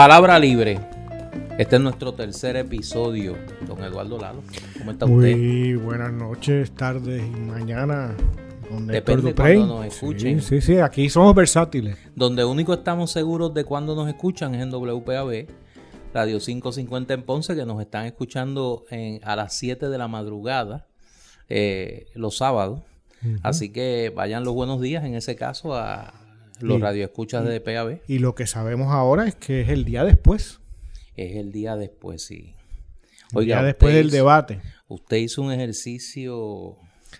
Palabra 0.00 0.38
libre. 0.38 0.80
Este 1.58 1.76
es 1.76 1.82
nuestro 1.82 2.14
tercer 2.14 2.56
episodio, 2.56 3.36
don 3.68 3.84
Eduardo 3.84 4.16
Lalo. 4.18 4.42
¿Cómo 4.78 4.92
está 4.92 5.04
usted? 5.04 5.36
Muy 5.36 5.74
buenas 5.74 6.10
noches, 6.10 6.70
tardes 6.74 7.22
y 7.22 7.38
mañana. 7.38 8.14
Con 8.70 8.86
Depende 8.86 9.28
Duprey. 9.32 9.56
cuando 9.58 9.76
nos 9.82 9.86
escuchen. 9.92 10.40
Sí, 10.40 10.62
sí, 10.62 10.72
sí, 10.72 10.78
aquí 10.78 11.10
somos 11.10 11.34
versátiles. 11.34 11.98
Donde 12.16 12.46
único 12.46 12.72
estamos 12.72 13.10
seguros 13.10 13.52
de 13.52 13.64
cuando 13.64 13.94
nos 13.94 14.08
escuchan 14.08 14.54
es 14.54 14.62
en 14.62 14.70
WPAB, 14.70 15.46
Radio 16.14 16.38
550 16.40 17.12
en 17.12 17.22
Ponce, 17.22 17.54
que 17.54 17.66
nos 17.66 17.78
están 17.82 18.06
escuchando 18.06 18.86
en- 18.88 19.20
a 19.22 19.36
las 19.36 19.52
7 19.52 19.90
de 19.90 19.98
la 19.98 20.08
madrugada 20.08 20.86
eh, 21.50 22.06
los 22.14 22.38
sábados. 22.38 22.80
Así 23.42 23.70
que 23.70 24.10
vayan 24.16 24.44
los 24.44 24.54
buenos 24.54 24.80
días 24.80 25.04
en 25.04 25.14
ese 25.14 25.36
caso 25.36 25.74
a 25.74 26.14
los 26.60 26.80
radioescuchas 26.80 27.44
de 27.46 27.60
PAB. 27.60 28.00
Y 28.08 28.18
lo 28.18 28.34
que 28.34 28.46
sabemos 28.46 28.88
ahora 28.92 29.26
es 29.26 29.34
que 29.34 29.60
es 29.62 29.68
el 29.68 29.84
día 29.84 30.04
después. 30.04 30.60
Es 31.16 31.36
el 31.36 31.52
día 31.52 31.76
después, 31.76 32.22
sí. 32.22 32.54
El 33.34 33.44
día 33.44 33.62
después 33.62 33.94
del 33.94 34.06
hizo- 34.08 34.16
debate. 34.16 34.60
Usted 34.88 35.18
hizo 35.18 35.42
un 35.42 35.52
ejercicio 35.52 36.76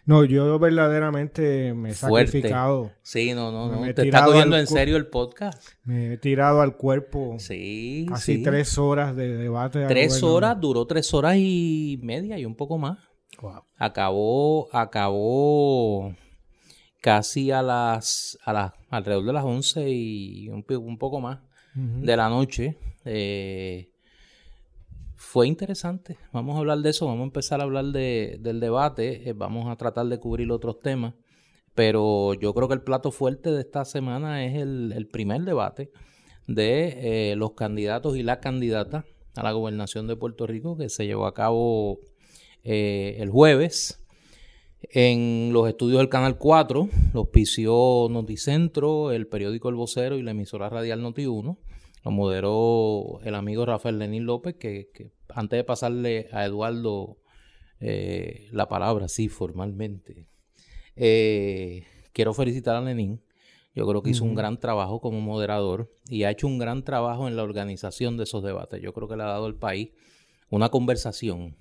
No, 0.07 0.25
yo 0.25 0.59
verdaderamente 0.59 1.73
me 1.75 1.91
he 1.91 1.95
fuerte. 1.95 2.33
sacrificado. 2.33 2.93
Sí, 3.03 3.33
no, 3.35 3.51
no, 3.53 3.71
no. 3.71 3.81
Usted 3.81 4.05
está 4.05 4.25
cogiendo 4.25 4.57
en 4.59 4.67
serio 4.67 4.97
el 4.97 5.07
podcast. 5.07 5.63
Me 5.85 6.15
he 6.15 6.17
tirado 6.19 6.61
al 6.63 6.77
cuerpo 6.77 7.37
Sí, 7.39 8.07
casi 8.09 8.37
sí. 8.37 8.43
tres 8.43 8.77
horas 8.79 9.15
de 9.17 9.37
debate. 9.37 9.85
Tres 9.87 10.23
horas, 10.23 10.61
duró 10.61 10.87
tres 10.87 11.13
horas 11.15 11.37
y 11.39 11.99
media 12.03 12.39
y 12.39 12.45
un 12.45 12.55
poco 12.57 12.79
más. 12.79 12.99
wow. 13.41 13.63
Acabó, 13.79 14.69
acabó 14.77 16.15
casi 17.01 17.51
a 17.51 17.63
las, 17.63 18.39
a 18.45 18.53
las, 18.53 18.73
alrededor 18.91 19.25
de 19.25 19.33
las 19.33 19.45
11 19.45 19.91
y 19.91 20.49
un, 20.49 20.65
un 20.69 20.99
poco 20.99 21.21
más 21.21 21.39
de 21.75 22.17
la 22.17 22.29
noche. 22.29 22.79
Eh, 23.05 23.91
fue 25.17 25.47
interesante. 25.47 26.17
Vamos 26.33 26.57
a 26.57 26.59
hablar 26.59 26.79
de 26.79 26.91
eso. 26.91 27.07
Vamos 27.07 27.21
a 27.21 27.25
empezar 27.25 27.61
a 27.61 27.65
hablar 27.65 27.87
de, 27.87 28.39
del 28.41 28.59
debate. 28.61 29.29
Eh, 29.29 29.33
vamos 29.33 29.71
a 29.71 29.77
tratar 29.77 30.07
de 30.07 30.19
cubrir 30.19 30.51
otros 30.51 30.81
temas. 30.81 31.15
Pero 31.75 32.35
yo 32.35 32.53
creo 32.53 32.69
que 32.69 32.75
el 32.75 32.83
plato 32.83 33.13
fuerte 33.13 33.51
de 33.51 33.61
esta 33.61 33.85
semana 33.85 34.45
es 34.45 34.57
el, 34.57 34.93
el 34.97 35.07
primer 35.07 35.43
debate 35.43 35.93
de 36.49 37.31
eh, 37.31 37.37
los 37.37 37.53
candidatos 37.53 38.17
y 38.17 38.25
la 38.25 38.41
candidata 38.41 39.05
a 39.37 39.43
la 39.43 39.53
gobernación 39.53 40.09
de 40.09 40.17
Puerto 40.17 40.47
Rico 40.47 40.77
que 40.77 40.89
se 40.89 41.07
llevó 41.07 41.27
a 41.27 41.35
cabo 41.35 42.01
eh, 42.65 43.17
el 43.21 43.31
jueves 43.31 44.00
en 44.83 45.53
los 45.53 45.69
estudios 45.69 45.99
del 45.99 46.09
Canal 46.09 46.39
4, 46.39 46.89
los 47.13 47.15
auspició 47.15 48.09
Noticentro, 48.11 49.13
el 49.13 49.27
periódico 49.27 49.69
El 49.69 49.75
Vocero 49.75 50.17
y 50.17 50.23
la 50.23 50.31
emisora 50.31 50.69
radial 50.69 51.03
Noti1. 51.03 51.59
Lo 52.03 52.11
moderó 52.11 53.21
el 53.25 53.35
amigo 53.35 53.67
Rafael 53.67 53.99
Lenín 53.99 54.25
López, 54.25 54.57
que, 54.57 54.91
que 54.95 55.13
antes 55.29 55.59
de 55.59 55.65
pasarle 55.65 56.29
a 56.33 56.47
Eduardo 56.47 57.19
eh, 57.81 58.49
la 58.53 58.69
palabra, 58.69 59.09
sí, 59.09 59.29
formalmente, 59.29 60.27
eh, 60.97 61.85
quiero 62.13 62.35
felicitar 62.35 62.77
a 62.77 62.81
Lenín. 62.81 63.23
Yo 63.75 63.87
creo 63.87 64.03
que 64.03 64.11
hizo 64.11 64.25
un 64.25 64.35
gran 64.35 64.59
trabajo 64.59 65.01
como 65.01 65.21
moderador 65.21 65.91
y 66.09 66.25
ha 66.25 66.31
hecho 66.31 66.47
un 66.47 66.59
gran 66.59 66.85
trabajo 66.85 67.29
en 67.29 67.37
la 67.37 67.43
organización 67.43 68.17
de 68.17 68.25
esos 68.25 68.43
debates. 68.43 68.83
Yo 68.83 68.93
creo 68.93 69.09
que 69.09 69.17
le 69.17 69.23
ha 69.23 69.27
dado 69.27 69.47
al 69.47 69.55
país 69.55 69.91
una 70.51 70.71
conversación 70.71 71.57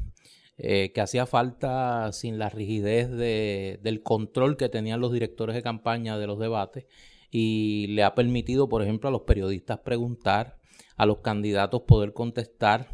eh, 0.62 0.92
que 0.94 1.02
hacía 1.02 1.26
falta 1.26 2.12
sin 2.12 2.38
la 2.38 2.50
rigidez 2.50 3.10
de- 3.10 3.80
del 3.82 4.04
control 4.04 4.58
que 4.58 4.70
tenían 4.70 5.00
los 5.00 5.12
directores 5.14 5.56
de 5.56 5.64
campaña 5.64 6.18
de 6.18 6.28
los 6.28 6.38
debates 6.38 6.86
y 7.32 7.88
le 7.90 8.04
ha 8.04 8.14
permitido, 8.16 8.68
por 8.70 8.82
ejemplo, 8.84 9.08
a 9.10 9.12
los 9.12 9.22
periodistas 9.22 9.80
preguntar, 9.80 10.58
a 10.98 11.06
los 11.06 11.20
candidatos 11.20 11.84
poder 11.88 12.12
contestar 12.14 12.90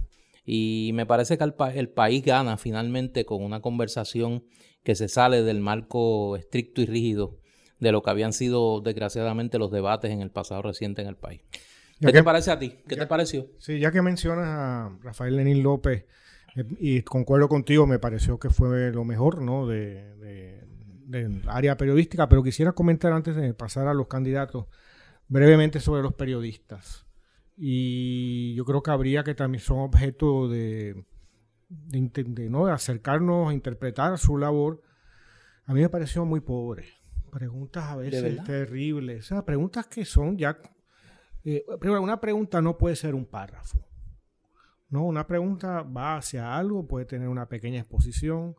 y 0.45 0.91
me 0.93 1.05
parece 1.07 1.37
que 1.37 1.43
el, 1.43 1.53
pa- 1.55 1.73
el 1.73 1.89
país 1.89 2.23
gana 2.23 2.57
finalmente 2.57 3.25
con 3.25 3.41
una 3.43 3.61
conversación 3.61 4.43
que 4.83 4.93
se 4.93 5.07
sale 5.07 5.41
del 5.41 5.59
marco 5.59 6.35
estricto 6.35 6.81
y 6.81 6.85
rígido 6.85 7.39
de 7.79 7.91
lo 7.91 8.03
que 8.03 8.11
habían 8.11 8.31
sido 8.33 8.79
desgraciadamente 8.81 9.57
los 9.57 9.71
debates 9.71 10.11
en 10.11 10.21
el 10.21 10.29
pasado 10.29 10.61
reciente 10.61 11.01
en 11.01 11.07
el 11.07 11.15
país. 11.17 11.41
¿Qué 11.99 12.07
que- 12.07 12.13
te 12.13 12.23
parece 12.23 12.51
a 12.51 12.59
ti? 12.59 12.69
¿Qué 12.87 12.95
ya- 12.95 13.01
te 13.03 13.07
pareció? 13.07 13.47
Sí, 13.57 13.79
ya 13.79 13.91
que 13.91 14.01
mencionas 14.03 14.45
a 14.47 14.97
Rafael 15.01 15.35
Lenín 15.37 15.63
López, 15.63 16.05
y 16.79 17.01
concuerdo 17.01 17.49
contigo, 17.49 17.85
me 17.85 17.99
pareció 17.99 18.39
que 18.39 18.49
fue 18.49 18.91
lo 18.91 19.03
mejor, 19.03 19.41
¿no? 19.41 19.67
De, 19.67 20.15
de- 20.17 20.65
del 21.05 21.41
área 21.47 21.77
periodística, 21.77 22.27
pero 22.27 22.41
quisiera 22.41 22.71
comentar 22.71 23.13
antes 23.13 23.35
de 23.35 23.53
pasar 23.53 23.87
a 23.87 23.93
los 23.93 24.07
candidatos 24.07 24.65
brevemente 25.27 25.79
sobre 25.79 26.01
los 26.01 26.13
periodistas. 26.13 27.05
Y 27.57 28.53
yo 28.55 28.65
creo 28.65 28.81
que 28.81 28.91
habría 28.91 29.23
que 29.23 29.35
también 29.35 29.61
son 29.63 29.79
objeto 29.79 30.49
de, 30.49 31.05
de, 31.69 32.23
de, 32.23 32.49
¿no? 32.49 32.65
de 32.65 32.71
acercarnos 32.73 33.49
a 33.49 33.53
interpretar 33.53 34.17
su 34.17 34.37
labor. 34.37 34.81
A 35.65 35.73
mí 35.73 35.81
me 35.81 35.89
pareció 35.89 36.25
muy 36.25 36.39
pobre. 36.39 36.85
Preguntas 37.31 37.83
a 37.85 37.95
veces 37.97 38.23
terribles. 38.43 39.25
O 39.25 39.27
sea, 39.27 39.45
preguntas 39.45 39.85
que 39.87 40.05
son 40.05 40.37
ya 40.37 40.57
eh, 41.43 41.63
primero, 41.79 42.01
una 42.01 42.19
pregunta 42.19 42.61
no 42.61 42.77
puede 42.77 42.95
ser 42.95 43.13
un 43.13 43.25
párrafo. 43.25 43.79
¿No? 44.95 45.03
Una 45.03 45.27
pregunta 45.27 45.83
va 45.83 46.17
hacia 46.17 46.57
algo, 46.57 46.87
puede 46.87 47.05
tener 47.05 47.27
una 47.29 47.47
pequeña 47.47 47.79
exposición. 47.79 48.55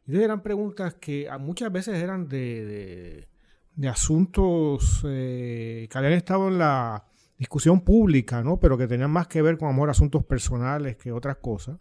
Entonces 0.00 0.24
eran 0.24 0.42
preguntas 0.42 0.94
que 0.94 1.28
a- 1.28 1.36
muchas 1.38 1.70
veces 1.70 2.02
eran 2.02 2.28
de, 2.28 3.28
de- 3.76 3.88
asuntos 3.88 5.02
eh, 5.06 5.88
que 5.90 5.98
habían 5.98 6.12
estado 6.14 6.48
en 6.48 6.58
la 6.58 7.04
discusión 7.38 7.80
pública, 7.80 8.42
¿no? 8.42 8.58
pero 8.58 8.76
que 8.78 8.86
tenían 8.86 9.10
más 9.10 9.26
que 9.28 9.40
ver 9.42 9.56
con 9.58 9.68
amor 9.68 9.88
asuntos 9.90 10.24
personales 10.24 10.96
que 10.96 11.12
otras 11.12 11.36
cosas. 11.38 11.78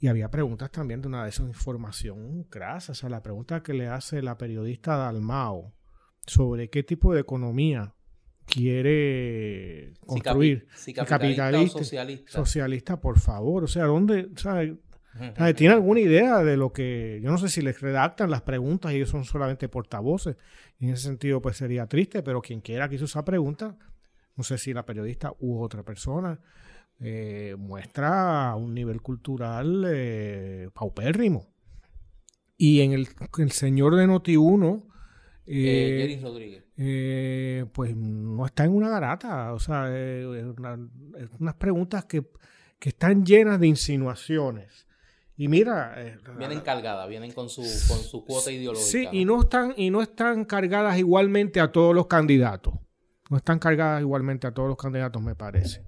Y 0.00 0.06
había 0.06 0.30
preguntas 0.30 0.70
también 0.70 1.00
de 1.02 1.08
una 1.08 1.24
desinformación 1.24 2.44
crasa. 2.44 2.92
O 2.92 2.94
sea, 2.94 3.08
la 3.10 3.22
pregunta 3.22 3.62
que 3.62 3.74
le 3.74 3.88
hace 3.88 4.22
la 4.22 4.38
periodista 4.38 4.96
Dalmao 4.96 5.72
sobre 6.26 6.70
qué 6.70 6.82
tipo 6.82 7.12
de 7.14 7.20
economía 7.20 7.94
quiere 8.48 9.92
Si 9.94 10.06
construir. 10.06 10.66
capi- 10.66 10.76
si 10.76 10.90
el 10.90 10.96
capitalista, 10.96 11.44
capitalista, 11.44 11.76
o 11.76 11.78
socialista. 11.84 12.30
Socialista, 12.32 13.00
por 13.00 13.18
favor. 13.18 13.64
O 13.64 13.66
sea, 13.68 13.84
¿dónde? 13.84 14.28
sabe? 14.36 14.76
¿Sabe? 15.36 15.54
¿Tiene 15.54 15.74
alguna 15.74 16.00
idea 16.00 16.44
de 16.44 16.56
lo 16.56 16.72
que.? 16.72 17.20
Yo 17.22 17.30
no 17.30 17.38
sé 17.38 17.48
si 17.48 17.60
les 17.60 17.80
redactan 17.80 18.30
las 18.30 18.42
preguntas 18.42 18.92
y 18.92 18.96
ellos 18.96 19.08
son 19.10 19.24
solamente 19.24 19.68
portavoces. 19.68 20.36
Y 20.78 20.86
en 20.86 20.92
ese 20.94 21.04
sentido, 21.04 21.42
pues 21.42 21.56
sería 21.56 21.86
triste, 21.86 22.22
pero 22.22 22.40
quien 22.40 22.60
quiera 22.60 22.88
que 22.88 22.94
hizo 22.96 23.06
esa 23.06 23.24
pregunta, 23.24 23.76
no 24.36 24.44
sé 24.44 24.58
si 24.58 24.72
la 24.72 24.86
periodista 24.86 25.32
u 25.40 25.60
otra 25.60 25.82
persona, 25.82 26.38
eh, 27.00 27.56
muestra 27.58 28.54
un 28.54 28.74
nivel 28.74 29.00
cultural 29.02 29.84
eh, 29.88 30.68
paupérrimo. 30.72 31.48
Y 32.56 32.80
en 32.82 32.92
el, 32.92 33.08
el 33.38 33.50
señor 33.52 33.96
de 33.96 34.06
Noti1. 34.06 34.82
Eh, 34.84 34.88
eh, 35.50 35.98
Jerry 36.00 36.20
Rodríguez. 36.20 36.64
eh, 36.76 37.64
pues 37.72 37.96
no 37.96 38.44
está 38.46 38.64
en 38.64 38.72
una 38.72 38.88
garata. 38.88 39.52
O 39.52 39.58
sea, 39.58 39.86
eh, 39.88 40.22
es 40.40 40.58
una- 40.58 40.78
es 41.18 41.28
unas 41.38 41.54
preguntas 41.54 42.04
que, 42.04 42.22
que 42.78 42.90
están 42.90 43.24
llenas 43.24 43.58
de 43.60 43.66
insinuaciones. 43.68 44.86
Y 45.36 45.46
mira, 45.48 45.94
eh, 45.96 46.18
Vienen 46.36 46.60
cargadas, 46.60 47.08
vienen 47.08 47.30
con 47.32 47.48
su, 47.48 47.62
con 47.62 47.98
su 47.98 48.24
cuota 48.24 48.50
ideológica. 48.50 48.88
sí, 48.90 49.06
y 49.12 49.24
no 49.24 49.40
están 49.40 49.72
y 49.76 49.90
no 49.90 50.02
están 50.02 50.44
cargadas 50.44 50.98
igualmente 50.98 51.60
a 51.60 51.70
todos 51.70 51.94
los 51.94 52.06
candidatos. 52.08 52.74
No 53.30 53.36
están 53.36 53.58
cargadas 53.58 54.00
igualmente 54.00 54.46
a 54.46 54.52
todos 54.52 54.68
los 54.68 54.76
candidatos, 54.78 55.22
me 55.22 55.34
parece. 55.36 55.84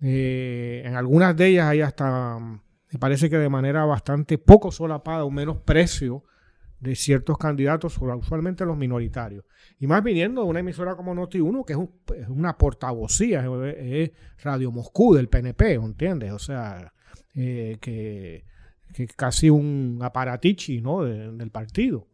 Eh, 0.00 0.82
en 0.84 0.96
algunas 0.96 1.36
de 1.36 1.46
ellas 1.48 1.66
hay 1.66 1.80
hasta, 1.80 2.38
me 2.38 2.98
parece 2.98 3.28
que 3.30 3.38
de 3.38 3.48
manera 3.48 3.84
bastante 3.84 4.38
poco 4.38 4.72
solapada 4.72 5.24
o 5.24 5.30
menos 5.30 5.58
precio 5.58 6.24
de 6.82 6.96
ciertos 6.96 7.38
candidatos, 7.38 7.96
usualmente 7.98 8.64
los 8.66 8.76
minoritarios. 8.76 9.44
Y 9.78 9.86
más 9.86 10.02
viniendo 10.02 10.42
de 10.42 10.48
una 10.48 10.60
emisora 10.60 10.96
como 10.96 11.14
Noti1, 11.14 11.64
que 11.64 11.72
es, 11.74 11.78
un- 11.78 11.92
una 12.28 12.58
portavocía, 12.58 13.44
es, 13.76 14.10
Radio 14.42 14.72
Moscú 14.72 15.14
del 15.14 15.28
PNP, 15.28 15.74
¿entiendes? 15.74 16.32
O 16.32 16.40
sea, 16.40 16.92
eh, 17.34 17.78
que, 17.80 18.44
que 18.92 19.06
casi 19.06 19.48
un 19.48 20.00
aparatichi 20.02 20.80
¿no? 20.80 21.04
de- 21.04 21.30
del 21.32 21.50
partido. 21.50 22.08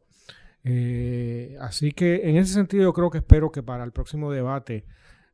Eh, 0.64 1.56
así 1.60 1.92
que 1.92 2.28
en 2.28 2.36
ese 2.36 2.52
sentido 2.52 2.82
yo 2.82 2.92
creo 2.92 3.10
que 3.10 3.18
espero 3.18 3.50
que 3.50 3.62
para 3.62 3.84
el 3.84 3.92
próximo 3.92 4.30
debate 4.30 4.84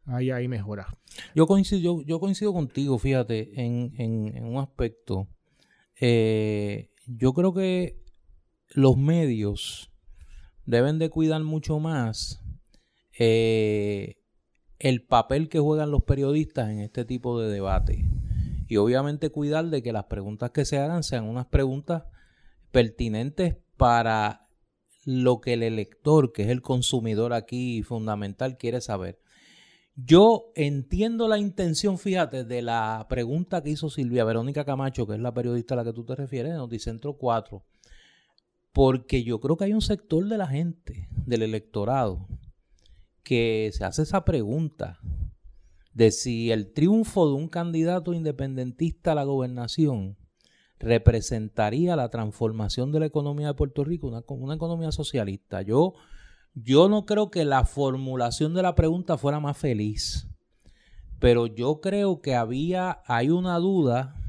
haya 0.06 0.36
ahí 0.36 0.46
mejoras. 0.46 0.86
Yo 1.34 1.46
coincido, 1.48 2.02
yo, 2.02 2.20
coincido 2.20 2.52
contigo, 2.52 2.98
fíjate, 2.98 3.50
en, 3.60 3.92
en- 3.98 4.36
en 4.36 4.44
un 4.44 4.58
aspecto. 4.58 5.26
Eh, 6.00 6.90
yo 7.06 7.32
creo 7.32 7.52
que 7.52 8.03
los 8.68 8.96
medios 8.96 9.90
deben 10.66 10.98
de 10.98 11.10
cuidar 11.10 11.42
mucho 11.42 11.78
más 11.78 12.40
eh, 13.18 14.16
el 14.78 15.02
papel 15.02 15.48
que 15.48 15.60
juegan 15.60 15.90
los 15.90 16.02
periodistas 16.02 16.70
en 16.70 16.80
este 16.80 17.04
tipo 17.04 17.40
de 17.40 17.50
debate. 17.50 18.04
Y 18.68 18.76
obviamente 18.76 19.30
cuidar 19.30 19.66
de 19.66 19.82
que 19.82 19.92
las 19.92 20.04
preguntas 20.04 20.50
que 20.50 20.64
se 20.64 20.78
hagan 20.78 21.02
sean 21.02 21.24
unas 21.24 21.46
preguntas 21.46 22.04
pertinentes 22.70 23.56
para 23.76 24.48
lo 25.04 25.40
que 25.40 25.52
el 25.52 25.62
elector, 25.62 26.32
que 26.32 26.42
es 26.42 26.48
el 26.48 26.62
consumidor 26.62 27.32
aquí 27.32 27.82
fundamental, 27.82 28.56
quiere 28.56 28.80
saber. 28.80 29.20
Yo 29.96 30.50
entiendo 30.56 31.28
la 31.28 31.38
intención, 31.38 31.98
fíjate, 31.98 32.44
de 32.44 32.62
la 32.62 33.06
pregunta 33.08 33.62
que 33.62 33.70
hizo 33.70 33.90
Silvia 33.90 34.24
Verónica 34.24 34.64
Camacho, 34.64 35.06
que 35.06 35.14
es 35.14 35.20
la 35.20 35.32
periodista 35.32 35.74
a 35.74 35.76
la 35.76 35.84
que 35.84 35.92
tú 35.92 36.04
te 36.04 36.16
refieres, 36.16 36.52
en 36.52 36.58
Noticentro 36.58 37.16
4, 37.16 37.64
porque 38.74 39.22
yo 39.22 39.40
creo 39.40 39.56
que 39.56 39.64
hay 39.64 39.72
un 39.72 39.80
sector 39.80 40.28
de 40.28 40.36
la 40.36 40.48
gente, 40.48 41.08
del 41.26 41.42
electorado, 41.42 42.26
que 43.22 43.70
se 43.72 43.84
hace 43.84 44.02
esa 44.02 44.24
pregunta 44.24 44.98
de 45.94 46.10
si 46.10 46.50
el 46.50 46.72
triunfo 46.72 47.28
de 47.28 47.34
un 47.34 47.48
candidato 47.48 48.12
independentista 48.12 49.12
a 49.12 49.14
la 49.14 49.22
gobernación 49.22 50.18
representaría 50.80 51.94
la 51.94 52.08
transformación 52.10 52.90
de 52.90 52.98
la 52.98 53.06
economía 53.06 53.46
de 53.46 53.54
Puerto 53.54 53.84
Rico, 53.84 54.08
una, 54.08 54.24
una 54.26 54.56
economía 54.56 54.90
socialista. 54.90 55.62
Yo, 55.62 55.94
yo 56.52 56.88
no 56.88 57.06
creo 57.06 57.30
que 57.30 57.44
la 57.44 57.64
formulación 57.66 58.54
de 58.54 58.62
la 58.62 58.74
pregunta 58.74 59.16
fuera 59.16 59.38
más 59.38 59.56
feliz, 59.56 60.26
pero 61.20 61.46
yo 61.46 61.80
creo 61.80 62.20
que 62.20 62.34
había, 62.34 63.02
hay 63.06 63.30
una 63.30 63.56
duda 63.60 64.20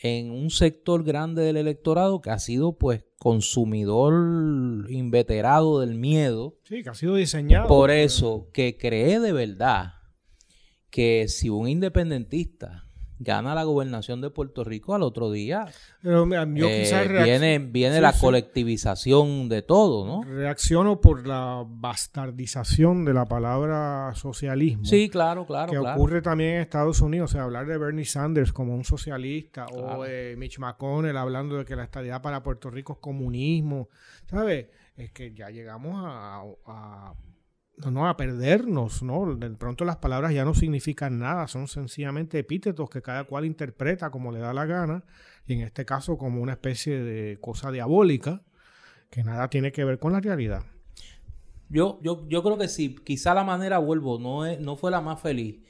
en 0.00 0.30
un 0.30 0.50
sector 0.50 1.04
grande 1.04 1.42
del 1.42 1.58
electorado 1.58 2.20
que 2.20 2.30
ha 2.30 2.38
sido 2.38 2.78
pues 2.78 3.04
consumidor 3.18 4.90
inveterado 4.90 5.80
del 5.80 5.94
miedo. 5.94 6.56
Sí, 6.64 6.82
que 6.82 6.88
ha 6.88 6.94
sido 6.94 7.16
diseñado. 7.16 7.68
Por 7.68 7.90
eso, 7.90 8.48
que 8.52 8.78
cree 8.78 9.20
de 9.20 9.32
verdad 9.32 9.94
que 10.88 11.28
si 11.28 11.50
un 11.50 11.68
independentista 11.68 12.89
gana 13.20 13.54
la 13.54 13.64
gobernación 13.64 14.22
de 14.22 14.30
Puerto 14.30 14.64
Rico 14.64 14.94
al 14.94 15.02
otro 15.02 15.30
día. 15.30 15.66
Pero, 16.02 16.26
yo 16.26 16.68
eh, 16.68 17.22
viene 17.22 17.58
viene 17.58 18.00
la 18.00 18.14
colectivización 18.14 19.48
de 19.50 19.60
todo, 19.62 20.06
¿no? 20.06 20.22
Reacciono 20.22 21.00
por 21.00 21.26
la 21.26 21.64
bastardización 21.68 23.04
de 23.04 23.12
la 23.12 23.26
palabra 23.26 24.12
socialismo. 24.14 24.86
Sí, 24.86 25.10
claro, 25.10 25.46
claro. 25.46 25.70
Que 25.70 25.78
ocurre 25.78 26.22
también 26.22 26.54
en 26.54 26.60
Estados 26.62 27.02
Unidos. 27.02 27.30
O 27.30 27.32
sea, 27.32 27.42
hablar 27.42 27.66
de 27.66 27.76
Bernie 27.76 28.06
Sanders 28.06 28.52
como 28.52 28.74
un 28.74 28.84
socialista 28.84 29.66
o 29.66 30.02
de 30.02 30.34
Mitch 30.38 30.58
McConnell 30.58 31.16
hablando 31.16 31.58
de 31.58 31.66
que 31.66 31.76
la 31.76 31.84
estabilidad 31.84 32.22
para 32.22 32.42
Puerto 32.42 32.70
Rico 32.70 32.94
es 32.94 32.98
comunismo. 33.00 33.90
¿Sabes? 34.26 34.68
Es 34.96 35.12
que 35.12 35.34
ya 35.34 35.50
llegamos 35.50 35.94
a 36.02 37.14
no, 37.90 38.08
a 38.08 38.16
perdernos, 38.16 39.02
¿no? 39.02 39.34
De 39.36 39.50
pronto 39.50 39.84
las 39.84 39.96
palabras 39.96 40.34
ya 40.34 40.44
no 40.44 40.54
significan 40.54 41.18
nada, 41.18 41.46
son 41.48 41.68
sencillamente 41.68 42.38
epítetos 42.38 42.90
que 42.90 43.02
cada 43.02 43.24
cual 43.24 43.44
interpreta 43.44 44.10
como 44.10 44.32
le 44.32 44.40
da 44.40 44.52
la 44.52 44.66
gana, 44.66 45.04
y 45.46 45.54
en 45.54 45.60
este 45.60 45.84
caso 45.84 46.18
como 46.18 46.42
una 46.42 46.52
especie 46.52 47.00
de 47.00 47.38
cosa 47.40 47.70
diabólica 47.70 48.42
que 49.10 49.24
nada 49.24 49.48
tiene 49.48 49.72
que 49.72 49.84
ver 49.84 49.98
con 49.98 50.12
la 50.12 50.20
realidad. 50.20 50.64
Yo, 51.68 52.00
yo, 52.02 52.26
yo 52.28 52.42
creo 52.42 52.58
que 52.58 52.68
sí, 52.68 52.96
quizá 53.04 53.32
la 53.34 53.44
manera, 53.44 53.78
vuelvo, 53.78 54.18
no, 54.18 54.44
es, 54.44 54.60
no 54.60 54.76
fue 54.76 54.90
la 54.90 55.00
más 55.00 55.20
feliz, 55.20 55.60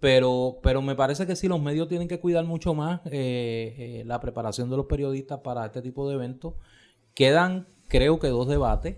pero, 0.00 0.58
pero 0.62 0.82
me 0.82 0.94
parece 0.94 1.26
que 1.26 1.36
sí, 1.36 1.48
los 1.48 1.60
medios 1.60 1.88
tienen 1.88 2.08
que 2.08 2.20
cuidar 2.20 2.44
mucho 2.44 2.74
más 2.74 3.00
eh, 3.06 3.74
eh, 3.78 4.02
la 4.06 4.20
preparación 4.20 4.68
de 4.68 4.76
los 4.76 4.86
periodistas 4.86 5.40
para 5.40 5.66
este 5.66 5.80
tipo 5.80 6.08
de 6.08 6.16
eventos. 6.16 6.54
Quedan, 7.14 7.66
creo 7.88 8.18
que, 8.18 8.28
dos 8.28 8.46
debates. 8.46 8.96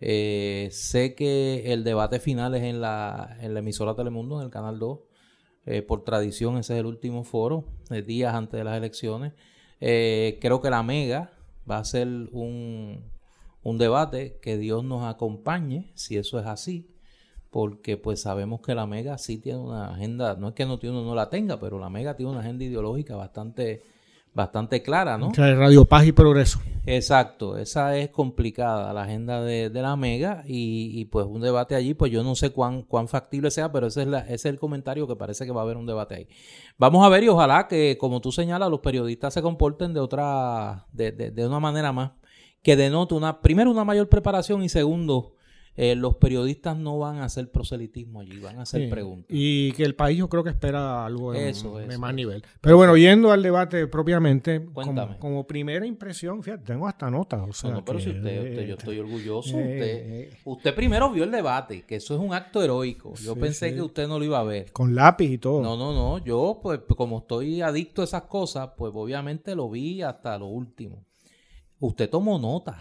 Eh, 0.00 0.68
sé 0.72 1.14
que 1.14 1.72
el 1.72 1.84
debate 1.84 2.20
final 2.20 2.54
es 2.54 2.62
en 2.62 2.80
la, 2.80 3.36
en 3.40 3.54
la 3.54 3.60
emisora 3.60 3.94
Telemundo, 3.94 4.38
en 4.38 4.44
el 4.44 4.50
Canal 4.50 4.78
2. 4.78 4.98
Eh, 5.66 5.82
por 5.82 6.04
tradición, 6.04 6.58
ese 6.58 6.74
es 6.74 6.80
el 6.80 6.86
último 6.86 7.24
foro, 7.24 7.64
eh, 7.90 8.02
días 8.02 8.34
antes 8.34 8.58
de 8.58 8.64
las 8.64 8.76
elecciones. 8.76 9.32
creo 9.80 10.60
que 10.60 10.70
la 10.70 10.82
Mega 10.82 11.32
va 11.68 11.78
a 11.78 11.84
ser 11.84 12.06
un, 12.06 13.04
un 13.62 13.78
debate 13.78 14.38
que 14.40 14.58
Dios 14.58 14.84
nos 14.84 15.02
acompañe, 15.04 15.90
si 15.94 16.16
eso 16.16 16.38
es 16.38 16.46
así, 16.46 16.88
porque 17.50 17.96
pues 17.96 18.20
sabemos 18.20 18.60
que 18.60 18.74
la 18.74 18.86
Mega 18.86 19.18
sí 19.18 19.38
tiene 19.38 19.58
una 19.58 19.94
agenda, 19.94 20.36
no 20.36 20.48
es 20.48 20.54
que 20.54 20.66
no, 20.66 20.78
uno 20.80 21.04
no 21.04 21.14
la 21.14 21.30
tenga, 21.30 21.58
pero 21.58 21.78
la 21.78 21.90
Mega 21.90 22.14
tiene 22.14 22.30
una 22.30 22.40
agenda 22.40 22.64
ideológica 22.64 23.16
bastante 23.16 23.82
bastante 24.36 24.82
clara, 24.82 25.16
¿no? 25.16 25.32
Radio 25.34 25.86
Paz 25.86 26.06
y 26.06 26.12
Progreso. 26.12 26.60
Exacto, 26.84 27.56
esa 27.56 27.96
es 27.96 28.10
complicada, 28.10 28.92
la 28.92 29.02
agenda 29.02 29.42
de, 29.42 29.70
la 29.70 29.96
Mega 29.96 30.44
y, 30.46 31.06
pues 31.06 31.26
un 31.26 31.40
debate 31.40 31.74
allí, 31.74 31.94
pues 31.94 32.12
yo 32.12 32.22
no 32.22 32.36
sé 32.36 32.50
cuán, 32.50 32.82
cuán 32.82 33.08
factible 33.08 33.50
sea, 33.50 33.72
pero 33.72 33.88
ese 33.88 34.02
es, 34.02 34.08
ese 34.08 34.34
es 34.34 34.44
el 34.44 34.58
comentario 34.58 35.08
que 35.08 35.16
parece 35.16 35.46
que 35.46 35.52
va 35.52 35.62
a 35.62 35.64
haber 35.64 35.78
un 35.78 35.86
debate 35.86 36.14
ahí. 36.14 36.28
Vamos 36.76 37.04
a 37.04 37.08
ver 37.08 37.24
y 37.24 37.28
ojalá 37.28 37.66
que, 37.66 37.96
como 37.98 38.20
tú 38.20 38.30
señalas, 38.30 38.70
los 38.70 38.80
periodistas 38.80 39.34
se 39.34 39.42
comporten 39.42 39.94
de 39.94 40.00
otra, 40.00 40.86
de, 40.92 41.10
de, 41.10 41.30
de 41.30 41.46
una 41.46 41.58
manera 41.58 41.90
más 41.92 42.12
que 42.62 42.76
denote 42.76 43.14
una, 43.14 43.40
primero 43.40 43.70
una 43.70 43.84
mayor 43.84 44.08
preparación 44.08 44.62
y 44.62 44.68
segundo, 44.68 45.35
eh, 45.78 45.94
los 45.94 46.16
periodistas 46.16 46.76
no 46.76 46.98
van 46.98 47.18
a 47.18 47.24
hacer 47.24 47.50
proselitismo 47.50 48.20
allí, 48.20 48.38
van 48.38 48.58
a 48.58 48.62
hacer 48.62 48.88
preguntas. 48.88 49.26
Y 49.28 49.72
que 49.72 49.84
el 49.84 49.94
país 49.94 50.18
yo 50.18 50.28
creo 50.28 50.42
que 50.42 50.50
espera 50.50 51.04
algo 51.04 51.32
de, 51.32 51.52
más 51.98 52.14
nivel. 52.14 52.42
Pero 52.62 52.78
bueno, 52.78 52.96
yendo 52.96 53.30
al 53.30 53.42
debate 53.42 53.86
propiamente, 53.86 54.66
como, 55.18 55.46
primera 55.46 55.84
impresión, 55.84 56.42
fíjate, 56.42 56.64
tengo 56.64 56.88
hasta 56.88 57.10
notas. 57.10 57.64
no, 57.64 57.84
pero 57.84 58.00
si 58.00 58.10
usted, 58.10 58.66
yo 58.66 58.74
estoy 58.76 58.98
orgulloso. 58.98 59.58
Eh, 59.58 60.28
usted, 60.30 60.40
usted 60.44 60.74
primero 60.74 61.10
vio 61.10 61.24
el 61.24 61.30
debate, 61.30 61.82
que 61.82 61.96
eso 61.96 62.14
es 62.14 62.20
un 62.20 62.32
acto 62.32 62.62
heroico. 62.62 63.14
Yo 63.16 63.36
pensé 63.36 63.74
que 63.74 63.82
usted 63.82 64.08
no 64.08 64.18
lo 64.18 64.24
iba 64.24 64.38
a 64.38 64.44
ver. 64.44 64.72
Con 64.72 64.94
lápiz 64.94 65.30
y 65.30 65.38
todo. 65.38 65.60
No, 65.60 65.76
no, 65.76 65.92
no. 65.92 66.24
Yo, 66.24 66.58
pues, 66.62 66.80
como 66.96 67.18
estoy 67.18 67.60
adicto 67.60 68.00
a 68.00 68.04
esas 68.04 68.22
cosas, 68.22 68.70
pues 68.78 68.92
obviamente 68.94 69.54
lo 69.54 69.68
vi 69.68 70.00
hasta 70.00 70.38
lo 70.38 70.46
último. 70.46 71.04
Usted 71.80 72.08
tomó 72.08 72.38
nota. 72.38 72.80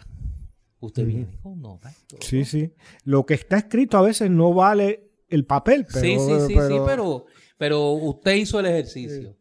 Usted 0.80 1.06
viene 1.06 1.27
con 1.42 1.62
notas. 1.62 1.95
Sí, 2.19 2.45
sí. 2.45 2.74
Lo 3.04 3.25
que 3.25 3.33
está 3.33 3.57
escrito 3.57 3.98
a 3.98 4.01
veces 4.01 4.30
no 4.30 4.54
vale 4.54 5.10
el 5.30 5.45
papel, 5.45 5.86
pero... 5.92 6.06
Sí, 6.06 6.18
sí, 6.19 6.48
sí, 6.48 6.54
sí, 6.68 6.75
pero, 6.86 7.25
pero 7.57 7.92
usted 7.92 8.36
hizo 8.36 8.60
el 8.60 8.68
ejercicio. 8.68 9.36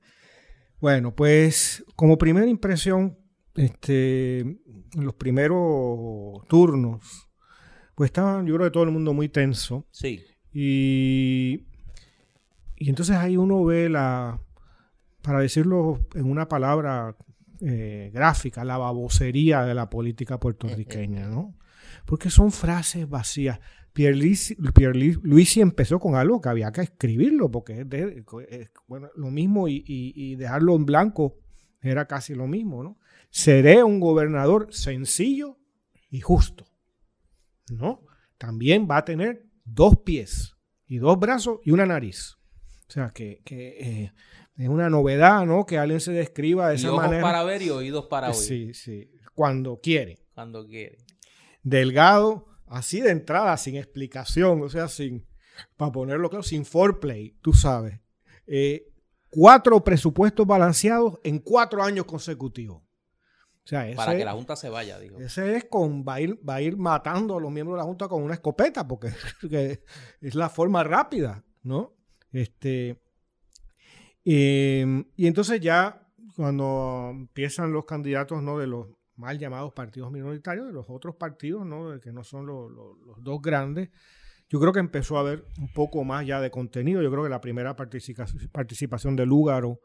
Bueno, 0.80 1.14
pues 1.14 1.84
como 1.96 2.18
primera 2.18 2.46
impresión, 2.46 3.18
este, 3.54 4.40
en 4.40 4.60
los 4.94 5.14
primeros 5.14 6.46
turnos, 6.48 7.28
pues 7.94 8.08
estaba 8.08 8.42
yo 8.44 8.54
creo 8.54 8.66
que 8.66 8.72
todo 8.72 8.84
el 8.84 8.90
mundo 8.90 9.12
muy 9.12 9.28
tenso. 9.28 9.86
Sí. 9.90 10.22
Y, 10.52 11.66
y 12.76 12.88
entonces 12.88 13.16
ahí 13.16 13.36
uno 13.36 13.64
ve 13.64 13.88
la, 13.88 14.40
para 15.22 15.40
decirlo 15.40 16.06
en 16.14 16.30
una 16.30 16.48
palabra 16.48 17.16
eh, 17.66 18.10
gráfica, 18.12 18.64
la 18.64 18.76
babosería 18.76 19.64
de 19.64 19.74
la 19.74 19.88
política 19.88 20.38
puertorriqueña, 20.38 21.28
¿no? 21.28 21.56
Porque 22.04 22.28
son 22.28 22.52
frases 22.52 23.08
vacías. 23.08 23.58
Pierre 23.94 24.16
Luisi 25.22 25.60
empezó 25.60 26.00
con 26.00 26.16
algo 26.16 26.40
que 26.40 26.48
había 26.48 26.72
que 26.72 26.82
escribirlo, 26.82 27.50
porque 27.50 27.80
es, 27.80 27.88
de, 27.88 28.70
bueno, 28.88 29.08
lo 29.14 29.30
mismo 29.30 29.68
y, 29.68 30.34
dejarlo 30.34 30.74
en 30.74 30.84
blanco 30.84 31.38
era 31.80 32.06
casi 32.06 32.34
lo 32.34 32.46
mismo, 32.46 32.82
¿no? 32.82 32.98
Seré 33.30 33.82
un 33.84 34.00
gobernador 34.00 34.68
sencillo 34.70 35.58
y 36.10 36.20
justo, 36.20 36.66
¿no? 37.70 38.02
También 38.36 38.88
va 38.90 38.98
a 38.98 39.04
tener 39.04 39.46
dos 39.64 39.98
pies 40.00 40.56
y 40.86 40.98
dos 40.98 41.18
brazos 41.18 41.60
y 41.64 41.70
una 41.70 41.86
nariz. 41.86 42.36
O 42.88 42.92
sea, 42.92 43.10
que, 43.10 43.42
eh, 43.46 44.12
es 44.56 44.68
una 44.68 44.88
novedad, 44.88 45.44
¿no? 45.46 45.66
Que 45.66 45.78
alguien 45.78 46.00
se 46.00 46.12
describa 46.12 46.68
de 46.68 46.76
esa 46.76 46.90
ojos 46.90 47.04
manera. 47.04 47.22
para 47.22 47.42
ver 47.42 47.62
y 47.62 47.70
oídos 47.70 48.06
para 48.06 48.28
oír. 48.28 48.36
Sí, 48.36 48.74
sí. 48.74 49.10
Cuando 49.34 49.80
quiere. 49.80 50.18
Cuando 50.34 50.66
quiere. 50.66 50.98
Delgado, 51.62 52.46
así 52.66 53.00
de 53.00 53.10
entrada, 53.10 53.56
sin 53.56 53.76
explicación, 53.76 54.62
o 54.62 54.68
sea, 54.68 54.88
sin, 54.88 55.26
para 55.76 55.90
ponerlo 55.90 56.30
claro, 56.30 56.42
sin 56.42 56.64
foreplay, 56.64 57.36
tú 57.40 57.52
sabes. 57.52 58.00
Eh, 58.46 58.92
cuatro 59.28 59.82
presupuestos 59.82 60.46
balanceados 60.46 61.18
en 61.24 61.40
cuatro 61.40 61.82
años 61.82 62.04
consecutivos. 62.04 62.82
O 63.64 63.66
sea, 63.66 63.90
para 63.96 64.14
que 64.14 64.24
la 64.24 64.32
Junta 64.32 64.56
se 64.56 64.68
vaya, 64.68 64.98
digo. 64.98 65.18
Ese 65.18 65.56
es 65.56 65.64
con, 65.64 66.04
va 66.06 66.14
a, 66.14 66.20
ir, 66.20 66.38
va 66.46 66.56
a 66.56 66.60
ir 66.60 66.76
matando 66.76 67.38
a 67.38 67.40
los 67.40 67.50
miembros 67.50 67.76
de 67.76 67.78
la 67.78 67.84
Junta 67.84 68.08
con 68.08 68.22
una 68.22 68.34
escopeta, 68.34 68.86
porque 68.86 69.10
es 70.20 70.34
la 70.34 70.50
forma 70.50 70.84
rápida, 70.84 71.42
¿no? 71.62 71.96
Este, 72.30 73.00
Em, 74.24 75.04
y 75.16 75.26
entonces 75.26 75.60
ya 75.60 76.00
cuando 76.34 77.10
empiezan 77.12 77.72
los 77.72 77.84
candidatos 77.84 78.42
¿no? 78.42 78.58
de 78.58 78.66
los 78.66 78.88
mal 79.16 79.38
llamados 79.38 79.72
partidos 79.72 80.10
minoritarios, 80.10 80.66
de 80.66 80.72
los 80.72 80.86
otros 80.88 81.14
partidos, 81.16 81.64
¿no? 81.66 82.00
que 82.00 82.12
no 82.12 82.24
son 82.24 82.46
los, 82.46 82.72
dos 83.22 83.40
grandes, 83.42 83.90
yo 84.48 84.60
creo 84.60 84.72
que 84.72 84.80
empezó 84.80 85.16
a 85.16 85.20
haber 85.20 85.46
un 85.58 85.72
poco 85.72 86.04
más 86.04 86.26
ya 86.26 86.40
de 86.40 86.50
contenido. 86.50 87.02
Yo 87.02 87.10
creo 87.10 87.22
que 87.22 87.30
la 87.30 87.40
primera 87.40 87.76
participación 87.76 89.16
de 89.16 89.26
Lúgaro, 89.26 89.80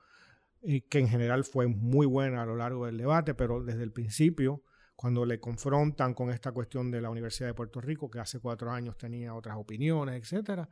eh, 0.61 0.81
que 0.89 0.99
en 0.99 1.07
general 1.07 1.43
fue 1.43 1.67
muy 1.67 2.05
buena 2.05 2.43
a 2.43 2.45
lo 2.45 2.55
largo 2.55 2.85
del 2.85 2.97
debate, 2.97 3.33
pero 3.33 3.63
desde 3.63 3.83
el 3.83 3.91
principio, 3.91 4.63
cuando 4.95 5.25
le 5.25 5.39
confrontan 5.39 6.13
con 6.13 6.29
esta 6.29 6.51
cuestión 6.51 6.91
de 6.91 7.01
la 7.01 7.09
Universidad 7.09 7.47
de 7.47 7.53
Puerto 7.53 7.79
Rico, 7.79 8.09
que 8.09 8.19
hace 8.19 8.39
cuatro 8.39 8.69
años 8.71 8.97
tenía 8.97 9.33
otras 9.33 9.55
opiniones, 9.57 10.21
etcétera, 10.21 10.67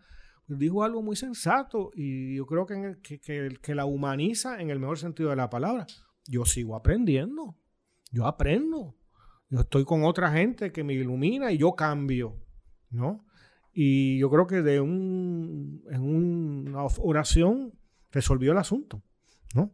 dijo 0.47 0.83
algo 0.83 1.01
muy 1.01 1.15
sensato 1.15 1.91
y 1.93 2.35
yo 2.35 2.45
creo 2.45 2.65
que, 2.65 2.97
que, 3.61 3.75
la 3.75 3.85
humaniza 3.85 4.61
en 4.61 4.69
el 4.69 4.79
mejor 4.79 4.97
sentido 4.97 5.29
de 5.29 5.35
la 5.35 5.49
palabra. 5.49 5.85
Yo 6.25 6.45
sigo 6.45 6.75
aprendiendo, 6.75 7.57
yo 8.11 8.25
aprendo, 8.25 8.95
yo 9.49 9.61
estoy 9.61 9.85
con 9.85 10.03
otra 10.03 10.31
gente 10.31 10.71
que 10.71 10.83
me 10.83 10.93
ilumina 10.93 11.51
y 11.51 11.57
yo 11.57 11.73
cambio, 11.73 12.37
¿no? 12.89 13.27
y 13.79 14.17
yo 14.17 14.31
creo 14.31 14.47
que 14.47 14.63
de 14.63 14.81
un, 14.81 15.83
en 15.91 16.01
una 16.01 16.83
oración 16.97 17.73
resolvió 18.11 18.53
el 18.53 18.57
asunto, 18.57 19.03
¿no? 19.53 19.71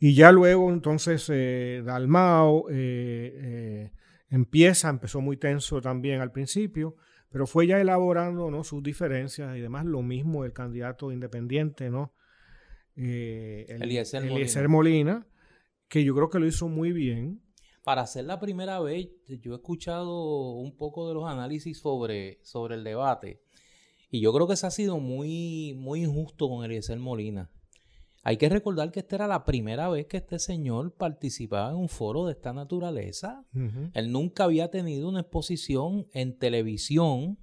Y 0.00 0.16
ya 0.16 0.32
luego 0.32 0.72
entonces 0.72 1.30
eh, 1.32 1.80
Dalmao 1.86 2.68
eh, 2.70 3.32
eh, 3.36 3.92
empieza, 4.30 4.88
empezó 4.88 5.20
muy 5.20 5.36
tenso 5.36 5.80
también 5.80 6.20
al 6.20 6.32
principio, 6.32 6.96
pero 7.30 7.46
fue 7.46 7.66
ya 7.66 7.80
elaborando 7.80 8.50
¿no? 8.50 8.64
sus 8.64 8.82
diferencias 8.82 9.56
y 9.56 9.60
demás, 9.60 9.84
lo 9.84 10.02
mismo 10.02 10.44
el 10.44 10.52
candidato 10.52 11.12
independiente, 11.12 11.90
¿no? 11.90 12.14
Eh, 12.96 13.66
Eliezer, 13.68 14.68
Molina. 14.68 15.26
que 15.88 16.02
yo 16.04 16.14
creo 16.14 16.30
que 16.30 16.38
lo 16.40 16.46
hizo 16.46 16.68
muy 16.68 16.92
bien. 16.92 17.42
Para 17.84 18.06
ser 18.06 18.24
la 18.24 18.40
primera 18.40 18.80
vez, 18.80 19.08
yo 19.26 19.52
he 19.52 19.56
escuchado 19.56 20.52
un 20.52 20.76
poco 20.76 21.08
de 21.08 21.14
los 21.14 21.24
análisis 21.28 21.78
sobre, 21.78 22.38
sobre 22.42 22.74
el 22.74 22.84
debate 22.84 23.40
y 24.10 24.20
yo 24.20 24.32
creo 24.32 24.48
que 24.48 24.56
se 24.56 24.66
ha 24.66 24.70
sido 24.70 24.98
muy, 24.98 25.74
muy 25.76 26.02
injusto 26.02 26.48
con 26.48 26.64
Eliezer 26.64 26.98
Molina. 26.98 27.50
Hay 28.28 28.36
que 28.36 28.50
recordar 28.50 28.92
que 28.92 29.00
esta 29.00 29.16
era 29.16 29.26
la 29.26 29.46
primera 29.46 29.88
vez 29.88 30.04
que 30.04 30.18
este 30.18 30.38
señor 30.38 30.92
participaba 30.92 31.70
en 31.70 31.76
un 31.76 31.88
foro 31.88 32.26
de 32.26 32.32
esta 32.32 32.52
naturaleza. 32.52 33.42
Él 33.94 34.12
nunca 34.12 34.44
había 34.44 34.70
tenido 34.70 35.08
una 35.08 35.20
exposición 35.20 36.08
en 36.12 36.38
televisión, 36.38 37.38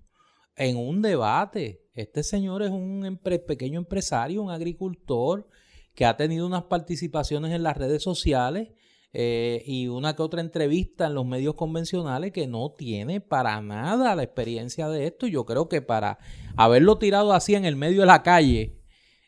en 0.55 0.77
un 0.77 1.01
debate. 1.01 1.81
Este 1.95 2.21
señor 2.21 2.61
es 2.61 2.69
un 2.69 3.19
pequeño 3.47 3.79
empresario, 3.79 4.43
un 4.43 4.51
agricultor 4.51 5.47
que 5.95 6.05
ha 6.05 6.17
tenido 6.17 6.45
unas 6.45 6.65
participaciones 6.65 7.51
en 7.51 7.63
las 7.63 7.75
redes 7.77 8.03
sociales 8.03 8.69
eh, 9.11 9.63
y 9.65 9.87
una 9.87 10.15
que 10.15 10.21
otra 10.21 10.41
entrevista 10.41 11.07
en 11.07 11.15
los 11.15 11.25
medios 11.25 11.55
convencionales 11.55 12.31
que 12.31 12.45
no 12.45 12.75
tiene 12.77 13.21
para 13.21 13.59
nada 13.59 14.13
la 14.13 14.21
experiencia 14.21 14.87
de 14.87 15.07
esto. 15.07 15.25
Yo 15.25 15.45
creo 15.45 15.67
que 15.67 15.81
para 15.81 16.19
haberlo 16.55 16.99
tirado 16.99 17.33
así 17.33 17.55
en 17.55 17.65
el 17.65 17.75
medio 17.75 18.01
de 18.01 18.05
la 18.05 18.21
calle, 18.21 18.84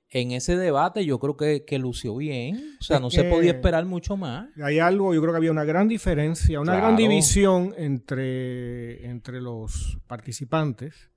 en 0.09 0.31
ese 0.31 0.55
debate 0.55 1.05
yo 1.05 1.19
creo 1.19 1.35
que, 1.35 1.79
lució 1.79 2.15
bien. 2.15 2.75
O 2.79 2.83
sea, 2.83 2.99
no 2.99 3.09
se 3.09 3.25
podía 3.25 3.51
esperar 3.51 3.85
mucho 3.85 4.15
más. 4.17 4.49
Hay 4.63 4.79
algo, 4.79 5.13
yo 5.13 5.21
creo 5.21 5.33
que 5.33 5.37
había 5.37 5.51
una 5.51 5.65
gran 5.65 5.87
diferencia, 5.87 6.59
una 6.59 6.75
gran 6.75 6.95
división 6.95 7.73
entre, 7.77 9.05
entre 9.05 9.41
los 9.41 9.99
participantes, 10.07 11.11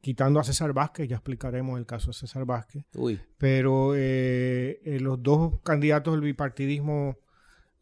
quitando 0.00 0.40
a 0.40 0.44
César 0.44 0.72
Vázquez, 0.74 1.08
ya 1.08 1.16
explicaremos 1.16 1.78
el 1.78 1.86
caso 1.86 2.08
de 2.08 2.14
César 2.14 2.44
Vázquez. 2.44 2.84
Uy. 2.94 3.18
Pero 3.38 3.94
eh, 3.96 4.80
eh, 4.84 5.00
los 5.00 5.22
dos 5.22 5.60
candidatos 5.62 6.12
del 6.14 6.22
bipartidismo, 6.22 7.16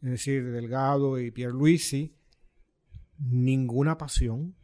es 0.01 0.11
decir, 0.11 0.49
Delgado 0.51 1.19
y 1.19 1.31
Pierre 1.31 1.53
Luisi, 1.53 2.15
ninguna 3.17 3.97
pasión 3.97 4.55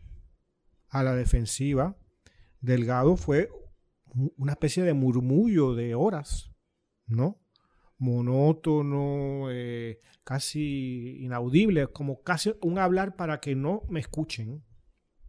a 0.89 1.03
la 1.03 1.15
defensiva. 1.15 1.98
Delgado 2.62 3.18
fue 3.18 3.50
una 4.38 4.54
especie 4.54 4.84
de 4.84 4.94
murmullo 4.94 5.75
de 5.75 5.96
horas, 5.96 6.51
¿no? 7.08 7.42
Monótono, 7.98 9.51
eh, 9.51 10.00
casi 10.24 11.18
inaudible, 11.24 11.88
como 11.88 12.22
casi 12.22 12.54
un 12.62 12.80
hablar 12.80 13.16
para 13.16 13.39
que 13.39 13.56
no 13.56 13.84
me 13.89 14.00
escuchen, 14.00 14.63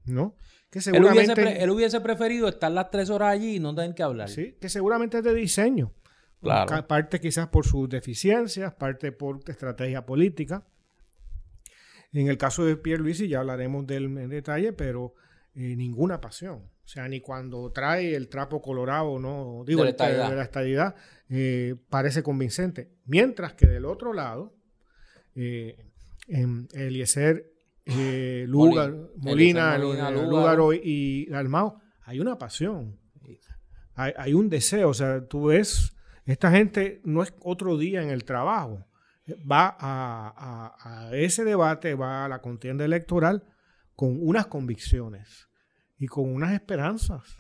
¿no? 0.05 0.37
Que 0.71 0.81
seguramente, 0.81 1.63
él, 1.63 1.71
hubiese 1.71 2.01
preferido 2.01 2.49
estar 2.49 2.71
las 2.71 2.91
tres 2.91 3.11
horas 3.11 3.33
allí 3.33 3.57
y 3.57 3.61
no 3.61 3.75
tener 3.75 3.95
que 3.95 4.03
hablar. 4.05 4.29
Sí, 4.29 4.57
que 4.61 4.69
seguramente 4.69 5.19
es 5.19 5.25
de 5.25 5.35
diseño. 5.35 5.93
Claro. 6.41 6.87
Parte 6.87 7.21
quizás 7.21 7.49
por 7.49 7.67
sus 7.67 7.89
deficiencias, 7.89 8.73
parte 8.75 9.13
por 9.13 9.41
estrategia 9.47 10.07
política. 10.07 10.67
En 12.13 12.29
el 12.29 12.39
caso 12.39 12.65
de 12.65 12.77
Pierre 12.77 13.03
Luis, 13.03 13.21
y 13.21 13.29
ya 13.29 13.41
hablaremos 13.41 13.87
de 13.87 13.97
él 13.97 14.05
en 14.19 14.31
detalle, 14.31 14.73
pero 14.73 15.15
eh, 15.55 15.77
ninguna 15.77 16.21
pasión. 16.21 16.71
O 16.91 16.93
sea, 16.93 17.07
ni 17.07 17.21
cuando 17.21 17.71
trae 17.71 18.17
el 18.17 18.29
trapo 18.29 18.61
colorado, 18.61 19.17
no 19.21 19.63
digo, 19.65 19.85
de 19.85 19.95
la 19.95 20.43
estadidad, 20.43 20.97
eh, 21.29 21.77
parece 21.89 22.25
convincente. 22.25 22.91
Mientras 23.05 23.53
que 23.53 23.69
del 23.69 23.85
otro 23.85 24.13
lado, 24.13 24.57
eh, 25.37 25.77
en 26.27 26.67
Eliezer, 26.73 27.49
eh, 27.87 28.45
Lugar, 28.49 28.93
Molina, 29.19 29.79
Lugaro 29.79 30.73
y 30.73 31.27
Dalmao, 31.27 31.81
hay 32.03 32.19
una 32.19 32.37
pasión, 32.37 32.99
hay, 33.95 34.35
un 34.35 34.49
deseo. 34.49 34.89
O 34.89 34.95
sea, 34.95 35.25
tú 35.29 35.45
ves, 35.45 35.95
esta 36.25 36.51
gente 36.51 37.01
no 37.05 37.23
es 37.23 37.33
otro 37.39 37.79
día 37.79 38.03
en 38.03 38.11
el 38.11 38.25
trabajo. 38.25 38.85
Va 39.49 39.77
a 39.79 41.11
ese 41.13 41.45
debate, 41.45 41.95
va 41.95 42.25
a 42.25 42.29
la 42.29 42.41
contienda 42.41 42.85
electoral 42.85 43.45
con 43.95 44.19
unas 44.21 44.49
convicciones 44.49 45.50
y 46.01 46.09
con 46.09 46.35
unas 46.35 46.53
esperanzas. 46.53 47.37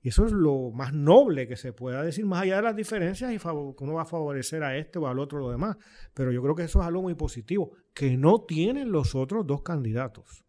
Y 0.00 0.10
eso 0.10 0.24
es 0.24 0.32
lo 0.32 0.70
más 0.70 0.92
noble 0.94 1.48
que 1.48 1.56
se 1.56 1.72
pueda 1.72 2.02
decir, 2.04 2.24
más 2.24 2.42
allá 2.42 2.56
de 2.56 2.62
las 2.62 2.76
diferencias 2.76 3.32
y 3.32 3.38
que 3.38 3.84
uno 3.84 3.94
va 3.94 4.02
a 4.02 4.06
favorecer 4.06 4.62
a 4.62 4.76
este 4.76 5.00
o 5.00 5.08
al 5.08 5.18
otro 5.18 5.38
o 5.38 5.40
lo 5.42 5.50
demás. 5.50 5.76
Pero 6.14 6.30
yo 6.30 6.40
creo 6.40 6.54
que 6.54 6.62
eso 6.62 6.80
es 6.80 6.86
algo 6.86 7.02
muy 7.02 7.14
positivo, 7.14 7.72
que 7.92 8.16
no 8.16 8.44
tienen 8.46 8.92
los 8.92 9.16
otros 9.16 9.44
dos 9.44 9.62
candidatos. 9.62 10.44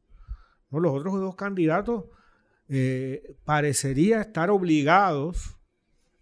¿no? 0.69 0.79
Los 0.79 0.93
otros 0.93 1.19
dos 1.19 1.35
candidatos 1.35 2.05
eh, 2.69 3.35
parecería 3.43 4.21
estar 4.21 4.51
obligados 4.51 5.57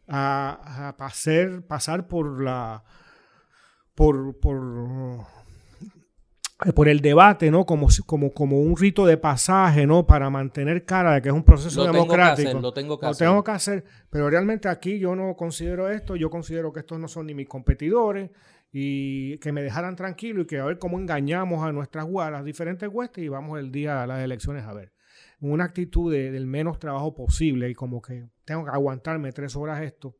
a, 0.08 0.88
a 0.88 0.96
pasar, 0.96 1.64
pasar 1.68 2.08
por 2.08 2.42
la 2.42 2.86
por, 3.94 4.40
por 4.40 5.26
por 6.74 6.88
el 6.88 7.02
debate, 7.02 7.52
¿no? 7.52 7.66
Como, 7.66 7.88
como, 8.06 8.32
como 8.32 8.60
un 8.60 8.76
rito 8.78 9.06
de 9.06 9.18
pasaje, 9.18 9.86
¿no? 9.86 10.06
Para 10.06 10.30
mantener 10.30 10.86
cara 10.86 11.16
de 11.16 11.22
que 11.22 11.30
es 11.30 11.36
un 11.36 11.44
proceso 11.44 11.86
democrático. 11.86 12.60
lo 12.60 12.74
tengo 12.74 12.98
que 13.00 13.06
lo 13.06 13.12
hacer. 13.12 13.28
tengo 13.28 13.44
que 13.44 13.52
hacer. 13.52 13.84
Pero 14.10 14.30
realmente 14.30 14.68
aquí 14.68 14.98
yo 14.98 15.16
no 15.16 15.36
considero 15.36 15.90
esto, 15.90 16.16
yo 16.16 16.30
considero 16.30 16.74
que 16.74 16.80
estos 16.80 17.00
no 17.00 17.08
son 17.08 17.28
ni 17.28 17.34
mis 17.34 17.48
competidores 17.48 18.32
y 18.72 19.38
que 19.38 19.52
me 19.52 19.62
dejaran 19.62 19.96
tranquilo 19.96 20.42
y 20.42 20.48
que 20.48 20.60
a 20.60 20.66
ver 20.66 20.80
cómo 20.80 21.00
engañamos 21.00 21.64
a 21.64 21.72
nuestras 21.72 22.08
las 22.10 22.44
diferentes 22.44 22.90
huestes 22.92 23.24
y 23.24 23.30
vamos 23.30 23.60
el 23.60 23.72
día 23.72 24.04
a 24.04 24.08
las 24.08 24.24
elecciones 24.24 24.64
a 24.66 24.74
ver. 24.74 24.94
Una 25.40 25.66
actitud 25.66 26.12
del 26.12 26.48
menos 26.48 26.80
trabajo 26.80 27.14
posible 27.14 27.70
y 27.70 27.74
como 27.74 28.02
que 28.02 28.28
tengo 28.44 28.66
que 28.66 28.72
aguantarme 28.72 29.32
tres 29.32 29.56
horas 29.56 29.82
esto. 29.82 30.18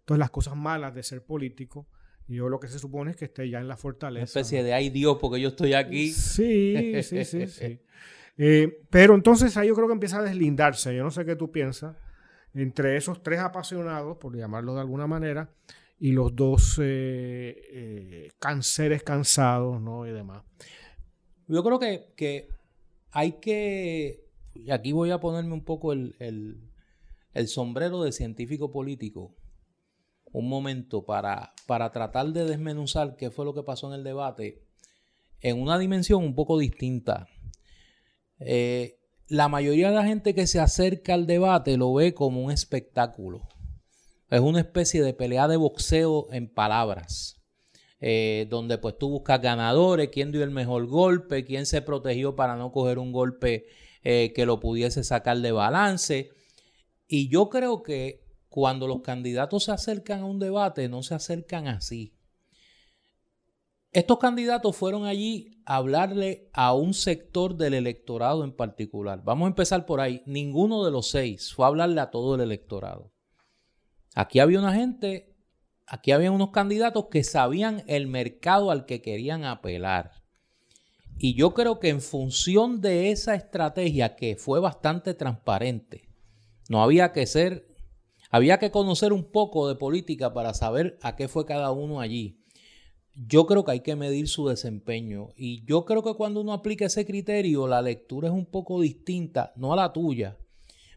Entonces 0.00 0.18
las 0.18 0.30
cosas 0.30 0.56
malas 0.56 0.94
de 0.94 1.02
ser 1.02 1.24
político 1.24 1.88
yo 2.26 2.48
lo 2.48 2.58
que 2.58 2.68
se 2.68 2.78
supone 2.78 3.10
es 3.10 3.16
que 3.16 3.26
esté 3.26 3.48
ya 3.50 3.60
en 3.60 3.68
la 3.68 3.76
fortaleza. 3.76 4.20
Una 4.20 4.24
especie 4.24 4.62
de 4.62 4.72
ay 4.72 4.90
Dios, 4.90 5.18
porque 5.20 5.40
yo 5.40 5.48
estoy 5.48 5.74
aquí. 5.74 6.10
Sí, 6.10 7.02
sí, 7.02 7.24
sí, 7.24 7.46
sí. 7.48 7.80
Eh, 8.36 8.82
pero 8.90 9.14
entonces 9.14 9.56
ahí 9.56 9.68
yo 9.68 9.74
creo 9.74 9.86
que 9.86 9.92
empieza 9.92 10.18
a 10.18 10.22
deslindarse. 10.22 10.94
Yo 10.94 11.02
no 11.02 11.10
sé 11.10 11.24
qué 11.24 11.36
tú 11.36 11.50
piensas. 11.50 11.96
Entre 12.54 12.96
esos 12.96 13.22
tres 13.22 13.40
apasionados, 13.40 14.16
por 14.16 14.36
llamarlo 14.36 14.74
de 14.74 14.80
alguna 14.80 15.06
manera, 15.06 15.50
y 15.98 16.12
los 16.12 16.34
dos 16.34 16.78
eh, 16.80 17.56
eh 17.72 18.30
cánceres 18.38 19.02
cansados, 19.02 19.80
¿no? 19.80 20.06
Y 20.06 20.12
demás. 20.12 20.42
Yo 21.46 21.62
creo 21.62 21.78
que, 21.78 22.12
que 22.16 22.48
hay 23.10 23.32
que. 23.32 24.24
Y 24.54 24.70
aquí 24.70 24.92
voy 24.92 25.10
a 25.10 25.18
ponerme 25.18 25.52
un 25.52 25.64
poco 25.64 25.92
el, 25.92 26.14
el 26.20 27.48
sombrero 27.48 28.02
de 28.02 28.12
científico 28.12 28.70
político 28.70 29.34
un 30.34 30.48
momento 30.48 31.04
para, 31.04 31.54
para 31.66 31.90
tratar 31.92 32.26
de 32.28 32.44
desmenuzar 32.44 33.16
qué 33.16 33.30
fue 33.30 33.44
lo 33.44 33.54
que 33.54 33.62
pasó 33.62 33.88
en 33.88 33.94
el 33.94 34.04
debate 34.04 34.64
en 35.40 35.60
una 35.60 35.78
dimensión 35.78 36.24
un 36.24 36.34
poco 36.34 36.58
distinta. 36.58 37.28
Eh, 38.40 38.98
la 39.28 39.48
mayoría 39.48 39.90
de 39.90 39.94
la 39.94 40.04
gente 40.04 40.34
que 40.34 40.46
se 40.46 40.58
acerca 40.58 41.14
al 41.14 41.26
debate 41.26 41.76
lo 41.76 41.92
ve 41.92 42.14
como 42.14 42.42
un 42.42 42.50
espectáculo. 42.50 43.46
Es 44.30 44.40
una 44.40 44.60
especie 44.60 45.02
de 45.02 45.12
pelea 45.12 45.46
de 45.46 45.56
boxeo 45.56 46.26
en 46.32 46.52
palabras. 46.52 47.42
Eh, 48.00 48.46
donde 48.50 48.76
pues 48.78 48.98
tú 48.98 49.08
buscas 49.08 49.40
ganadores, 49.40 50.08
quién 50.10 50.32
dio 50.32 50.42
el 50.42 50.50
mejor 50.50 50.86
golpe, 50.86 51.44
quién 51.44 51.64
se 51.64 51.80
protegió 51.80 52.36
para 52.36 52.56
no 52.56 52.72
coger 52.72 52.98
un 52.98 53.12
golpe 53.12 53.66
eh, 54.02 54.32
que 54.34 54.44
lo 54.46 54.60
pudiese 54.60 55.04
sacar 55.04 55.38
de 55.38 55.52
balance. 55.52 56.30
Y 57.06 57.28
yo 57.28 57.48
creo 57.50 57.82
que 57.82 58.23
cuando 58.54 58.86
los 58.86 59.00
candidatos 59.00 59.64
se 59.64 59.72
acercan 59.72 60.20
a 60.20 60.26
un 60.26 60.38
debate, 60.38 60.88
no 60.88 61.02
se 61.02 61.16
acercan 61.16 61.66
así. 61.66 62.14
Estos 63.90 64.20
candidatos 64.20 64.76
fueron 64.76 65.06
allí 65.06 65.60
a 65.66 65.74
hablarle 65.74 66.50
a 66.52 66.72
un 66.72 66.94
sector 66.94 67.56
del 67.56 67.74
electorado 67.74 68.44
en 68.44 68.52
particular. 68.52 69.24
Vamos 69.24 69.46
a 69.46 69.48
empezar 69.48 69.86
por 69.86 70.00
ahí. 70.00 70.22
Ninguno 70.24 70.84
de 70.84 70.92
los 70.92 71.10
seis 71.10 71.52
fue 71.52 71.64
a 71.64 71.68
hablarle 71.70 72.00
a 72.00 72.12
todo 72.12 72.36
el 72.36 72.42
electorado. 72.42 73.10
Aquí 74.14 74.38
había 74.38 74.60
una 74.60 74.72
gente, 74.72 75.34
aquí 75.88 76.12
había 76.12 76.30
unos 76.30 76.50
candidatos 76.50 77.06
que 77.10 77.24
sabían 77.24 77.82
el 77.88 78.06
mercado 78.06 78.70
al 78.70 78.86
que 78.86 79.02
querían 79.02 79.42
apelar. 79.44 80.12
Y 81.18 81.34
yo 81.34 81.54
creo 81.54 81.80
que 81.80 81.88
en 81.88 82.00
función 82.00 82.80
de 82.80 83.10
esa 83.10 83.34
estrategia 83.34 84.14
que 84.14 84.36
fue 84.36 84.60
bastante 84.60 85.12
transparente, 85.12 86.08
no 86.68 86.84
había 86.84 87.10
que 87.10 87.26
ser 87.26 87.73
había 88.34 88.58
que 88.58 88.72
conocer 88.72 89.12
un 89.12 89.22
poco 89.22 89.68
de 89.68 89.76
política 89.76 90.34
para 90.34 90.54
saber 90.54 90.98
a 91.02 91.14
qué 91.14 91.28
fue 91.28 91.46
cada 91.46 91.70
uno 91.70 92.00
allí. 92.00 92.42
Yo 93.14 93.46
creo 93.46 93.64
que 93.64 93.70
hay 93.70 93.80
que 93.80 93.94
medir 93.94 94.26
su 94.26 94.48
desempeño 94.48 95.28
y 95.36 95.64
yo 95.66 95.84
creo 95.84 96.02
que 96.02 96.14
cuando 96.14 96.40
uno 96.40 96.52
aplica 96.52 96.86
ese 96.86 97.06
criterio 97.06 97.68
la 97.68 97.80
lectura 97.80 98.26
es 98.26 98.34
un 98.34 98.46
poco 98.46 98.80
distinta, 98.80 99.52
no 99.54 99.72
a 99.72 99.76
la 99.76 99.92
tuya, 99.92 100.36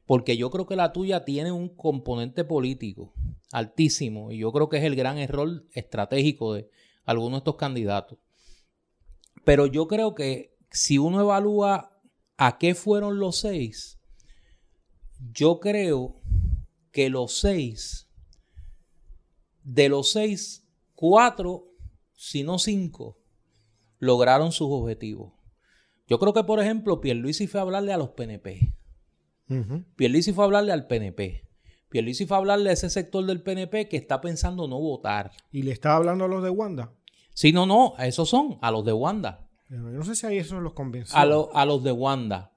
porque 0.08 0.36
yo 0.36 0.50
creo 0.50 0.66
que 0.66 0.76
la 0.76 0.92
tuya 0.92 1.26
tiene 1.26 1.52
un 1.52 1.70
componente 1.70 2.44
político 2.44 3.14
altísimo 3.52 4.32
y 4.32 4.40
yo 4.40 4.52
creo 4.52 4.68
que 4.68 4.78
es 4.78 4.84
el 4.84 4.96
gran 4.96 5.20
error 5.20 5.64
estratégico 5.74 6.56
de 6.56 6.72
algunos 7.06 7.34
de 7.34 7.42
estos 7.42 7.58
candidatos. 7.58 8.18
Pero 9.46 9.68
yo 9.68 9.88
creo 9.88 10.16
que 10.16 10.58
si 10.72 10.98
uno 10.98 11.22
evalúa 11.22 11.92
a 12.36 12.58
qué 12.58 12.74
fueron 12.74 13.20
los 13.20 13.38
seis, 13.38 14.00
yo 15.20 15.60
creo 15.60 16.16
que 16.98 17.12
los 17.12 17.38
seis, 17.38 18.10
de 19.62 19.88
los 19.88 20.14
seis, 20.14 20.68
cuatro, 20.96 21.68
si 22.16 22.42
no 22.42 22.58
cinco, 22.58 23.20
lograron 24.00 24.52
sus 24.52 24.70
objetivos. 24.72 25.32
Yo 26.08 26.18
creo 26.18 26.34
que, 26.34 26.44
por 26.44 26.60
ejemplo, 26.60 27.00
Pierluisi 27.00 27.46
fue 27.46 27.60
a 27.60 27.64
hablarle 27.66 27.94
a 27.94 28.00
los 28.00 28.10
PNP. 28.10 28.74
Pierluisi 29.96 30.34
fue 30.34 30.44
a 30.44 30.46
hablarle 30.46 30.72
al 30.72 30.88
PNP. 30.88 31.48
Pierluisi 31.90 32.26
fue 32.26 32.36
a 32.36 32.40
hablarle 32.40 32.72
a 32.72 32.74
ese 32.74 32.90
sector 32.90 33.24
del 33.28 33.44
PNP 33.44 33.90
que 33.90 33.98
está 33.98 34.20
pensando 34.20 34.68
no 34.68 34.80
votar. 34.80 35.30
¿Y 35.52 35.62
le 35.62 35.74
estaba 35.74 35.98
hablando 35.98 36.26
a 36.26 36.28
los 36.28 36.42
de 36.42 36.50
Wanda? 36.50 36.96
Sí, 37.36 37.52
no, 37.52 37.68
no, 37.68 37.94
a 37.98 38.08
esos 38.08 38.28
son, 38.28 38.58
a 38.64 38.72
los 38.72 38.84
de 38.84 38.94
Wanda. 38.94 39.48
yo 39.70 39.78
no 39.78 40.04
sé 40.04 40.16
si 40.16 40.26
ahí 40.26 40.40
eso 40.40 40.60
los 40.62 40.74
convenció. 40.74 41.16
A, 41.16 41.22
a 41.22 41.66
los 41.68 41.84
de 41.84 41.92
Wanda. 41.92 42.57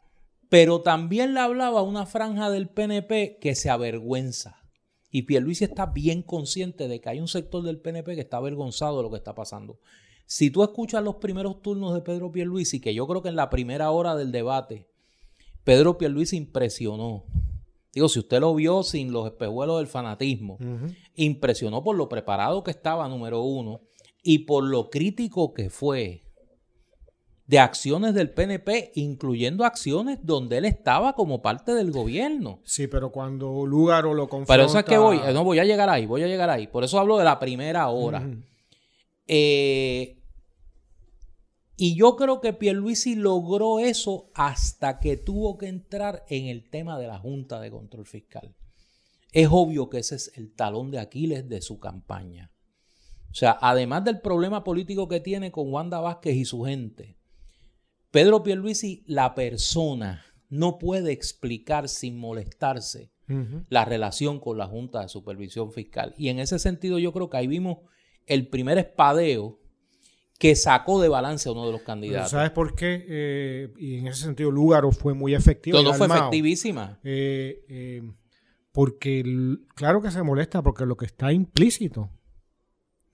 Pero 0.50 0.82
también 0.82 1.32
le 1.32 1.40
hablaba 1.40 1.80
a 1.80 1.84
una 1.84 2.04
franja 2.04 2.50
del 2.50 2.68
PNP 2.68 3.38
que 3.40 3.54
se 3.54 3.70
avergüenza. 3.70 4.60
Y 5.08 5.22
Pierluisi 5.22 5.64
está 5.64 5.86
bien 5.86 6.22
consciente 6.22 6.88
de 6.88 7.00
que 7.00 7.08
hay 7.08 7.20
un 7.20 7.28
sector 7.28 7.62
del 7.62 7.80
PNP 7.80 8.16
que 8.16 8.20
está 8.20 8.36
avergonzado 8.36 8.98
de 8.98 9.04
lo 9.04 9.10
que 9.10 9.16
está 9.16 9.34
pasando. 9.34 9.78
Si 10.26 10.50
tú 10.50 10.62
escuchas 10.62 11.02
los 11.02 11.16
primeros 11.16 11.62
turnos 11.62 11.94
de 11.94 12.02
Pedro 12.02 12.30
Pierluisi, 12.30 12.80
que 12.80 12.94
yo 12.94 13.06
creo 13.06 13.22
que 13.22 13.28
en 13.28 13.36
la 13.36 13.48
primera 13.48 13.90
hora 13.92 14.16
del 14.16 14.32
debate, 14.32 14.88
Pedro 15.64 15.98
Pierluisi 15.98 16.36
impresionó. 16.36 17.24
Digo, 17.92 18.08
si 18.08 18.18
usted 18.18 18.40
lo 18.40 18.54
vio 18.54 18.82
sin 18.82 19.12
los 19.12 19.26
espejuelos 19.26 19.78
del 19.78 19.86
fanatismo, 19.86 20.58
impresionó 21.14 21.82
por 21.82 21.96
lo 21.96 22.08
preparado 22.08 22.62
que 22.64 22.70
estaba, 22.72 23.08
número 23.08 23.42
uno, 23.42 23.82
y 24.22 24.40
por 24.40 24.64
lo 24.64 24.90
crítico 24.90 25.52
que 25.52 25.70
fue 25.70 26.22
de 27.50 27.58
acciones 27.58 28.14
del 28.14 28.30
PNP, 28.30 28.92
incluyendo 28.94 29.64
acciones 29.64 30.20
donde 30.22 30.58
él 30.58 30.64
estaba 30.66 31.14
como 31.14 31.42
parte 31.42 31.74
del 31.74 31.90
gobierno. 31.90 32.60
Sí, 32.62 32.86
pero 32.86 33.10
cuando 33.10 33.66
Lugaro 33.66 34.14
lo 34.14 34.28
confronta... 34.28 34.54
Pero 34.54 34.66
eso 34.66 34.78
es 34.78 34.84
que 34.84 34.96
voy, 34.96 35.16
eh, 35.16 35.32
no 35.32 35.42
voy 35.42 35.58
a 35.58 35.64
llegar 35.64 35.88
ahí, 35.88 36.06
voy 36.06 36.22
a 36.22 36.28
llegar 36.28 36.48
ahí. 36.48 36.68
Por 36.68 36.84
eso 36.84 37.00
hablo 37.00 37.18
de 37.18 37.24
la 37.24 37.40
primera 37.40 37.88
hora. 37.88 38.24
eh, 39.26 40.16
y 41.76 41.96
yo 41.96 42.14
creo 42.14 42.40
que 42.40 42.52
Pierluisi 42.52 43.16
logró 43.16 43.80
eso 43.80 44.30
hasta 44.34 45.00
que 45.00 45.16
tuvo 45.16 45.58
que 45.58 45.66
entrar 45.66 46.22
en 46.28 46.46
el 46.46 46.70
tema 46.70 47.00
de 47.00 47.08
la 47.08 47.18
Junta 47.18 47.58
de 47.58 47.72
Control 47.72 48.06
Fiscal. 48.06 48.54
Es 49.32 49.48
obvio 49.50 49.90
que 49.90 49.98
ese 49.98 50.14
es 50.14 50.30
el 50.36 50.54
talón 50.54 50.92
de 50.92 51.00
Aquiles 51.00 51.48
de 51.48 51.62
su 51.62 51.80
campaña. 51.80 52.52
O 53.32 53.34
sea, 53.34 53.58
además 53.60 54.04
del 54.04 54.20
problema 54.20 54.62
político 54.62 55.08
que 55.08 55.18
tiene 55.18 55.50
con 55.50 55.72
Wanda 55.72 55.98
Vázquez 55.98 56.36
y 56.36 56.44
su 56.44 56.62
gente, 56.62 57.16
Pedro 58.10 58.42
Pierluisi, 58.42 59.04
la 59.06 59.34
persona, 59.34 60.24
no 60.48 60.78
puede 60.78 61.12
explicar 61.12 61.88
sin 61.88 62.18
molestarse 62.18 63.12
la 63.68 63.84
relación 63.84 64.40
con 64.40 64.58
la 64.58 64.66
Junta 64.66 65.02
de 65.02 65.08
Supervisión 65.08 65.70
Fiscal. 65.70 66.14
Y 66.18 66.30
en 66.30 66.40
ese 66.40 66.58
sentido 66.58 66.98
yo 66.98 67.12
creo 67.12 67.30
que 67.30 67.36
ahí 67.36 67.46
vimos 67.46 67.78
el 68.26 68.48
primer 68.48 68.76
espadeo 68.78 69.60
que 70.40 70.56
sacó 70.56 71.00
de 71.00 71.08
balance 71.08 71.48
a 71.48 71.52
uno 71.52 71.66
de 71.66 71.72
los 71.72 71.82
candidatos. 71.82 72.30
¿Sabes 72.30 72.50
por 72.50 72.74
qué? 72.74 73.04
Eh, 73.06 73.72
y 73.76 73.98
en 73.98 74.06
ese 74.06 74.22
sentido, 74.22 74.50
Lúgaro 74.50 74.90
fue 74.90 75.12
muy 75.12 75.34
efectivo. 75.34 75.78
Todo 75.80 75.92
fue 75.92 76.06
efectivísima. 76.06 76.98
Eh, 77.04 77.62
eh, 77.68 78.10
porque, 78.72 79.22
claro 79.74 80.00
que 80.00 80.10
se 80.10 80.22
molesta, 80.22 80.62
porque 80.62 80.86
lo 80.86 80.96
que 80.96 81.04
está 81.04 81.30
implícito 81.30 82.10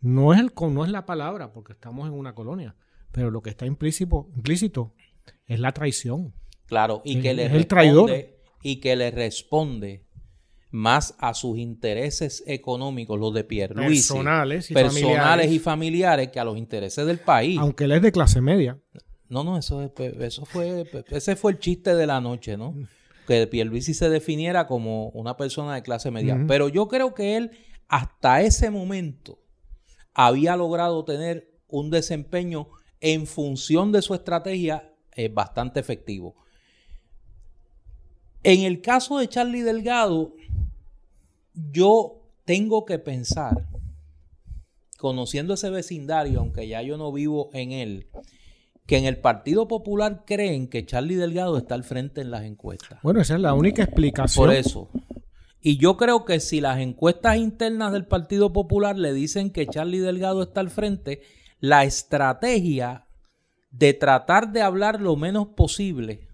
no 0.01 0.33
es, 0.33 0.39
el, 0.39 0.53
no 0.73 0.85
es 0.85 0.91
la 0.91 1.05
palabra, 1.05 1.53
porque 1.53 1.73
estamos 1.73 2.07
en 2.07 2.15
una 2.15 2.35
colonia, 2.35 2.77
pero 3.17 3.31
lo 3.31 3.41
que 3.41 3.49
está 3.49 3.65
implícito, 3.65 4.29
implícito 4.37 4.93
es 5.47 5.59
la 5.59 5.73
traición. 5.73 6.35
Claro, 6.67 7.01
y 7.03 7.23
que 7.23 7.33
le 7.33 7.47
es 7.47 7.53
el 7.53 7.67
traidor. 7.67 8.11
Y 8.63 8.77
que 8.77 8.95
le 8.95 9.11
responde 9.11 10.05
más 10.71 11.15
a 11.19 11.33
sus 11.33 11.57
intereses 11.57 12.45
económicos, 12.47 13.19
los 13.19 13.33
de 13.33 13.43
Pierluisi, 13.43 14.13
personales, 14.13 14.71
y, 14.71 14.75
personales 14.75 15.03
familiares. 15.03 15.53
y 15.53 15.59
familiares, 15.59 16.29
que 16.29 16.41
a 16.41 16.45
los 16.45 16.59
intereses 16.59 17.07
del 17.07 17.19
país. 17.19 17.59
Aunque 17.59 17.85
él 17.85 17.93
es 17.93 18.03
de 18.03 18.13
clase 18.13 18.43
media. 18.43 18.79
No, 19.31 19.43
no, 19.45 19.57
eso, 19.57 19.91
eso 20.21 20.45
fue, 20.45 20.85
ese 21.09 21.37
fue 21.37 21.53
el 21.53 21.59
chiste 21.59 21.95
de 21.95 22.07
la 22.07 22.21
noche, 22.21 22.59
¿no? 22.59 22.75
Que 23.27 23.47
Pierluisi 23.47 23.95
se 23.95 24.11
definiera 24.11 24.67
como 24.67 25.09
una 25.11 25.39
persona 25.39 25.75
de 25.75 25.83
clase 25.83 26.11
media. 26.11 26.35
Uh 26.35 26.39
-huh. 26.41 26.47
Pero 26.49 26.69
yo 26.69 26.87
creo 26.87 27.15
que 27.15 27.39
él, 27.39 27.53
hasta 27.89 28.43
ese 28.43 28.69
momento, 28.69 29.39
había 30.13 30.55
logrado 30.55 31.03
tener 31.07 31.57
un 31.67 31.91
desempeño 31.91 32.69
en 33.01 33.27
función 33.27 33.93
de 33.93 34.03
su 34.03 34.15
estrategia 34.15 34.93
eh, 35.15 35.29
bastante 35.29 35.81
efectivo. 35.81 36.35
En 38.43 38.63
el 38.63 38.81
caso 38.81 39.19
de 39.19 39.29
Charlie 39.29 39.63
Delgado, 39.63 40.35
yo 41.55 42.23
tengo 42.45 42.85
que 42.85 42.99
pensar, 42.99 43.67
conociendo 44.99 45.55
ese 45.55 45.71
vecindario, 45.71 46.41
aunque 46.41 46.69
ya 46.69 46.83
yo 46.83 46.97
no 46.97 47.13
vivo 47.13 47.51
en 47.53 47.73
él, 47.73 48.07
que 48.87 48.99
en 48.99 49.05
el 49.05 49.19
Partido 49.19 49.67
Popular 49.67 50.23
creen 50.25 50.69
que 50.69 50.87
Charlie 50.87 51.17
Delgado 51.17 51.59
está 51.59 51.75
al 51.75 51.83
frente 51.83 52.21
en 52.21 52.31
las 52.31 52.45
encuestas. 52.45 53.01
Bueno, 53.03 53.21
esa 53.21 53.35
es 53.35 53.41
la 53.41 53.53
única 53.53 53.83
explicación. 53.83 54.47
Por 54.47 54.55
eso. 54.55 54.89
Y 55.61 55.79
yo 55.79 55.97
creo 55.97 56.25
que 56.25 56.39
si 56.39 56.61
las 56.61 56.79
encuestas 56.79 57.39
internas 57.39 57.93
del 57.93 58.07
Partido 58.07 58.53
Popular 58.53 58.97
le 58.97 59.13
dicen 59.13 59.51
que 59.51 59.67
Charlie 59.67 59.99
Delgado 59.99 60.45
está 60.45 60.61
al 60.61 60.71
frente, 60.71 61.23
la 61.61 61.85
estrategia 61.85 63.07
de 63.71 63.95
tratar 63.95 64.53
de 64.53 64.63
hablar 64.63 65.01
lo 65.01 65.17
menos 65.17 65.49
posible 65.49 66.29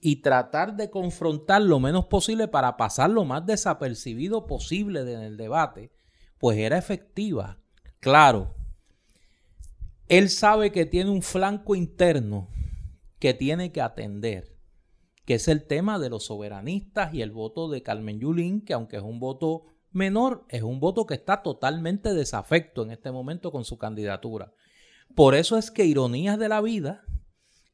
y 0.00 0.16
tratar 0.16 0.76
de 0.76 0.90
confrontar 0.90 1.62
lo 1.62 1.80
menos 1.80 2.06
posible 2.06 2.48
para 2.48 2.76
pasar 2.76 3.10
lo 3.10 3.24
más 3.24 3.44
desapercibido 3.46 4.46
posible 4.46 5.00
en 5.00 5.20
el 5.20 5.36
debate, 5.36 5.90
pues 6.38 6.58
era 6.58 6.78
efectiva. 6.78 7.58
Claro, 8.00 8.54
él 10.08 10.30
sabe 10.30 10.70
que 10.70 10.86
tiene 10.86 11.10
un 11.10 11.22
flanco 11.22 11.74
interno 11.74 12.48
que 13.18 13.34
tiene 13.34 13.72
que 13.72 13.82
atender, 13.82 14.56
que 15.24 15.34
es 15.34 15.48
el 15.48 15.66
tema 15.66 15.98
de 15.98 16.10
los 16.10 16.26
soberanistas 16.26 17.12
y 17.12 17.22
el 17.22 17.32
voto 17.32 17.68
de 17.68 17.82
Carmen 17.82 18.20
Yulín, 18.20 18.60
que 18.60 18.74
aunque 18.74 18.96
es 18.96 19.02
un 19.02 19.18
voto 19.18 19.64
menor, 19.98 20.46
es 20.48 20.62
un 20.62 20.80
voto 20.80 21.04
que 21.04 21.14
está 21.14 21.42
totalmente 21.42 22.14
desafecto 22.14 22.82
en 22.82 22.90
este 22.90 23.12
momento 23.12 23.52
con 23.52 23.66
su 23.66 23.76
candidatura. 23.76 24.52
Por 25.14 25.34
eso 25.34 25.58
es 25.58 25.70
que 25.70 25.84
ironías 25.84 26.38
de 26.38 26.48
la 26.48 26.62
vida, 26.62 27.02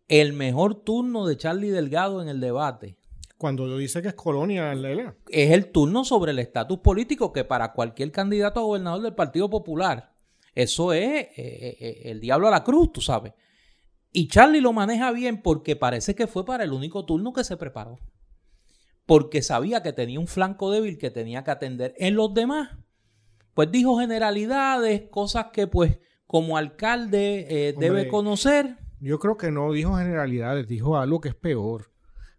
el 0.09 0.33
mejor 0.33 0.83
turno 0.83 1.27
de 1.27 1.37
Charlie 1.37 1.71
Delgado 1.71 2.21
en 2.21 2.29
el 2.29 2.41
debate. 2.41 2.97
Cuando 3.39 3.77
dice 3.77 4.03
que 4.03 4.09
es 4.09 4.15
colonia. 4.15 4.73
Es 5.29 5.53
el 5.53 5.71
turno 5.71 6.05
sobre 6.05 6.33
el 6.33 6.39
estatus 6.39 6.79
político 6.79 7.33
que 7.33 7.45
para 7.45 7.73
cualquier 7.73 8.11
candidato 8.11 8.61
a 8.61 8.65
gobernador 8.65 9.03
del 9.03 9.15
Partido 9.15 9.49
Popular, 9.51 10.13
eso 10.55 10.93
es 10.93 11.03
eh, 11.03 11.31
eh, 11.37 12.03
el 12.07 12.21
diablo 12.21 12.49
a 12.49 12.51
la 12.51 12.65
cruz, 12.65 12.93
tú 12.93 13.01
sabes. 13.01 13.33
Y 14.13 14.29
Charlie 14.29 14.61
lo 14.61 14.73
maneja 14.73 15.11
bien 15.11 15.43
porque 15.43 15.77
parece 15.77 16.15
que 16.15 16.27
fue 16.27 16.45
para 16.47 16.65
el 16.65 16.73
único 16.73 17.05
turno 17.05 17.33
que 17.33 17.45
se 17.45 17.57
preparó. 17.57 17.99
Porque 19.07 19.43
sabía 19.43 19.83
que 19.83 19.93
tenía 19.93 20.19
un 20.19 20.27
flanco 20.27 20.71
débil 20.71 20.99
que 20.99 21.11
tenía 21.11 21.45
que 21.45 21.51
atender. 21.51 21.95
En 21.99 22.15
los 22.15 22.33
demás, 22.33 22.71
pues 23.55 23.71
dijo 23.71 23.99
generalidades, 23.99 25.03
cosas 25.11 25.47
que 25.53 25.67
pues 25.67 25.99
como 26.27 26.57
alcalde 26.57 27.47
eh, 27.49 27.73
Hombre, 27.75 27.89
debe 27.89 28.09
conocer. 28.09 28.77
Yo 29.01 29.19
creo 29.19 29.37
que 29.37 29.51
no 29.51 29.73
dijo 29.73 29.97
generalidades, 29.97 30.67
dijo 30.67 30.97
algo 30.97 31.21
que 31.21 31.29
es 31.29 31.35
peor. 31.35 31.91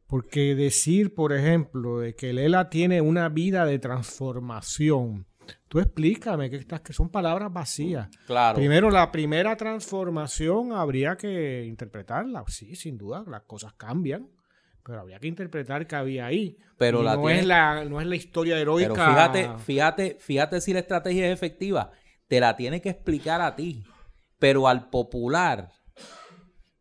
Porque 0.08 0.54
decir, 0.56 1.16
por 1.16 1.34
ejemplo, 1.34 2.00
de 2.00 2.16
que 2.16 2.34
Lela 2.34 2.70
tiene 2.70 3.02
una 3.02 3.30
vida 3.30 3.66
de 3.66 3.80
transformación, 3.80 5.26
tú 5.68 5.80
explícame 5.80 6.50
que, 6.50 6.58
estas, 6.58 6.82
que 6.82 6.94
son 6.94 7.10
palabras 7.10 7.52
vacías. 7.52 8.10
Claro. 8.28 8.56
Primero, 8.56 8.92
la 8.92 9.12
primera 9.12 9.56
transformación 9.56 10.74
habría 10.74 11.16
que 11.16 11.66
interpretarla. 11.66 12.44
Sí, 12.48 12.76
sin 12.76 12.98
duda, 12.98 13.24
las 13.28 13.44
cosas 13.44 13.74
cambian. 13.74 14.30
Pero 14.86 15.00
habría 15.00 15.20
que 15.20 15.28
interpretar 15.28 15.88
qué 15.88 15.96
había 15.96 16.28
ahí. 16.28 16.58
Pero 16.78 17.02
la 17.02 17.16
no, 17.16 17.24
tiene... 17.24 17.40
es 17.40 17.46
la, 17.48 17.86
no 17.86 18.00
es 18.00 18.08
la 18.08 18.16
historia 18.16 18.60
heroica. 18.60 18.94
Pero 18.94 19.06
fíjate, 19.06 19.50
fíjate, 19.58 20.18
fíjate 20.20 20.62
si 20.62 20.74
la 20.74 20.80
estrategia 20.80 21.28
es 21.28 21.34
efectiva. 21.34 21.92
Te 22.28 22.40
la 22.40 22.56
tiene 22.56 22.82
que 22.82 22.90
explicar 22.90 23.42
a 23.42 23.56
ti. 23.56 23.84
Pero 24.38 24.68
al 24.68 24.90
popular 24.90 25.72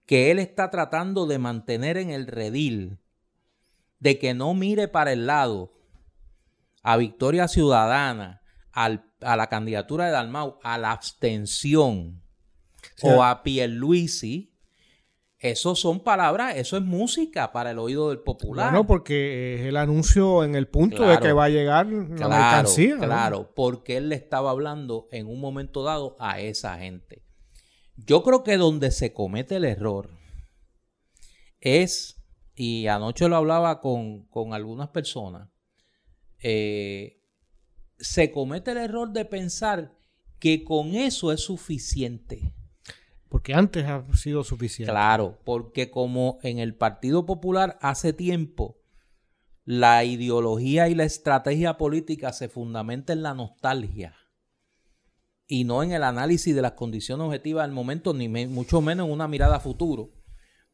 que 0.04 0.30
él 0.30 0.38
está 0.38 0.70
tratando 0.70 1.26
de 1.26 1.38
mantener 1.38 1.96
en 1.96 2.10
el 2.10 2.26
redil, 2.26 2.98
de 4.00 4.18
que 4.18 4.34
no 4.34 4.52
mire 4.52 4.86
para 4.86 5.12
el 5.12 5.26
lado 5.26 5.72
a 6.82 6.98
Victoria 6.98 7.48
Ciudadana, 7.48 8.42
al, 8.70 9.10
a 9.22 9.34
la 9.36 9.46
candidatura 9.46 10.04
de 10.04 10.12
Dalmau, 10.12 10.58
a 10.62 10.76
la 10.76 10.90
abstención 10.90 12.22
o 13.00 13.24
a 13.24 13.42
Pierluisi, 13.42 14.53
Eso 15.44 15.76
son 15.76 16.00
palabras, 16.00 16.56
eso 16.56 16.78
es 16.78 16.82
música 16.82 17.52
para 17.52 17.72
el 17.72 17.78
oído 17.78 18.08
del 18.08 18.20
popular. 18.20 18.70
Bueno, 18.70 18.86
porque 18.86 19.56
es 19.56 19.60
el 19.66 19.76
anuncio 19.76 20.42
en 20.42 20.54
el 20.54 20.68
punto 20.68 21.06
de 21.06 21.18
que 21.18 21.34
va 21.34 21.44
a 21.44 21.48
llegar 21.50 21.84
la 21.84 22.16
claro, 22.16 22.30
mercancía. 22.30 22.96
Claro, 22.96 23.52
porque 23.54 23.98
él 23.98 24.08
le 24.08 24.14
estaba 24.14 24.50
hablando 24.50 25.06
en 25.12 25.26
un 25.26 25.42
momento 25.42 25.82
dado 25.82 26.16
a 26.18 26.40
esa 26.40 26.78
gente. 26.78 27.26
Yo 27.94 28.22
creo 28.22 28.42
que 28.42 28.56
donde 28.56 28.90
se 28.90 29.12
comete 29.12 29.56
el 29.56 29.66
error 29.66 30.08
es, 31.60 32.24
y 32.54 32.86
anoche 32.86 33.28
lo 33.28 33.36
hablaba 33.36 33.82
con, 33.82 34.26
algunas 34.54 34.88
personas, 34.88 35.50
eh, 36.42 37.20
se 37.98 38.32
comete 38.32 38.70
el 38.70 38.78
error 38.78 39.12
de 39.12 39.26
pensar 39.26 39.94
que 40.38 40.64
con 40.64 40.94
eso 40.94 41.32
es 41.32 41.42
suficiente. 41.42 42.54
Porque 43.34 43.52
antes 43.52 43.84
ha 43.84 44.06
sido 44.14 44.44
suficiente. 44.44 44.92
Claro, 44.92 45.40
porque 45.44 45.90
como 45.90 46.38
en 46.44 46.60
el 46.60 46.76
Partido 46.76 47.26
Popular 47.26 47.80
hace 47.82 48.12
tiempo 48.12 48.78
la 49.64 50.04
ideología 50.04 50.88
y 50.88 50.94
la 50.94 51.02
estrategia 51.02 51.76
política 51.76 52.32
se 52.32 52.48
fundamenta 52.48 53.12
en 53.12 53.24
la 53.24 53.34
nostalgia 53.34 54.14
y 55.48 55.64
no 55.64 55.82
en 55.82 55.90
el 55.90 56.04
análisis 56.04 56.54
de 56.54 56.62
las 56.62 56.74
condiciones 56.74 57.26
objetivas 57.26 57.66
del 57.66 57.74
momento, 57.74 58.14
ni 58.14 58.28
mucho 58.28 58.80
menos 58.80 59.08
en 59.08 59.12
una 59.12 59.26
mirada 59.26 59.56
a 59.56 59.60
futuro. 59.60 60.12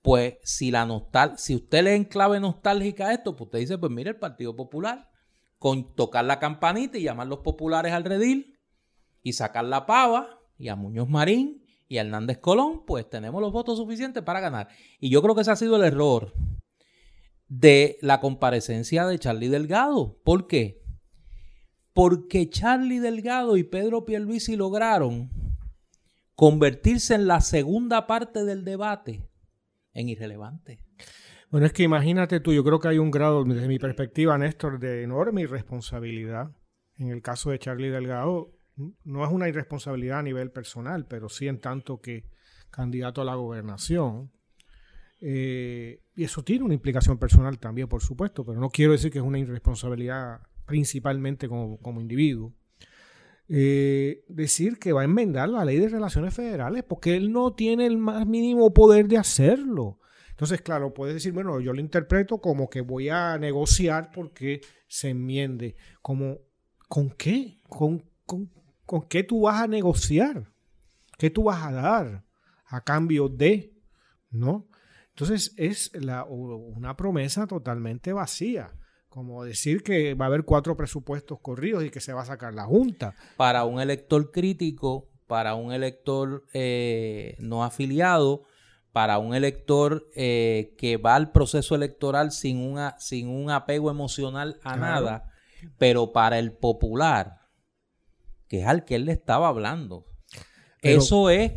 Pues 0.02 0.34
si 0.42 0.70
la 0.70 0.84
nostal 0.84 1.38
si 1.38 1.54
usted 1.54 1.82
le 1.84 1.94
en 1.94 2.04
clave 2.04 2.40
nostálgica 2.40 3.08
a 3.08 3.14
esto, 3.14 3.36
pues 3.36 3.46
usted 3.46 3.60
dice, 3.60 3.78
pues 3.78 3.90
mire 3.90 4.10
el 4.10 4.16
Partido 4.16 4.54
Popular, 4.54 5.10
con 5.56 5.94
tocar 5.94 6.26
la 6.26 6.38
campanita 6.38 6.98
y 6.98 7.04
llamar 7.04 7.26
los 7.26 7.38
populares 7.38 7.94
al 7.94 8.04
redil 8.04 8.58
y 9.22 9.32
sacar 9.32 9.64
la 9.64 9.86
pava 9.86 10.40
y 10.58 10.68
a 10.68 10.76
Muñoz 10.76 11.08
Marín 11.08 11.59
y 11.90 11.98
Hernández 11.98 12.38
Colón, 12.38 12.87
pues 12.87 13.11
tenemos 13.11 13.42
los 13.42 13.53
votos 13.53 13.76
suficientes 13.76 14.22
para 14.22 14.40
ganar. 14.40 14.68
Y 14.98 15.11
yo 15.11 15.20
creo 15.20 15.35
que 15.35 15.42
ese 15.42 15.50
ha 15.50 15.57
sido 15.57 15.76
el 15.76 15.85
error 15.85 16.33
de 17.48 17.98
la 18.00 18.20
comparecencia 18.20 19.07
de 19.07 19.18
Charlie 19.18 19.48
Delgado. 19.48 20.18
¿Por 20.24 20.46
qué? 20.46 20.81
porque 21.92 22.48
Charlie 22.48 22.98
Delgado 22.98 23.57
y 23.57 23.64
Pedro 23.64 24.05
Pierluisi 24.05 24.57
lograron 24.57 25.31
convertirse 26.35 27.14
en 27.14 27.26
la 27.26 27.40
segunda 27.40 28.07
parte 28.07 28.44
del 28.44 28.64
debate 28.64 29.29
en 29.92 30.09
irrelevante. 30.09 30.79
Bueno, 31.50 31.66
es 31.66 31.72
que 31.72 31.83
imagínate 31.83 32.38
tú, 32.40 32.53
yo 32.53 32.62
creo 32.62 32.79
que 32.79 32.88
hay 32.88 32.98
un 32.98 33.11
grado, 33.11 33.44
desde 33.44 33.66
mi 33.66 33.79
perspectiva, 33.79 34.38
Néstor, 34.38 34.79
de 34.79 35.03
enorme 35.03 35.42
irresponsabilidad. 35.42 36.53
En 36.96 37.09
el 37.09 37.22
caso 37.22 37.50
de 37.50 37.59
Charlie 37.59 37.90
Delgado, 37.90 38.53
no 38.76 39.24
es 39.24 39.30
una 39.30 39.48
irresponsabilidad 39.48 40.20
a 40.20 40.22
nivel 40.22 40.50
personal, 40.50 41.06
pero 41.06 41.28
sí 41.28 41.48
en 41.48 41.61
tanto 41.61 42.00
que 42.00 42.24
candidato 42.70 43.20
a 43.20 43.24
la 43.24 43.35
gobernación. 43.35 44.30
Eh, 45.20 46.02
y 46.14 46.24
eso 46.24 46.42
tiene 46.42 46.64
una 46.64 46.74
implicación 46.74 47.18
personal 47.18 47.59
también, 47.59 47.88
por 47.88 48.02
supuesto, 48.02 48.44
pero 48.44 48.59
no 48.59 48.70
quiero 48.70 48.92
decir 48.92 49.11
que 49.11 49.18
es 49.18 49.24
una 49.24 49.38
irresponsabilidad 49.38 50.40
principalmente 50.66 51.48
como, 51.48 52.00
individuo, 52.00 52.54
eh, 53.48 54.24
decir 54.28 54.78
que 54.78 54.92
va 54.92 55.02
a 55.02 55.04
enmendar 55.04 55.48
la 55.48 55.64
ley 55.64 55.78
de 55.78 55.88
relaciones 55.88 56.33
federales 56.33 56.85
porque 56.85 57.16
él 57.16 57.33
no 57.33 57.52
tiene 57.54 57.87
el 57.87 57.98
más 57.98 58.24
mínimo 58.26 58.72
poder 58.72 59.09
de 59.09 59.18
hacerlo. 59.18 59.98
Entonces, 60.30 60.62
claro, 60.62 60.94
puedes 60.94 61.14
decir, 61.14 61.33
bueno, 61.33 61.61
yo 61.61 61.72
lo 61.72 61.80
interpreto 61.80 62.38
como 62.38 62.70
que 62.70 62.80
voy 62.80 63.09
a 63.11 63.37
negociar 63.37 64.11
porque 64.14 64.62
se 64.87 65.11
enmiende. 65.11 65.76
Como, 66.00 66.38
¿con 66.88 67.11
qué? 67.11 67.59
¿Con, 67.68 68.04
con 68.24 68.48
qué 69.09 69.22
tú 69.22 69.42
vas 69.42 69.62
a 69.62 69.66
negociar? 69.66 70.50
¿Qué 71.18 71.31
tú 71.31 71.44
vas 71.44 71.62
a 71.64 71.72
dar 71.72 72.24
a 72.66 72.83
cambio 72.83 73.29
de? 73.29 73.74
¿No? 74.31 74.68
Entonces, 75.11 75.53
es 75.57 75.90
la, 75.94 76.24
una 76.24 76.96
promesa 76.96 77.46
totalmente 77.46 78.12
vacía 78.12 78.72
como 79.11 79.44
decir 79.44 79.83
que 79.83 80.14
va 80.14 80.26
a 80.26 80.29
haber 80.29 80.44
cuatro 80.44 80.76
presupuestos 80.76 81.40
corridos 81.40 81.85
y 81.85 81.90
que 81.90 82.00
se 82.00 82.12
va 82.12 82.22
a 82.22 82.26
sacar 82.26 82.55
la 82.55 82.64
Junta. 82.64 83.14
Para 83.37 83.64
un 83.64 83.81
elector 83.81 84.31
crítico, 84.31 85.11
para 85.26 85.57
un 85.57 85.72
elector 85.72 86.44
eh, 86.55 87.37
no 87.40 87.64
afiliado, 87.64 88.44
para 88.92 89.18
un 89.18 89.35
elector 89.35 90.09
eh, 90.14 90.74
que 90.79 90.96
va 90.96 91.16
al 91.16 91.33
proceso 91.33 91.74
electoral 91.74 92.31
sin, 92.31 92.59
una, 92.59 92.96
sin 92.98 93.29
un 93.29 93.50
apego 93.50 93.90
emocional 93.90 94.61
a 94.62 94.76
nada, 94.76 95.33
pero 95.76 96.12
para 96.12 96.38
el 96.38 96.53
popular, 96.53 97.39
que 98.50 98.62
es 98.62 98.66
al 98.66 98.84
que 98.84 98.96
él 98.96 99.04
le 99.04 99.12
estaba 99.12 99.46
hablando. 99.46 100.06
eso 100.82 101.30
es, 101.30 101.52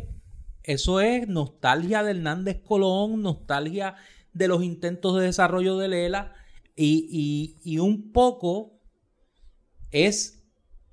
eso 0.62 1.00
es 1.00 1.26
nostalgia 1.26 2.04
de 2.04 2.12
Hernández 2.12 2.62
Colón, 2.62 3.20
nostalgia 3.20 3.96
de 4.32 4.46
los 4.46 4.62
intentos 4.62 5.16
de 5.16 5.24
desarrollo 5.24 5.76
de 5.76 5.88
Lela 5.88 6.32
y, 6.76 7.78
un 7.80 8.12
poco 8.12 8.80
es 9.90 10.44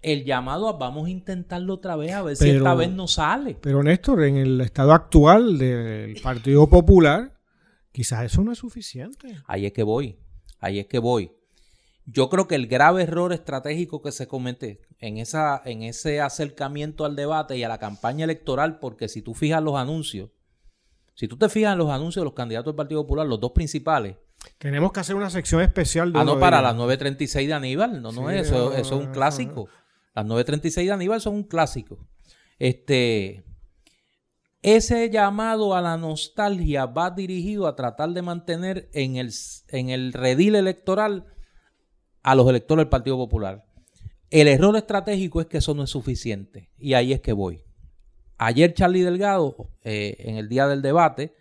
el 0.02 0.26
llamado 0.26 0.68
a 0.68 0.74
vamos 0.74 1.06
a 1.06 1.12
intentarlo 1.12 1.76
otra 1.76 1.96
vez 1.96 2.14
a 2.14 2.24
ver 2.24 2.36
si 2.36 2.50
esta 2.50 2.74
vez 2.74 2.90
no 2.90 3.08
sale. 3.08 3.60
Pero 3.62 3.84
Néstor, 3.84 4.24
en 4.24 4.38
el 4.38 4.60
estado 4.60 4.94
actual 4.94 5.60
del 5.60 6.20
Partido 6.24 6.68
Popular, 6.68 7.40
quizás 7.92 8.26
eso 8.26 8.44
no 8.44 8.52
es 8.52 8.58
suficiente. 8.58 9.38
Ahí 9.46 9.68
es 9.68 9.72
que 9.72 9.84
voy, 9.84 10.18
ahí 10.60 10.80
es 10.80 10.88
que 10.88 10.98
voy. 10.98 11.32
Yo 12.06 12.30
creo 12.30 12.48
que 12.48 12.56
el 12.56 12.68
grave 12.68 13.04
error 13.04 13.32
estratégico 13.32 14.02
que 14.02 14.12
se 14.12 14.28
comete 14.28 14.82
en, 15.00 15.18
esa, 15.18 15.62
en 15.66 15.84
ese 15.84 16.20
acercamiento 16.20 17.06
al 17.06 17.16
debate 17.16 17.58
y 17.58 17.64
a 17.64 17.70
la 17.70 17.78
campaña 17.78 18.24
electoral, 18.24 18.80
porque 18.80 19.08
si 19.08 19.22
tú 19.22 19.34
fijas 19.34 19.62
los 19.62 19.76
anuncios, 19.76 20.30
si 21.14 21.28
tú 21.28 21.38
te 21.38 21.50
fijas 21.50 21.74
en 21.74 21.78
los 21.78 21.90
anuncios 21.90 22.22
de 22.22 22.26
los 22.26 22.34
candidatos 22.34 22.74
del 22.74 22.78
Partido 22.78 23.04
Popular, 23.04 23.28
los 23.28 23.40
dos 23.40 23.52
principales, 23.52 24.16
tenemos 24.58 24.92
que 24.92 25.00
hacer 25.00 25.16
una 25.16 25.30
sección 25.30 25.62
especial 25.62 26.12
de 26.12 26.20
Ah, 26.20 26.24
no, 26.24 26.40
para 26.40 26.62
las 26.62 26.76
9.36 26.76 27.48
de 27.48 27.54
Aníbal. 27.54 28.02
No, 28.02 28.12
no 28.12 28.30
es 28.30 28.48
eso. 28.48 28.74
Eso 28.74 29.00
es 29.00 29.06
un 29.06 29.12
clásico. 29.12 29.68
Las 30.14 30.26
9.36 30.26 30.86
de 30.86 30.92
Aníbal 30.92 31.22
son 31.22 31.36
un 31.36 31.44
clásico. 31.44 32.08
Este. 32.60 33.44
Ese 34.64 35.10
llamado 35.10 35.76
a 35.76 35.82
la 35.82 35.98
nostalgia 35.98 36.86
va 36.86 37.10
dirigido 37.10 37.66
a 37.66 37.76
tratar 37.76 38.12
de 38.12 38.22
mantener 38.22 38.90
en 38.94 39.16
el, 39.16 39.32
en 39.70 39.90
el 39.90 40.14
redil 40.14 40.54
electoral 40.54 41.31
a 42.24 42.36
los 42.36 42.48
electores 42.48 42.86
del 42.86 42.90
Partido 42.90 43.18
Popular. 43.18 43.66
El 44.30 44.48
error 44.48 44.76
estratégico 44.78 45.42
es 45.42 45.48
que 45.48 45.58
eso 45.58 45.74
no 45.74 45.84
es 45.84 45.90
suficiente. 45.90 46.70
Y 46.78 46.94
ahí 46.94 47.14
es 47.14 47.22
que 47.22 47.34
voy. 47.34 47.64
Ayer 48.38 48.74
Charlie 48.74 49.02
Delgado, 49.02 49.70
eh, 49.84 50.16
en 50.20 50.38
el 50.38 50.50
día 50.50 50.68
del 50.68 50.82
debate, 50.82 51.36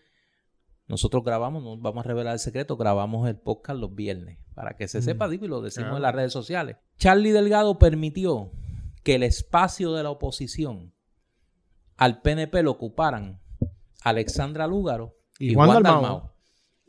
nosotros 0.86 1.24
grabamos, 1.24 1.62
no 1.62 1.78
vamos 1.78 2.04
a 2.04 2.08
revelar 2.08 2.34
el 2.34 2.40
secreto, 2.40 2.76
grabamos 2.76 3.28
el 3.28 3.36
podcast 3.36 3.78
los 3.78 3.94
viernes, 3.94 4.38
para 4.54 4.76
que 4.76 4.88
se 4.88 4.98
mm, 4.98 5.02
sepa, 5.02 5.28
digo, 5.28 5.46
y 5.46 5.48
lo 5.48 5.62
decimos 5.62 5.96
en 5.96 6.02
las 6.02 6.14
redes 6.14 6.32
sociales. 6.32 6.76
Charlie 6.98 7.30
Delgado 7.30 7.78
permitió 7.78 8.50
que 9.04 9.14
el 9.14 9.22
espacio 9.22 9.92
de 9.92 10.02
la 10.02 10.10
oposición 10.10 10.92
al 11.96 12.20
PNP 12.22 12.64
lo 12.64 12.72
ocuparan 12.72 13.40
Alexandra 14.02 14.66
Lúgaro 14.66 15.16
y, 15.38 15.54
Juan. 15.54 15.84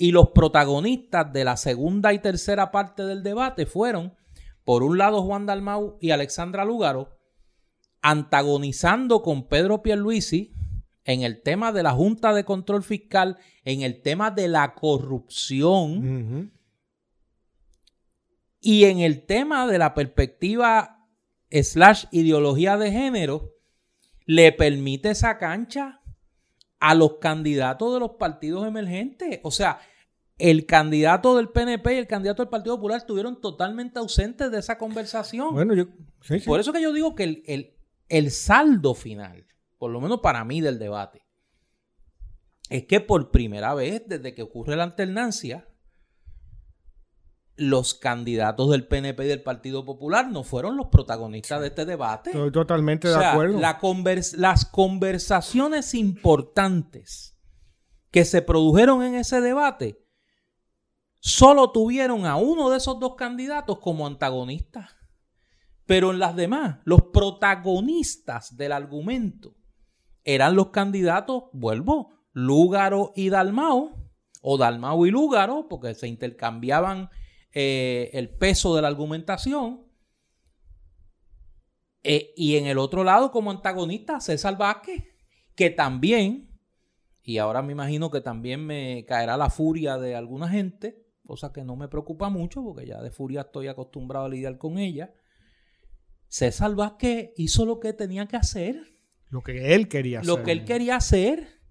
Y 0.01 0.13
los 0.13 0.31
protagonistas 0.31 1.31
de 1.31 1.43
la 1.43 1.57
segunda 1.57 2.11
y 2.11 2.17
tercera 2.17 2.71
parte 2.71 3.03
del 3.03 3.21
debate 3.21 3.67
fueron, 3.67 4.15
por 4.63 4.81
un 4.81 4.97
lado, 4.97 5.21
Juan 5.21 5.45
Dalmau 5.45 5.99
y 6.01 6.09
Alexandra 6.09 6.65
Lúgaro, 6.65 7.19
antagonizando 8.01 9.21
con 9.21 9.47
Pedro 9.47 9.83
Pierluisi 9.83 10.55
en 11.03 11.21
el 11.21 11.43
tema 11.43 11.71
de 11.71 11.83
la 11.83 11.91
Junta 11.91 12.33
de 12.33 12.45
Control 12.45 12.81
Fiscal, 12.81 13.37
en 13.63 13.83
el 13.83 14.01
tema 14.01 14.31
de 14.31 14.47
la 14.47 14.73
corrupción 14.73 16.51
y 18.59 18.85
en 18.85 19.01
el 19.01 19.23
tema 19.27 19.67
de 19.67 19.77
la 19.77 19.93
perspectiva 19.93 21.05
slash 21.51 22.05
ideología 22.09 22.75
de 22.75 22.91
género, 22.91 23.51
le 24.25 24.51
permite 24.51 25.11
esa 25.11 25.37
cancha 25.37 26.01
a 26.79 26.95
los 26.95 27.19
candidatos 27.19 27.93
de 27.93 27.99
los 27.99 28.11
partidos 28.17 28.67
emergentes. 28.67 29.39
O 29.43 29.51
sea, 29.51 29.79
el 30.41 30.65
candidato 30.65 31.35
del 31.37 31.49
PNP 31.49 31.93
y 31.93 31.97
el 31.97 32.07
candidato 32.07 32.41
del 32.41 32.49
Partido 32.49 32.75
Popular 32.75 32.97
estuvieron 32.97 33.39
totalmente 33.39 33.99
ausentes 33.99 34.51
de 34.51 34.59
esa 34.59 34.77
conversación. 34.77 35.53
Bueno, 35.53 35.73
yo, 35.73 35.85
Por 36.45 36.59
eso 36.59 36.73
que 36.73 36.81
yo 36.81 36.91
digo 36.93 37.15
que 37.15 37.23
el, 37.23 37.43
el, 37.45 37.75
el 38.09 38.31
saldo 38.31 38.93
final 38.93 39.45
por 39.81 39.89
lo 39.89 39.99
menos 39.99 40.19
para 40.19 40.45
mí, 40.45 40.61
del 40.61 40.77
debate, 40.77 41.25
es 42.69 42.85
que 42.85 43.01
por 43.01 43.31
primera 43.31 43.73
vez 43.73 44.03
desde 44.05 44.35
que 44.35 44.43
ocurre 44.43 44.75
la 44.75 44.83
alternancia, 44.83 45.67
los 47.55 47.95
candidatos 47.95 48.69
del 48.69 48.85
PNP 48.85 49.25
y 49.25 49.27
del 49.27 49.41
Partido 49.41 49.83
Popular 49.83 50.29
no 50.29 50.43
fueron 50.43 50.77
los 50.77 50.89
protagonistas 50.89 51.61
de 51.61 51.67
este 51.69 51.85
debate. 51.85 52.29
Estoy 52.29 52.51
totalmente 52.51 53.07
de 53.07 53.25
acuerdo. 53.25 53.59
las 53.59 54.65
conversaciones 54.65 55.95
importantes 55.95 57.35
que 58.11 58.23
se 58.23 58.43
produjeron 58.43 59.01
en 59.01 59.15
ese 59.15 59.41
debate 59.41 60.05
solo 61.21 61.71
tuvieron 61.71 62.25
a 62.25 62.35
uno 62.35 62.69
de 62.69 62.77
esos 62.77 62.99
dos 62.99 63.15
candidatos 63.15 63.79
como 63.79 64.05
antagonista. 64.05 64.89
Pero 65.85 66.11
en 66.11 66.19
las 66.19 66.35
demás, 66.35 66.79
los 66.83 67.03
protagonistas 67.13 68.57
del 68.57 68.71
argumento 68.71 69.55
eran 70.23 70.55
los 70.55 70.69
candidatos, 70.69 71.43
vuelvo, 71.53 72.13
Lúgaro 72.33 73.13
y 73.15 73.29
Dalmao, 73.29 74.09
o 74.41 74.57
Dalmao 74.57 75.05
y 75.05 75.11
Lúgaro, 75.11 75.67
porque 75.69 75.93
se 75.93 76.07
intercambiaban 76.07 77.09
eh, 77.53 78.09
el 78.13 78.29
peso 78.29 78.75
de 78.75 78.81
la 78.81 78.87
argumentación. 78.87 79.85
Eh, 82.03 82.33
y 82.35 82.55
en 82.55 82.65
el 82.65 82.79
otro 82.79 83.03
lado, 83.03 83.31
como 83.31 83.51
antagonista, 83.51 84.19
César 84.19 84.57
Vázquez, 84.57 85.03
que 85.55 85.69
también, 85.69 86.59
y 87.21 87.37
ahora 87.37 87.61
me 87.61 87.73
imagino 87.73 88.09
que 88.09 88.21
también 88.21 88.65
me 88.65 89.05
caerá 89.07 89.37
la 89.37 89.51
furia 89.51 89.97
de 89.97 90.15
alguna 90.15 90.49
gente, 90.49 91.00
cosa 91.31 91.53
que 91.53 91.63
no 91.63 91.77
me 91.77 91.87
preocupa 91.87 92.27
mucho, 92.27 92.61
porque 92.61 92.85
ya 92.85 93.01
de 93.01 93.09
furia 93.09 93.41
estoy 93.41 93.69
acostumbrado 93.69 94.25
a 94.25 94.29
lidiar 94.29 94.57
con 94.57 94.77
ella. 94.77 95.13
César 96.27 96.75
Vázquez 96.75 97.31
hizo 97.37 97.65
lo 97.65 97.79
que 97.79 97.93
tenía 97.93 98.25
que 98.25 98.35
hacer. 98.35 98.75
Lo 99.29 99.41
que 99.41 99.73
él 99.73 99.87
quería 99.87 100.19
hacer. 100.19 100.27
Lo 100.27 100.43
que 100.43 100.51
él 100.51 100.65
quería 100.65 100.97
hacer 100.97 101.61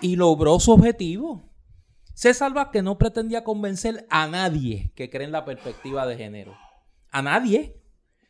y 0.00 0.16
logró 0.16 0.58
su 0.58 0.72
objetivo. 0.72 1.52
César 2.14 2.54
Vázquez 2.54 2.82
no 2.82 2.96
pretendía 2.96 3.44
convencer 3.44 4.06
a 4.08 4.26
nadie 4.26 4.90
que 4.96 5.10
cree 5.10 5.26
en 5.26 5.32
la 5.32 5.44
perspectiva 5.44 6.06
de 6.06 6.16
género. 6.16 6.56
A 7.10 7.20
nadie. 7.20 7.82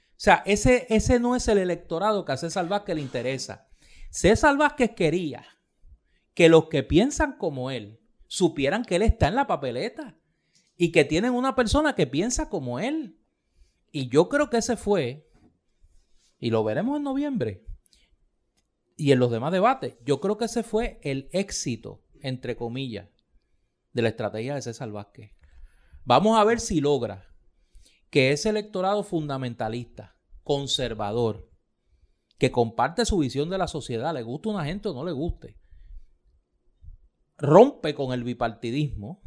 O 0.09 0.17
sea, 0.17 0.43
ese, 0.45 0.89
ese 0.91 1.21
no 1.21 1.37
es 1.37 1.47
el 1.47 1.59
electorado 1.59 2.25
que 2.25 2.33
a 2.33 2.37
César 2.37 2.67
Vázquez 2.67 2.97
le 2.97 3.03
interesa. 3.03 3.69
César 4.11 4.57
Vázquez 4.57 4.91
quería 4.97 5.47
que 6.35 6.49
los 6.49 6.69
que 6.69 6.83
piensan 6.83 7.39
como 7.39 7.71
él 7.71 8.01
supieran 8.27 8.85
que 8.85 8.97
él 8.97 9.03
está 9.03 9.29
en 9.29 9.37
la 9.37 9.47
papeleta 9.47 10.19
y 10.79 10.93
que 10.93 11.05
tienen 11.05 11.35
una 11.35 11.57
persona 11.57 11.95
que 11.95 12.07
piensa 12.07 12.49
como 12.49 12.79
él. 12.79 13.19
Y 13.91 14.09
yo 14.09 14.29
creo 14.29 14.49
que 14.49 14.59
ese 14.59 14.77
fue 14.77 15.29
y 16.39 16.51
lo 16.51 16.63
veremos 16.63 16.97
en 16.97 17.03
noviembre 17.03 17.67
y 18.97 19.11
en 19.11 19.19
los 19.19 19.31
demás 19.31 19.53
debates. 19.53 19.97
Yo 20.05 20.21
creo 20.21 20.39
que 20.39 20.45
ese 20.45 20.63
fue 20.63 21.01
el 21.03 21.29
éxito, 21.33 22.05
entre 22.23 22.57
comillas, 22.57 23.09
de 23.93 24.03
la 24.03 24.09
estrategia 24.09 24.55
de 24.55 24.63
César 24.63 24.91
Vázquez. 24.93 25.33
Vamos 26.05 26.39
a 26.39 26.45
ver 26.45 26.61
si 26.61 26.81
logra 26.81 27.27
que 28.09 28.31
ese 28.31 28.51
electorado 28.51 29.03
fundamentalista, 29.03 30.17
conservador, 30.45 31.51
que 32.39 32.53
comparte 32.53 33.05
su 33.05 33.19
visión 33.19 33.51
de 33.51 33.59
la 33.59 33.67
sociedad, 33.67 34.15
le 34.15 34.23
guste 34.23 34.49
a 34.49 34.53
una 34.53 34.65
gente 34.65 34.89
o 34.89 34.95
no 34.95 35.05
le 35.05 35.11
guste, 35.11 35.59
rompe 37.37 37.95
con 37.97 38.13
el 38.13 38.23
bipartidismo 38.23 39.23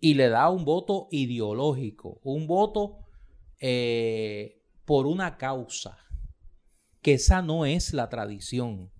y 0.00 0.14
le 0.14 0.28
da 0.28 0.48
un 0.48 0.64
voto 0.64 1.08
ideológico, 1.10 2.20
un 2.24 2.46
voto 2.46 3.06
eh, 3.60 4.62
por 4.84 5.06
una 5.06 5.36
causa, 5.36 5.98
que 7.02 7.14
esa 7.14 7.42
no 7.42 7.66
es 7.66 7.92
la 7.92 8.08
tradición 8.08 8.90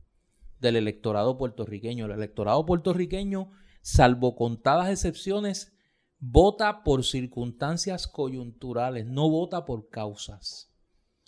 del 0.61 0.77
electorado 0.77 1.39
puertorriqueño. 1.39 2.05
El 2.05 2.13
electorado 2.13 2.65
puertorriqueño, 2.67 3.51
salvo 3.83 4.37
contadas 4.37 4.91
excepciones, 4.91 5.73
vota 6.19 6.85
por 6.85 7.05
circunstancias 7.05 8.07
coyunturales, 8.07 9.07
no 9.07 9.29
vota 9.31 9.65
por 9.65 9.89
causas. 9.89 10.71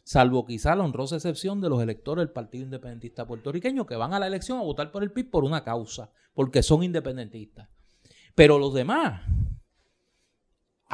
Salvo 0.04 0.44
quizá 0.44 0.74
la 0.74 0.84
honrosa 0.84 1.16
excepción 1.16 1.60
de 1.60 1.70
los 1.70 1.82
electores 1.82 2.22
del 2.22 2.32
Partido 2.32 2.64
Independentista 2.64 3.26
Puertorriqueño 3.26 3.86
que 3.86 3.96
van 3.96 4.12
a 4.12 4.18
la 4.18 4.26
elección 4.26 4.58
a 4.58 4.62
votar 4.62 4.90
por 4.90 5.02
el 5.02 5.12
PIB 5.12 5.30
por 5.30 5.44
una 5.44 5.64
causa, 5.64 6.10
porque 6.34 6.62
son 6.62 6.82
independentistas. 6.82 7.68
Pero 8.34 8.58
los 8.58 8.74
demás, 8.74 9.22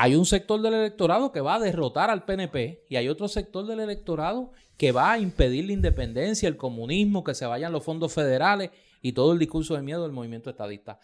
hay 0.00 0.14
un 0.14 0.26
sector 0.26 0.62
del 0.62 0.74
electorado 0.74 1.32
que 1.32 1.40
va 1.40 1.56
a 1.56 1.58
derrotar 1.58 2.08
al 2.08 2.24
PNP 2.24 2.84
y 2.88 2.94
hay 2.94 3.08
otro 3.08 3.26
sector 3.26 3.66
del 3.66 3.80
electorado 3.80 4.52
que 4.76 4.92
va 4.92 5.10
a 5.10 5.18
impedir 5.18 5.64
la 5.64 5.72
independencia, 5.72 6.48
el 6.48 6.56
comunismo, 6.56 7.24
que 7.24 7.34
se 7.34 7.46
vayan 7.46 7.72
los 7.72 7.82
fondos 7.82 8.14
federales 8.14 8.70
y 9.02 9.10
todo 9.10 9.32
el 9.32 9.40
discurso 9.40 9.74
de 9.74 9.82
miedo 9.82 10.04
del 10.04 10.12
movimiento 10.12 10.50
estadista. 10.50 11.00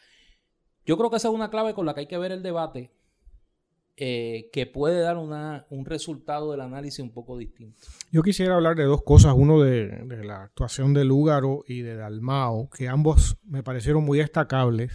Yo 0.87 0.97
creo 0.97 1.11
que 1.11 1.17
esa 1.17 1.27
es 1.27 1.35
una 1.35 1.51
clave 1.51 1.75
con 1.75 1.87
la 1.87 1.95
que 1.95 2.03
hay 2.03 2.07
que 2.07 2.19
ver 2.19 2.31
el 2.31 2.45
debate, 2.45 2.93
eh, 3.97 4.49
que 4.53 4.67
puede 4.67 5.01
dar 5.01 5.17
un 5.17 5.85
resultado 5.85 6.53
del 6.53 6.61
análisis 6.61 7.01
un 7.01 7.11
poco 7.11 7.37
distinto. 7.37 7.83
Yo 8.13 8.23
quisiera 8.23 8.55
hablar 8.55 8.77
de 8.77 8.85
dos 8.85 9.03
cosas, 9.03 9.35
uno 9.37 9.61
de, 9.61 9.89
de 10.05 10.23
la 10.23 10.45
actuación 10.45 10.95
de 10.95 11.05
Lúgaro 11.05 11.65
y 11.67 11.81
de 11.81 11.97
Dalmao, 11.97 12.71
que 12.71 12.87
ambos 12.87 13.39
me 13.43 13.65
parecieron 13.65 14.05
muy 14.05 14.19
destacables 14.19 14.93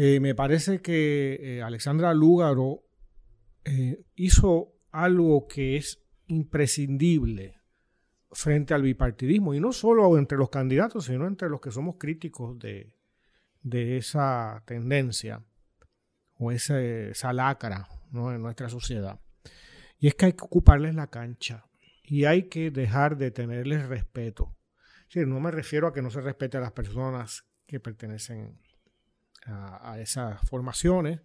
eh, 0.00 0.20
me 0.20 0.36
parece 0.36 0.80
que 0.80 1.56
eh, 1.58 1.60
Alexandra 1.60 2.14
Lúgaro 2.14 2.84
eh, 3.64 4.04
hizo 4.14 4.74
algo 4.92 5.48
que 5.48 5.76
es 5.76 6.04
imprescindible 6.28 7.56
frente 8.30 8.74
al 8.74 8.82
bipartidismo, 8.82 9.54
y 9.54 9.60
no 9.60 9.72
solo 9.72 10.16
entre 10.16 10.38
los 10.38 10.50
candidatos, 10.50 11.06
sino 11.06 11.26
entre 11.26 11.48
los 11.48 11.60
que 11.60 11.72
somos 11.72 11.96
críticos 11.98 12.56
de, 12.60 12.94
esa 13.98 14.62
tendencia 14.66 15.44
o 16.34 16.52
esa 16.52 17.32
lacra 17.32 17.88
en 18.12 18.40
nuestra 18.40 18.68
sociedad. 18.68 19.18
Y 19.98 20.06
es 20.06 20.14
que 20.14 20.26
hay 20.26 20.32
que 20.34 20.44
ocuparles 20.44 20.94
la 20.94 21.08
cancha 21.08 21.66
y 22.04 22.24
hay 22.24 22.48
que 22.48 22.70
dejar 22.70 23.16
de 23.16 23.32
tenerles 23.32 23.88
respeto. 23.88 24.56
no 25.16 25.40
me 25.40 25.50
refiero 25.50 25.88
a 25.88 25.92
que 25.92 26.02
no 26.02 26.10
se 26.10 26.20
respete 26.20 26.56
a 26.56 26.60
las 26.60 26.72
personas 26.72 27.48
que 27.66 27.80
pertenecen 27.80 28.60
a, 29.48 29.98
esas 30.00 30.40
formaciones 30.48 31.20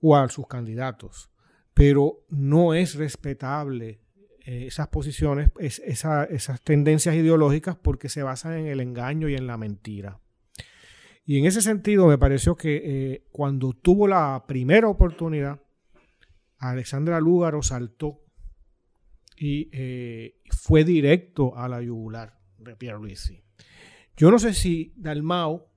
o 0.00 0.16
a 0.16 0.28
sus 0.28 0.46
candidatos. 0.46 1.30
Pero 1.74 2.24
no 2.28 2.74
es 2.74 2.94
respetable 2.94 4.00
eh, 4.44 4.66
esas 4.66 4.88
posiciones, 4.88 5.50
esas 5.58 6.60
tendencias 6.62 7.14
ideológicas 7.14 7.76
porque 7.76 8.08
se 8.08 8.22
basan 8.22 8.54
en 8.54 8.66
el 8.66 8.80
engaño 8.80 9.28
y 9.28 9.34
en 9.34 9.46
la 9.46 9.56
mentira. 9.56 10.20
Y 11.24 11.38
en 11.38 11.46
ese 11.46 11.62
sentido 11.62 12.08
me 12.08 12.18
pareció 12.18 12.56
que 12.56 12.82
eh, 12.84 13.24
cuando 13.30 13.72
tuvo 13.72 14.08
la 14.08 14.44
primera 14.46 14.88
oportunidad, 14.88 15.60
Alexandra 16.58 17.20
Lúgaro 17.20 17.62
saltó 17.62 18.20
y 19.36 19.68
eh, 19.72 20.40
fue 20.50 20.84
directo 20.84 21.56
a 21.56 21.68
la 21.68 21.80
yugular 21.80 22.38
de 22.58 22.76
Pierluisi. 22.76 23.42
Yo 24.16 24.30
no 24.30 24.38
sé 24.38 24.54
si 24.54 24.92
Dalmao 24.96 25.71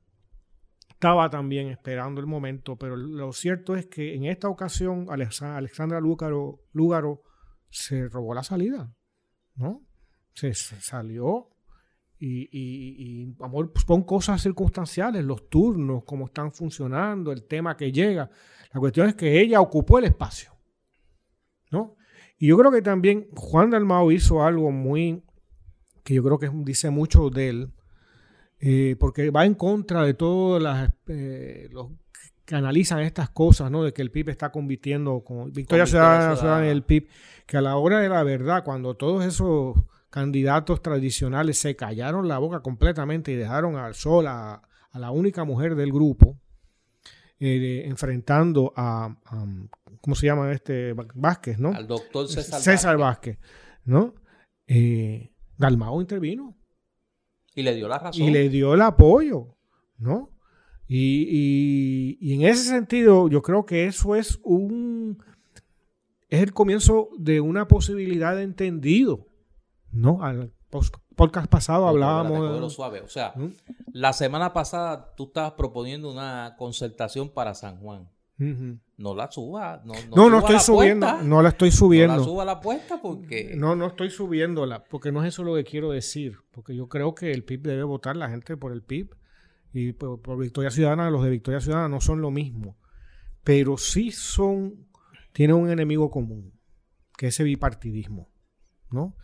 estaba 1.05 1.29
también 1.29 1.67
esperando 1.67 2.19
el 2.19 2.25
momento, 2.25 2.77
pero 2.77 2.95
lo 2.95 3.31
cierto 3.31 3.75
es 3.75 3.85
que 3.85 4.15
en 4.15 4.25
esta 4.25 4.49
ocasión 4.49 5.05
Alexandra 5.07 5.99
Lúgaro, 5.99 7.21
se 7.69 8.09
robó 8.09 8.33
la 8.33 8.41
salida, 8.41 8.91
¿no? 9.53 9.83
Se, 10.33 10.55
salió 10.55 11.49
y, 12.17 12.49
y, 12.51 13.35
amor, 13.39 13.71
pues 13.71 13.85
pon 13.85 14.01
cosas 14.01 14.41
circunstanciales, 14.41 15.23
los 15.23 15.47
turnos, 15.47 16.05
cómo 16.05 16.25
están 16.25 16.51
funcionando, 16.51 17.31
el 17.31 17.45
tema 17.45 17.77
que 17.77 17.91
llega. 17.91 18.31
La 18.73 18.79
cuestión 18.79 19.07
es 19.07 19.13
que 19.13 19.39
ella 19.39 19.61
ocupó 19.61 19.99
el 19.99 20.05
espacio, 20.05 20.53
¿no? 21.69 21.97
Y 22.39 22.47
yo 22.47 22.57
creo 22.57 22.71
que 22.71 22.81
también 22.81 23.27
Juan 23.35 23.69
Dalmao 23.69 24.11
hizo 24.11 24.43
algo 24.43 24.71
muy, 24.71 25.23
que 26.03 26.15
yo 26.15 26.23
creo 26.23 26.39
que 26.39 26.49
dice 26.63 26.89
mucho 26.89 27.29
de 27.29 27.49
él, 27.49 27.73
eh, 28.59 28.95
porque 28.99 29.29
va 29.29 29.45
en 29.45 29.55
contra 29.55 30.03
de 30.03 30.13
todos 30.13 30.63
eh, 31.07 31.67
los 31.71 31.91
que 32.45 32.55
analizan 32.55 32.99
estas 32.99 33.29
cosas, 33.29 33.69
¿no? 33.71 33.83
De 33.83 33.91
que 33.91 34.01
el 34.01 34.11
PIB 34.11 34.29
está 34.29 34.51
compitiendo 34.51 35.21
con 35.21 35.51
Victoria, 35.51 35.85
Ciudadana, 35.85 36.67
y 36.67 36.69
el 36.69 36.83
PIB, 36.83 37.07
que 37.45 37.57
a 37.57 37.61
la 37.61 37.75
hora 37.77 37.99
de 37.99 38.09
la 38.09 38.23
verdad, 38.23 38.63
cuando 38.63 38.95
todos 38.95 39.25
esos 39.25 39.75
candidatos 40.09 40.81
tradicionales 40.81 41.57
se 41.57 41.75
callaron 41.75 42.27
la 42.27 42.37
boca 42.37 42.61
completamente 42.61 43.31
y 43.31 43.35
dejaron 43.35 43.75
al 43.75 43.95
sol 43.95 44.27
a, 44.27 44.61
la 44.93 45.11
única 45.11 45.43
mujer 45.43 45.75
del 45.75 45.91
grupo, 45.91 46.39
eh, 47.39 47.83
enfrentando 47.85 48.71
a, 48.77 49.17
¿cómo 49.99 50.15
se 50.15 50.27
llama 50.27 50.53
este? 50.53 50.93
Vázquez, 51.15 51.59
¿no? 51.59 51.73
Al 51.73 51.85
doctor 51.85 52.29
César, 52.29 52.61
César 52.61 52.97
Vázquez. 52.97 53.37
¿no? 53.83 54.13
Dalmao 55.57 55.99
intervino. 55.99 56.55
Y 57.55 57.63
le 57.63 57.73
dio 57.73 57.87
la 57.87 57.97
razón. 57.97 58.21
Y 58.21 58.31
le 58.31 58.49
dio 58.49 58.73
el 58.73 58.81
apoyo, 58.81 59.55
¿no? 59.97 60.29
Y, 60.87 62.17
y, 62.19 62.33
en 62.33 62.43
ese 62.43 62.65
sentido, 62.69 63.27
yo 63.27 63.41
creo 63.41 63.65
que 63.65 63.85
eso 63.85 64.15
es 64.15 64.39
un. 64.43 65.17
Es 66.29 66.41
el 66.41 66.53
comienzo 66.53 67.09
de 67.17 67.41
una 67.41 67.67
posibilidad 67.67 68.35
de 68.35 68.43
entendido, 68.43 69.27
¿no? 69.91 70.21
Al 70.21 70.51
podcast 71.15 71.47
pasado 71.47 71.87
hablábamos. 71.87 72.61
De... 72.61 72.69
suave. 72.69 73.01
O 73.01 73.07
sea, 73.07 73.33
¿Mm? 73.35 73.53
la 73.93 74.13
semana 74.13 74.53
pasada 74.53 75.15
tú 75.15 75.25
estabas 75.25 75.53
proponiendo 75.53 76.11
una 76.11 76.55
concertación 76.57 77.29
para 77.29 77.55
San 77.55 77.77
Juan. 77.79 78.09
No 78.37 79.15
la 79.15 79.31
suba. 79.31 79.81
No, 79.85 79.93
no, 80.15 80.29
no, 80.29 80.39
estoy 80.39 80.59
subiendo. 80.59 81.21
No 81.21 81.41
la 81.41 81.49
estoy 81.49 81.71
subiendo. 81.71 82.13
No 82.13 82.19
la 82.19 82.25
suba 82.25 82.45
la 82.45 82.51
apuesta 82.53 83.01
porque. 83.01 83.53
No, 83.55 83.75
no 83.75 83.87
estoy 83.87 84.09
subiéndola. 84.09 84.83
Porque 84.83 85.11
no 85.11 85.23
es 85.23 85.29
eso 85.29 85.43
lo 85.43 85.55
que 85.55 85.63
quiero 85.63 85.91
decir. 85.91 86.37
Porque 86.51 86.75
yo 86.75 86.87
creo 86.87 87.15
que 87.15 87.31
el 87.31 87.43
PIB 87.43 87.61
debe 87.61 87.83
votar 87.83 88.17
la 88.17 88.29
gente 88.29 88.57
por 88.57 88.71
el 88.71 88.83
PIB. 88.83 89.15
Y 89.73 89.93
por, 89.93 90.37
Victoria 90.37 90.71
Ciudadana, 90.71 91.09
los 91.09 91.23
de 91.23 91.29
Victoria 91.29 91.59
Ciudadana 91.59 91.89
no 91.89 92.01
son 92.01 92.21
lo 92.21 92.31
mismo. 92.31 92.77
Pero 93.43 93.77
sí 93.77 94.11
son. 94.11 94.87
Tienen 95.31 95.55
un 95.55 95.69
enemigo 95.69 96.09
común. 96.09 96.53
Que 97.17 97.27
es 97.27 97.35
ese 97.35 97.43
bipartidismo. 97.43 98.29
¿No? 98.91 99.15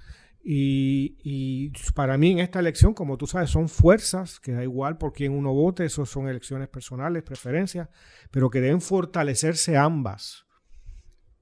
Y, 0.43 1.71
para 1.93 2.17
mí 2.17 2.31
en 2.31 2.39
esta 2.39 2.59
elección, 2.59 2.93
como 2.93 3.17
tú 3.17 3.27
sabes, 3.27 3.49
son 3.49 3.69
fuerzas, 3.69 4.39
que 4.39 4.53
da 4.53 4.63
igual 4.63 4.97
por 4.97 5.13
quién 5.13 5.33
uno 5.33 5.53
vote, 5.53 5.85
eso 5.85 6.05
son 6.05 6.27
elecciones 6.27 6.67
personales, 6.67 7.23
preferencias, 7.23 7.89
pero 8.31 8.49
que 8.49 8.61
deben 8.61 8.81
fortalecerse 8.81 9.77
ambas 9.77 10.45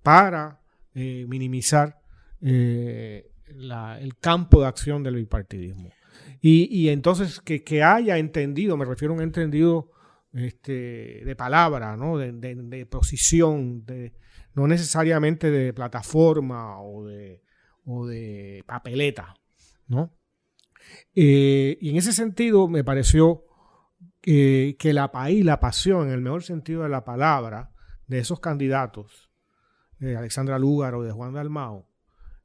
para 0.03 0.61
eh, 0.93 1.25
minimizar 1.27 2.01
eh, 2.41 3.31
el 3.47 4.17
campo 4.19 4.61
de 4.61 4.67
acción 4.67 5.03
del 5.03 5.15
bipartidismo. 5.15 5.91
Y, 6.41 6.87
entonces 6.89 7.41
que, 7.41 7.83
haya 7.83 8.17
entendido, 8.17 8.77
me 8.77 8.85
refiero 8.85 9.13
a 9.13 9.17
un 9.17 9.23
entendido 9.23 9.91
este, 10.33 11.21
de 11.25 11.35
palabra, 11.35 11.97
¿no? 11.97 12.17
de, 12.17 12.85
posición, 12.85 13.85
de, 13.85 14.13
no 14.53 14.67
necesariamente 14.67 15.51
de 15.51 15.73
plataforma 15.73 16.81
o 16.81 17.05
de, 17.05 17.41
o 17.89 18.05
de 18.05 18.63
papeleta, 18.67 19.35
¿no? 19.87 20.11
Eh, 21.15 21.77
y 21.81 21.89
en 21.89 21.97
ese 21.97 22.13
sentido 22.13 22.67
me 22.67 22.83
pareció 22.83 23.43
que 24.21 24.91
la 24.93 25.11
país, 25.11 25.43
la 25.43 25.59
pasión, 25.59 26.07
en 26.07 26.13
el 26.13 26.21
mejor 26.21 26.43
sentido 26.43 26.83
de 26.83 26.89
la 26.89 27.03
palabra, 27.03 27.71
de 28.07 28.19
esos 28.19 28.39
candidatos, 28.39 29.31
de 29.97 30.15
Alexandra 30.15 30.59
Lugar 30.59 30.93
o 30.93 31.03
de 31.03 31.11
Juan 31.11 31.33
Dalmao, 31.33 31.87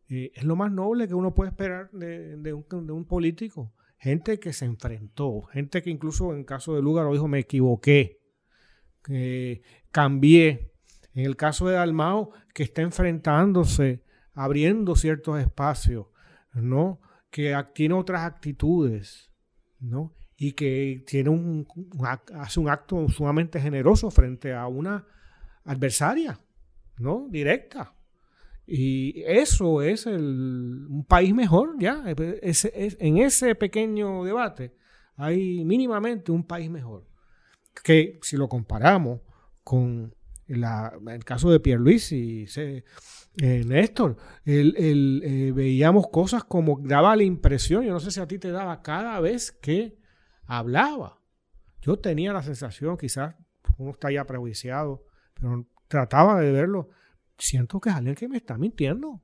eh, 0.09 0.33
es 0.35 0.45
lo 0.45 0.57
más 0.57 0.73
noble 0.73 1.09
que 1.09 1.15
uno 1.15 1.35
puede 1.35 1.51
esperar 1.51 1.91
de, 1.91 2.53
un, 2.53 3.05
político. 3.05 3.75
Gente 3.99 4.39
que 4.39 4.53
se 4.53 4.65
enfrentó, 4.65 5.43
gente 5.43 5.83
que 5.83 5.91
incluso 5.91 6.35
en 6.35 6.45
caso 6.45 6.75
de 6.75 6.83
Lugar 6.83 7.11
dijo 7.11 7.29
me 7.29 7.41
equivoqué, 7.41 8.21
cambié. 9.91 10.73
En 11.15 11.27
el 11.27 11.37
caso 11.37 11.69
de 11.69 11.75
Dalmao, 11.75 12.33
que 12.55 12.65
está 12.65 12.83
enfrentándose 12.83 14.04
abriendo 14.35 14.97
ciertos 14.97 15.41
espacios, 15.41 16.07
¿no? 16.53 17.01
Que 17.31 17.57
tiene 17.75 17.95
otras 17.95 18.23
actitudes, 18.23 19.31
¿no? 19.81 20.15
Y 20.37 20.53
que 20.53 21.05
tiene 21.07 21.31
un, 21.31 21.67
hace 22.35 22.61
un 22.61 22.69
acto 22.69 23.09
sumamente 23.09 23.61
generoso 23.61 24.11
frente 24.11 24.53
a 24.53 24.67
una 24.67 25.07
adversaria, 25.65 26.41
¿no? 26.99 27.27
Directa. 27.31 27.95
Y 28.67 29.23
eso 29.27 29.83
es 29.83 30.07
el, 30.07 30.87
un 30.89 31.05
país 31.05 31.35
mejor, 31.35 31.77
ya. 31.79 32.03
en 32.07 33.19
ese 33.19 33.55
pequeño 33.55 34.25
debate 34.25 34.75
hay 35.17 35.65
mínimamente 35.65 36.33
un 36.33 36.45
país 36.45 36.71
mejor. 36.71 37.07
Que 37.83 38.19
si 38.23 38.37
lo 38.37 38.49
comparamos 38.49 39.21
con 39.63 40.15
el 40.47 41.25
caso 41.25 41.51
de 41.51 41.61
Pierluisi, 41.61 42.47
se, 42.47 42.85
eh, 43.37 43.65
Néstor, 43.67 44.17
el, 44.45 45.23
eh, 45.25 45.53
veíamos 45.53 46.09
cosas 46.09 46.45
como 46.45 46.79
daba 46.81 47.17
la 47.17 47.25
impresión, 47.25 47.85
yo 47.85 47.93
no 47.93 48.01
sé 48.01 48.11
si 48.11 48.21
a 48.21 48.29
ti 48.29 48.39
te 48.39 48.51
daba 48.51 48.83
cada 48.83 49.19
vez 49.21 49.53
que 49.53 49.99
hablaba. 50.47 51.21
Yo 51.81 51.99
tenía 51.99 52.33
la 52.33 52.43
sensación, 52.43 52.97
quizás 52.97 53.35
uno 53.79 53.91
está 53.91 54.11
ya 54.11 54.25
prejuiciado, 54.25 55.05
pero 55.35 55.67
trataba 55.89 56.41
de 56.41 56.53
verlo. 56.53 56.91
Siento 57.37 57.81
que 57.81 57.91
es 57.91 57.97
alguien 57.97 58.15
que 58.15 58.29
me 58.29 58.37
está 58.37 58.57
mintiendo, 58.57 59.21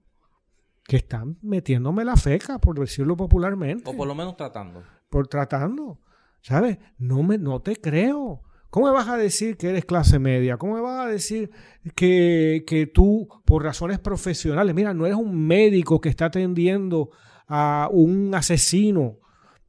que 0.84 0.96
está 0.96 1.24
metiéndome 1.40 2.04
la 2.04 2.16
feca, 2.16 2.58
por 2.58 2.78
decirlo 2.78 3.16
popularmente. 3.16 3.88
O 3.88 3.96
por 3.96 4.08
lo 4.08 4.14
menos 4.14 4.36
tratando. 4.36 4.82
Por 5.08 5.28
tratando. 5.28 6.00
¿Sabes? 6.42 6.78
No, 6.98 7.22
me, 7.22 7.38
no 7.38 7.60
te 7.60 7.76
creo. 7.76 8.42
¿Cómo 8.70 8.86
me 8.86 8.92
vas 8.92 9.08
a 9.08 9.16
decir 9.16 9.56
que 9.56 9.68
eres 9.68 9.84
clase 9.84 10.20
media? 10.20 10.56
¿Cómo 10.56 10.74
me 10.74 10.80
vas 10.80 11.04
a 11.04 11.08
decir 11.08 11.50
que, 11.96 12.90
tú, 12.94 13.28
por 13.44 13.64
razones 13.64 13.98
profesionales, 13.98 14.74
mira, 14.74 14.94
no 14.94 15.06
eres 15.06 15.18
un 15.18 15.46
médico 15.46 16.00
que 16.00 16.08
está 16.08 16.26
atendiendo 16.26 17.10
a 17.48 17.88
un 17.90 18.32
asesino 18.32 19.18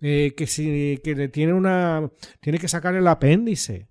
eh, 0.02 0.36
que, 0.38 1.02
que 1.04 1.30
tiene, 1.30 1.54
una, 1.54 2.12
tiene 2.40 2.60
que 2.60 2.68
sacar 2.68 2.94
el 2.94 3.08
apéndice? 3.08 3.90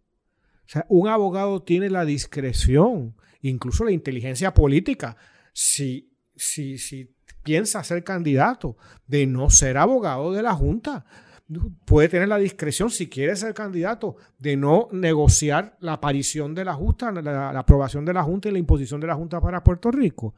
O 0.65 0.69
sea, 0.69 0.87
un 0.89 1.09
abogado 1.09 1.65
tiene 1.65 1.91
la 1.91 2.05
discreción, 2.05 3.17
incluso 3.41 3.85
la 3.85 3.91
inteligencia 3.91 4.55
política, 4.55 5.17
si, 5.53 6.13
si, 6.37 6.79
si 6.79 7.17
piensa 7.43 7.83
ser 7.83 8.05
candidato, 8.05 8.77
de 9.09 9.27
no 9.27 9.51
ser 9.51 9.77
abogado 9.77 10.33
de 10.33 10.45
la 10.45 10.55
Junta 10.55 11.05
puede 11.85 12.09
tener 12.09 12.29
la 12.29 12.39
discreción, 12.39 12.91
si 12.91 13.09
quiere 13.09 13.35
ser 13.35 13.55
candidato, 13.55 14.17
de 14.39 14.57
no 14.57 14.89
negociar 14.93 15.77
la 15.81 15.95
aparición 15.95 16.55
de 16.55 16.65
la 16.65 16.75
Junta, 16.75 17.11
la, 17.11 17.51
aprobación 17.51 18.05
de 18.05 18.13
la 18.13 18.23
Junta 18.23 18.49
y 18.49 18.53
la 18.53 18.59
imposición 18.59 19.01
de 19.01 19.09
la 19.09 19.15
Junta 19.15 19.41
para 19.41 19.63
Puerto 19.63 19.91
Rico. 19.91 20.35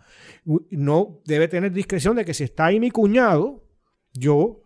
No 0.71 1.21
debe 1.25 1.49
tener 1.49 1.73
discreción 1.73 2.17
de 2.17 2.25
que 2.25 2.35
si 2.35 2.45
está 2.45 2.67
ahí 2.67 2.81
mi 2.81 2.91
cuñado, 2.91 3.63
yo, 4.13 4.63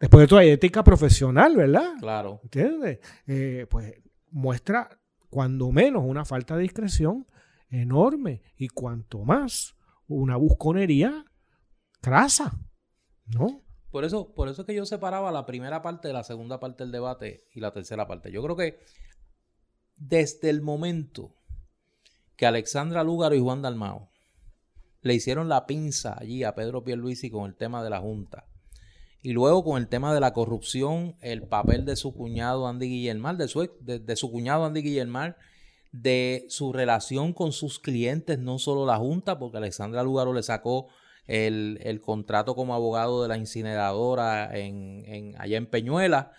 después 0.00 0.22
de 0.22 0.28
toda 0.28 0.44
ética 0.44 0.84
profesional, 0.84 1.56
¿verdad? 1.56 1.94
Claro. 1.98 2.40
¿Entiendes? 2.44 3.00
Eh, 3.26 3.66
pues 3.68 3.94
muestra, 4.30 4.88
cuando 5.28 5.72
menos, 5.72 6.04
una 6.06 6.24
falta 6.24 6.56
de 6.56 6.62
discreción 6.62 7.26
enorme 7.68 8.42
y 8.56 8.68
cuanto 8.68 9.24
más, 9.24 9.74
una 10.06 10.36
busconería 10.36 11.24
crasa, 12.00 12.56
¿no? 13.26 13.65
Por 13.90 14.04
eso, 14.04 14.34
por 14.34 14.48
eso 14.48 14.62
es 14.62 14.66
que 14.66 14.74
yo 14.74 14.84
separaba 14.84 15.30
la 15.32 15.46
primera 15.46 15.82
parte 15.82 16.08
de 16.08 16.14
la 16.14 16.24
segunda 16.24 16.60
parte 16.60 16.84
del 16.84 16.92
debate 16.92 17.44
y 17.54 17.60
la 17.60 17.72
tercera 17.72 18.06
parte. 18.06 18.30
Yo 18.30 18.42
creo 18.42 18.56
que 18.56 18.78
desde 19.96 20.50
el 20.50 20.60
momento 20.60 21.32
que 22.36 22.46
Alexandra 22.46 23.02
Lúgaro 23.02 23.34
y 23.34 23.40
Juan 23.40 23.62
Dalmao 23.62 24.10
le 25.02 25.14
hicieron 25.14 25.48
la 25.48 25.66
pinza 25.66 26.16
allí 26.18 26.44
a 26.44 26.54
Pedro 26.54 26.84
Pierluisi 26.84 27.30
con 27.30 27.46
el 27.46 27.56
tema 27.56 27.82
de 27.82 27.90
la 27.90 28.00
Junta, 28.00 28.46
y 29.26 29.32
luego 29.32 29.64
con 29.64 29.78
el 29.78 29.88
tema 29.88 30.14
de 30.14 30.20
la 30.20 30.32
corrupción, 30.32 31.16
el 31.20 31.42
papel 31.42 31.84
de 31.84 31.96
su 31.96 32.14
cuñado 32.14 32.68
Andy 32.68 32.86
Guillermar, 32.86 33.36
de 33.36 33.48
su, 33.48 34.30
cuñado 34.30 34.64
Andy 34.64 34.82
Guillermar, 34.82 35.36
de 35.90 36.46
su 36.48 36.72
relación 36.72 37.32
con 37.32 37.50
sus 37.50 37.80
clientes, 37.80 38.38
no 38.38 38.60
solo 38.60 38.86
la 38.86 38.98
Junta, 38.98 39.36
porque 39.38 39.56
Alexandra 39.56 40.04
Lúgaro 40.04 40.32
le 40.32 40.44
sacó 40.44 40.86
el, 41.26 42.00
contrato 42.04 42.54
como 42.54 42.74
abogado 42.74 43.22
de 43.22 43.28
la 43.28 43.36
incineradora 43.36 44.56
en, 44.56 45.34
allá 45.38 45.56
en 45.56 45.66
Peñuela. 45.66 46.32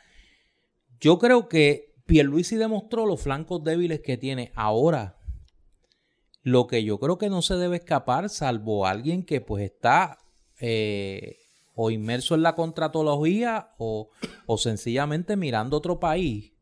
Yo 1.00 1.20
creo 1.20 1.48
que 1.48 1.96
Pierluisi 2.06 2.56
demostró 2.56 3.06
los 3.06 3.22
flancos 3.22 3.64
débiles 3.64 4.02
que 4.02 4.18
tiene 4.18 4.52
ahora. 4.56 5.18
Lo 6.42 6.68
que 6.68 6.84
yo 6.84 7.00
creo 7.00 7.18
que 7.18 7.30
no 7.30 7.42
se 7.42 7.56
debe 7.56 7.78
escapar, 7.78 8.30
salvo 8.30 8.86
alguien 8.86 9.24
que 9.24 9.42
pues 9.42 9.66
está 9.66 10.18
eh, 10.62 11.38
o 11.76 11.92
inmerso 11.92 12.36
en 12.36 12.44
la 12.44 12.56
contratología 12.56 13.74
o, 13.78 14.10
o 14.46 14.58
sencillamente 14.58 15.36
mirando 15.36 15.78
otro 15.78 16.00
país, 16.00 16.54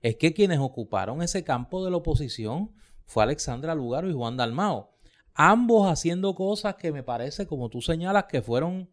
es 0.00 0.16
que 0.16 0.32
quienes 0.32 0.58
ocuparon 0.58 1.20
ese 1.20 1.44
campo 1.44 1.84
de 1.84 1.90
la 1.90 1.98
oposición 1.98 2.72
fue 3.04 3.22
Alexandra 3.22 3.74
Lugaro 3.74 4.08
y 4.08 4.14
Juan 4.14 4.36
Dalmao 4.36 4.95
ambos 5.36 5.88
haciendo 5.88 6.34
cosas 6.34 6.76
que 6.76 6.92
me 6.92 7.02
parece, 7.02 7.46
como 7.46 7.68
tú 7.68 7.80
señalas, 7.80 8.24
que 8.24 8.42
fueron 8.42 8.90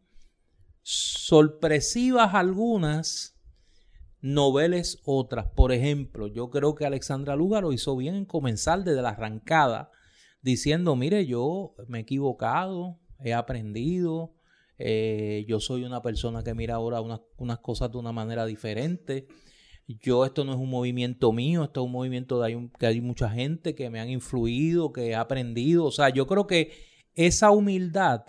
sorpresivas 0.82 2.36
algunas, 2.36 3.40
noveles 4.22 5.02
otras. 5.06 5.48
Por 5.48 5.72
ejemplo, 5.72 6.28
yo 6.28 6.50
creo 6.50 6.76
que 6.76 6.86
Alexandra 6.86 7.36
Luga 7.36 7.62
lo 7.62 7.74
hizo 7.74 7.96
bien 7.96 8.16
en 8.16 8.26
comenzar 8.26 8.84
desde 8.84 9.02
la 9.02 9.10
arrancada, 9.10 9.92
diciendo, 10.42 10.96
mire, 10.96 11.26
yo 11.26 11.76
me 11.88 12.00
he 12.00 12.02
equivocado, 12.02 13.00
he 13.20 13.34
aprendido, 13.34 14.36
eh, 14.78 15.46
yo 15.48 15.60
soy 15.60 15.86
una 15.86 16.02
persona 16.02 16.44
que 16.44 16.54
mira 16.54 16.76
ahora 16.76 17.00
unas 17.02 17.60
cosas 17.60 17.92
de 17.92 17.98
una 17.98 18.12
manera 18.12 18.46
diferente 18.46 19.28
yo 19.88 20.26
esto 20.26 20.44
no 20.46 20.54
es 20.54 20.60
un 20.60 20.70
movimiento 20.70 21.32
mío, 21.32 21.64
esto 21.64 21.82
es 21.82 21.86
un 21.86 21.92
movimiento 21.92 22.40
de 22.40 22.48
hay 22.48 22.70
que 22.80 22.88
hay 22.88 23.02
mucha 23.02 23.30
gente 23.30 23.76
que 23.76 23.90
me 23.90 24.00
han 24.00 24.10
influido, 24.10 24.94
que 24.94 25.10
he 25.10 25.16
aprendido. 25.16 25.86
O 25.86 25.92
sea, 25.92 26.10
yo 26.10 26.26
creo 26.28 26.48
que 26.48 26.72
esa 27.16 27.52
humildad 27.52 28.24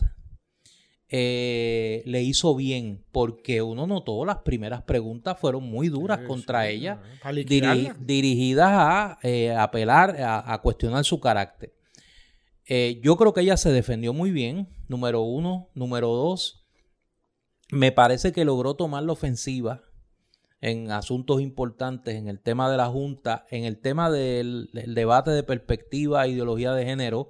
eh, 1.08 2.02
le 2.06 2.22
hizo 2.22 2.56
bien 2.56 3.04
porque 3.12 3.62
uno 3.62 3.86
notó 3.86 4.24
las 4.24 4.38
primeras 4.38 4.82
preguntas 4.82 5.38
fueron 5.38 5.62
muy 5.62 5.88
duras 5.88 6.20
contra 6.26 6.68
ella, 6.68 7.00
dirigidas 8.00 8.70
a 8.70 9.18
eh, 9.22 9.52
apelar, 9.52 10.16
a, 10.20 10.60
cuestionar 10.60 11.04
su 11.04 11.20
carácter. 11.20 11.72
Eh, 12.66 13.00
yo 13.02 13.16
creo 13.16 13.32
que 13.32 13.42
ella 13.42 13.56
se 13.56 13.70
defendió 13.70 14.12
muy 14.12 14.32
bien, 14.32 14.68
número 14.88 15.20
uno. 15.20 15.68
Número 15.74 16.08
dos, 16.08 16.66
me 17.70 17.92
parece 17.92 18.32
que 18.32 18.44
logró 18.44 18.74
tomar 18.74 19.04
la 19.04 19.12
ofensiva 19.12 19.82
en 20.64 20.90
asuntos 20.90 21.42
importantes, 21.42 22.14
en 22.14 22.26
el 22.26 22.40
tema 22.40 22.70
de 22.70 22.78
la 22.78 22.86
Junta, 22.86 23.44
en 23.50 23.64
el 23.64 23.76
tema 23.76 24.10
del, 24.10 24.70
debate 24.72 25.30
de 25.30 25.42
perspectiva 25.42 26.24
e 26.24 26.30
ideología 26.30 26.72
de 26.72 26.86
género, 26.86 27.28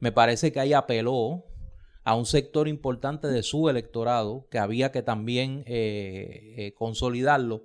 me 0.00 0.12
parece 0.12 0.52
que 0.52 0.60
ahí 0.60 0.74
apeló 0.74 1.46
a 2.02 2.14
un 2.14 2.26
sector 2.26 2.68
importante 2.68 3.26
de 3.26 3.42
su 3.42 3.70
electorado 3.70 4.46
que 4.50 4.58
había 4.58 4.92
que 4.92 5.00
también 5.00 5.64
eh, 5.66 6.56
eh, 6.58 6.74
consolidarlo. 6.74 7.64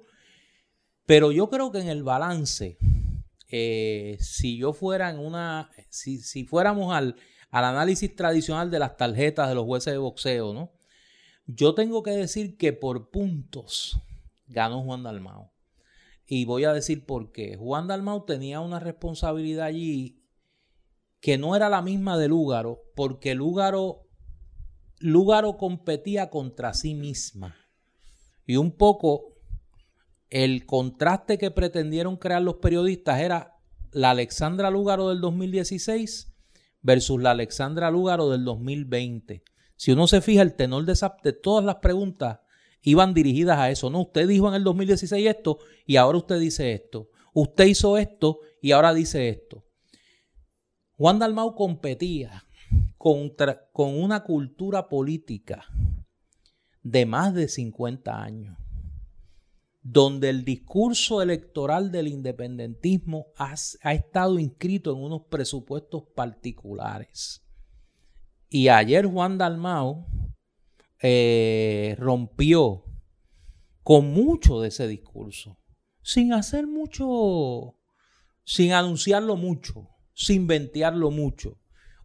Pero 1.06 1.34
yo 1.34 1.50
creo 1.50 1.70
que 1.74 1.80
en 1.80 1.90
el 1.90 2.04
balance, 2.04 2.78
eh, 3.50 4.16
si 4.22 4.58
yo 4.58 4.72
fuera 4.72 5.10
en 5.10 5.20
una, 5.20 5.70
si, 5.90 6.20
si 6.20 6.46
fuéramos 6.46 6.96
al, 6.96 7.18
al 7.52 7.66
análisis 7.66 8.16
tradicional 8.16 8.72
de 8.72 8.80
las 8.80 8.96
tarjetas 8.96 9.50
de 9.50 9.56
los 9.56 9.66
jueces 9.66 9.92
de 9.92 9.98
boxeo, 9.98 10.54
¿no? 10.54 10.72
Yo 11.46 11.74
tengo 11.74 12.04
que 12.04 12.12
decir 12.12 12.56
que 12.56 12.72
por 12.72 13.10
puntos 13.10 14.02
ganó 14.50 14.84
Juan 14.84 15.04
Dalmao. 15.04 15.54
Y 16.26 16.46
voy 16.46 16.66
a 16.66 16.74
decir 16.74 17.06
por 17.06 17.32
qué. 17.32 17.56
Juan 17.56 17.88
Dalmau 17.88 18.26
tenía 18.26 18.60
una 18.60 18.80
responsabilidad 18.80 19.68
allí 19.68 20.24
que 21.22 21.38
no 21.38 21.56
era 21.56 21.70
la 21.70 21.82
misma 21.82 22.18
de 22.18 22.28
Lúgaro, 22.28 22.84
porque 22.96 23.36
Lúgaro, 23.36 24.08
Lúgaro 25.00 25.58
competía 25.58 26.30
contra 26.30 26.74
sí 26.74 26.94
misma. 26.94 27.56
Y 28.46 28.58
un 28.58 28.72
poco 28.72 29.36
el 30.30 30.66
contraste 30.66 31.38
que 31.38 31.52
pretendieron 31.52 32.18
crear 32.18 32.42
los 32.42 32.56
periodistas 32.56 33.20
era 33.20 33.58
la 33.92 34.12
Alexandra 34.12 34.70
Lúgaro 34.70 35.10
del 35.10 35.22
2016 35.22 36.34
versus 36.82 37.22
la 37.22 37.32
Alexandra 37.32 37.92
Lúgaro 37.92 38.30
del 38.30 38.46
2020. 38.46 39.44
Si 39.76 39.92
uno 39.92 40.08
se 40.08 40.22
fija, 40.22 40.42
el 40.42 40.56
tenor 40.56 40.86
de, 40.86 40.98
de 41.24 41.34
todas 41.34 41.66
las 41.66 41.78
preguntas 41.78 42.40
iban 42.82 43.14
dirigidas 43.14 43.58
a 43.58 43.70
eso. 43.70 43.90
No, 43.90 44.02
usted 44.02 44.28
dijo 44.28 44.48
en 44.48 44.56
el 44.56 44.64
2016 44.64 45.28
esto 45.28 45.60
y 45.86 45.98
ahora 45.98 46.18
usted 46.18 46.40
dice 46.40 46.74
esto. 46.74 47.10
Usted 47.34 47.66
hizo 47.66 47.98
esto 47.98 48.40
y 48.62 48.72
ahora 48.72 48.94
dice 48.94 49.30
esto. 49.30 49.66
Juan 50.98 51.20
Dalmau 51.20 51.56
competía 51.56 52.44
contra, 52.98 53.70
con 53.72 53.96
una 53.96 54.24
cultura 54.24 54.90
política 54.90 55.66
de 56.84 57.06
más 57.06 57.34
de 57.34 57.48
50 57.48 58.22
años, 58.22 58.58
donde 59.82 60.30
el 60.30 60.44
discurso 60.44 61.22
electoral 61.22 61.92
del 61.92 62.08
independentismo 62.10 63.28
ha, 63.38 63.54
ha 63.84 63.94
estado 63.94 64.40
inscrito 64.40 64.92
en 64.92 65.02
unos 65.02 65.22
presupuestos 65.30 66.04
particulares. 66.16 67.46
Y 68.50 68.68
ayer 68.68 69.06
Juan 69.06 69.38
Dalmau 69.38 70.06
eh, 71.02 71.96
rompió 71.98 72.84
con 73.84 74.12
mucho 74.12 74.62
de 74.62 74.68
ese 74.68 74.88
discurso, 74.88 75.58
sin 76.02 76.34
hacer 76.34 76.68
mucho, 76.68 77.76
sin 78.44 78.74
anunciarlo 78.74 79.36
mucho, 79.36 79.90
sin 80.14 80.48
ventearlo 80.48 81.12
mucho. 81.12 81.58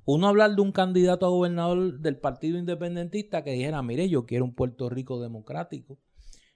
Uno 0.07 0.29
hablar 0.29 0.55
de 0.55 0.63
un 0.63 0.73
candidato 0.73 1.27
a 1.27 1.31
gobernador 1.31 1.99
del 1.99 2.19
Partido 2.19 2.59
Independentista 2.59 3.43
que 3.43 3.53
dijera, 3.53 3.83
mire, 3.83 4.09
yo 4.09 4.27
quiero 4.27 4.45
un 4.45 4.55
Puerto 4.55 4.89
Rico 4.91 5.21
democrático, 5.21 5.99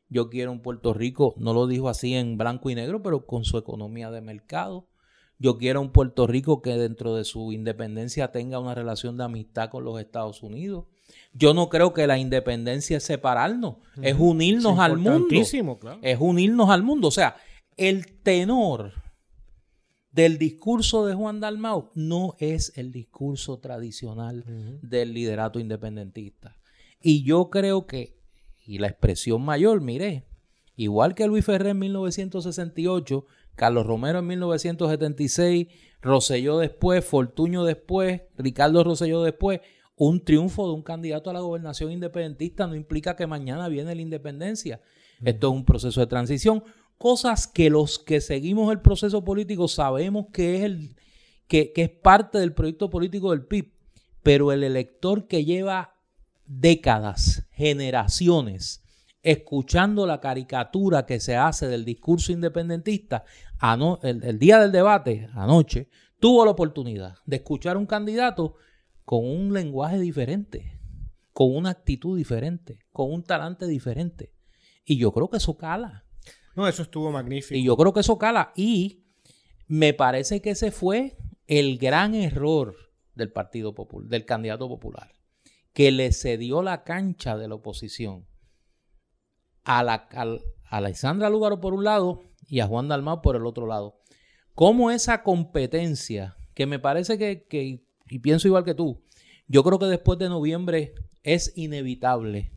yo 0.09 0.31
quiero 0.31 0.53
un 0.53 0.61
Puerto 0.61 0.95
Rico, 0.95 1.35
no 1.39 1.53
lo 1.53 1.67
dijo 1.67 1.89
así 1.89 2.15
en 2.15 2.39
blanco 2.39 2.71
y 2.71 2.75
negro, 2.75 3.03
pero 3.03 3.27
con 3.27 3.45
su 3.45 3.59
economía 3.59 4.11
de 4.11 4.21
mercado. 4.21 4.89
Yo 5.39 5.57
quiero 5.57 5.81
un 5.81 5.93
Puerto 5.93 6.27
Rico 6.27 6.63
que 6.63 6.71
dentro 6.71 7.15
de 7.15 7.25
su 7.25 7.53
independencia 7.53 8.33
tenga 8.33 8.59
una 8.59 8.75
relación 8.75 9.17
de 9.17 9.25
amistad 9.25 9.71
con 9.71 9.85
los 9.85 10.01
Estados 10.01 10.43
Unidos. 10.43 10.87
Yo 11.33 11.55
no 11.55 11.69
creo 11.69 11.93
que 11.93 12.07
la 12.07 12.19
independencia 12.19 12.97
es 12.97 13.05
separarnos, 13.05 13.77
es 14.03 14.17
unirnos 14.19 14.79
al 14.79 14.99
mundo. 14.99 15.29
Es 16.03 16.19
unirnos 16.21 16.71
al 16.71 16.83
mundo. 16.83 17.09
O 17.09 17.13
sea, 17.13 17.37
el 17.77 18.21
tenor 18.23 18.93
del 20.11 20.39
discurso 20.39 21.07
de 21.07 21.15
Juan 21.15 21.41
Dalmau 21.41 21.91
no 21.95 22.35
es 22.39 22.73
el 22.77 22.91
discurso 22.91 23.59
tradicional 23.59 24.45
del 24.83 25.15
liderato 25.15 25.61
independentista. 25.61 26.57
Y 27.01 27.23
yo 27.23 27.51
creo 27.51 27.87
que, 27.87 28.19
y 28.67 28.79
la 28.79 28.89
expresión 28.89 29.43
mayor, 29.43 29.81
mire, 29.81 30.25
igual 30.75 31.15
que 31.15 31.27
Luis 31.29 31.45
Ferrer 31.45 31.69
en 31.69 31.79
1968, 31.79 33.27
Carlos 33.55 33.87
Romero 33.87 34.19
en 34.19 34.27
1976, 34.27 35.69
Roselló 36.01 36.59
después, 36.59 37.05
Fortuño 37.05 37.65
después, 37.65 38.23
Ricardo 38.37 38.83
Roselló 38.85 39.23
después, 39.23 39.61
un 39.99 40.25
triunfo 40.25 40.67
de 40.69 40.75
un 40.75 40.83
candidato 40.83 41.29
a 41.29 41.33
la 41.33 41.41
gobernación 41.41 41.91
independentista 41.91 42.67
no 42.67 42.77
implica 42.77 43.17
que 43.17 43.27
mañana 43.27 43.69
viene 43.69 43.95
la 43.95 44.01
independencia. 44.01 44.81
Esto 45.25 45.49
es 45.49 45.53
un 45.53 45.65
proceso 45.65 46.01
de 46.01 46.07
transición. 46.07 46.63
Cosas 46.97 47.49
que 47.49 47.69
los 47.69 47.99
que 47.99 48.21
seguimos 48.21 48.71
el 48.71 48.81
proceso 48.81 49.25
político 49.25 49.67
sabemos 49.67 50.27
que 50.33 50.57
es, 50.57 50.63
el, 50.63 50.97
que, 51.49 51.73
que 51.73 51.83
es 51.83 51.91
parte 51.91 52.39
del 52.39 52.53
proyecto 52.53 52.89
político 52.89 53.33
del 53.33 53.45
PIB. 53.45 53.73
Pero 54.23 54.53
el 54.53 54.63
elector 54.63 55.27
que 55.27 55.45
lleva 55.45 55.95
décadas, 56.47 57.45
generaciones, 57.51 58.83
escuchando 59.23 60.07
la 60.07 60.21
caricatura 60.21 61.07
que 61.07 61.19
se 61.19 61.37
hace 61.37 61.67
del 61.67 61.85
discurso 61.85 62.31
independentista, 62.31 63.25
el, 64.03 64.23
el, 64.23 64.39
día 64.39 64.61
del 64.61 64.71
debate, 64.71 65.29
anoche, 65.35 65.89
tuvo 66.21 66.45
la 66.45 66.53
oportunidad 66.53 67.17
de 67.27 67.37
escuchar 67.37 67.77
un 67.77 67.87
candidato 67.87 68.55
con 69.09 69.25
un 69.25 69.55
lenguaje 69.55 69.99
diferente, 69.99 70.79
con 71.33 71.57
una 71.57 71.71
actitud 71.71 72.19
diferente, 72.19 72.81
con 72.93 73.11
un 73.11 73.25
talante 73.25 73.67
diferente. 73.67 74.35
Y 74.85 74.99
yo 74.99 75.13
creo 75.13 75.31
que 75.31 75.39
eso 75.39 75.57
cala. 75.57 76.05
No, 76.55 76.69
eso 76.69 76.83
estuvo 76.83 77.11
magnífico. 77.11 77.59
Y 77.59 77.65
yo 77.65 77.75
creo 77.79 77.95
que 77.95 78.01
eso 78.01 78.19
cala. 78.19 78.53
Y 78.55 79.07
me 79.67 79.95
parece 79.95 80.43
que 80.43 80.51
ese 80.51 80.71
fue 80.71 81.17
el 81.47 81.79
gran 81.79 82.15
error 82.15 82.77
del 83.15 83.33
Partido 83.33 83.75
Popular, 83.75 84.11
del 84.11 84.27
candidato 84.27 84.69
popular, 84.69 85.11
que 85.73 85.91
le 85.91 86.13
cedió 86.13 86.61
la 86.61 86.85
cancha 86.85 87.39
de 87.39 87.49
la 87.49 87.55
oposición 87.55 88.27
a, 89.65 89.83
la, 89.85 90.07
a, 90.13 90.37
Alexandra 90.69 91.31
Lugaro 91.31 91.63
por 91.63 91.73
un 91.73 91.85
lado 91.85 92.25
y 92.47 92.61
a 92.61 92.67
Juan 92.67 92.89
Dalmau 92.89 93.23
por 93.23 93.37
el 93.37 93.47
otro 93.47 93.67
lado. 93.67 94.03
Cómo 94.55 94.91
esa 94.91 95.23
competencia, 95.23 96.37
que 96.53 96.67
me 96.67 96.79
parece 96.79 97.17
que, 97.17 97.47
que 97.49 97.88
y 98.11 98.19
pienso 98.19 98.49
igual 98.49 98.65
que 98.65 98.75
tú, 98.75 99.03
yo 99.47 99.63
creo 99.65 99.79
que 99.79 99.87
después 99.87 100.19
de 100.19 100.29
noviembre 100.29 100.95
es 101.23 101.53
inevitable 101.57 102.53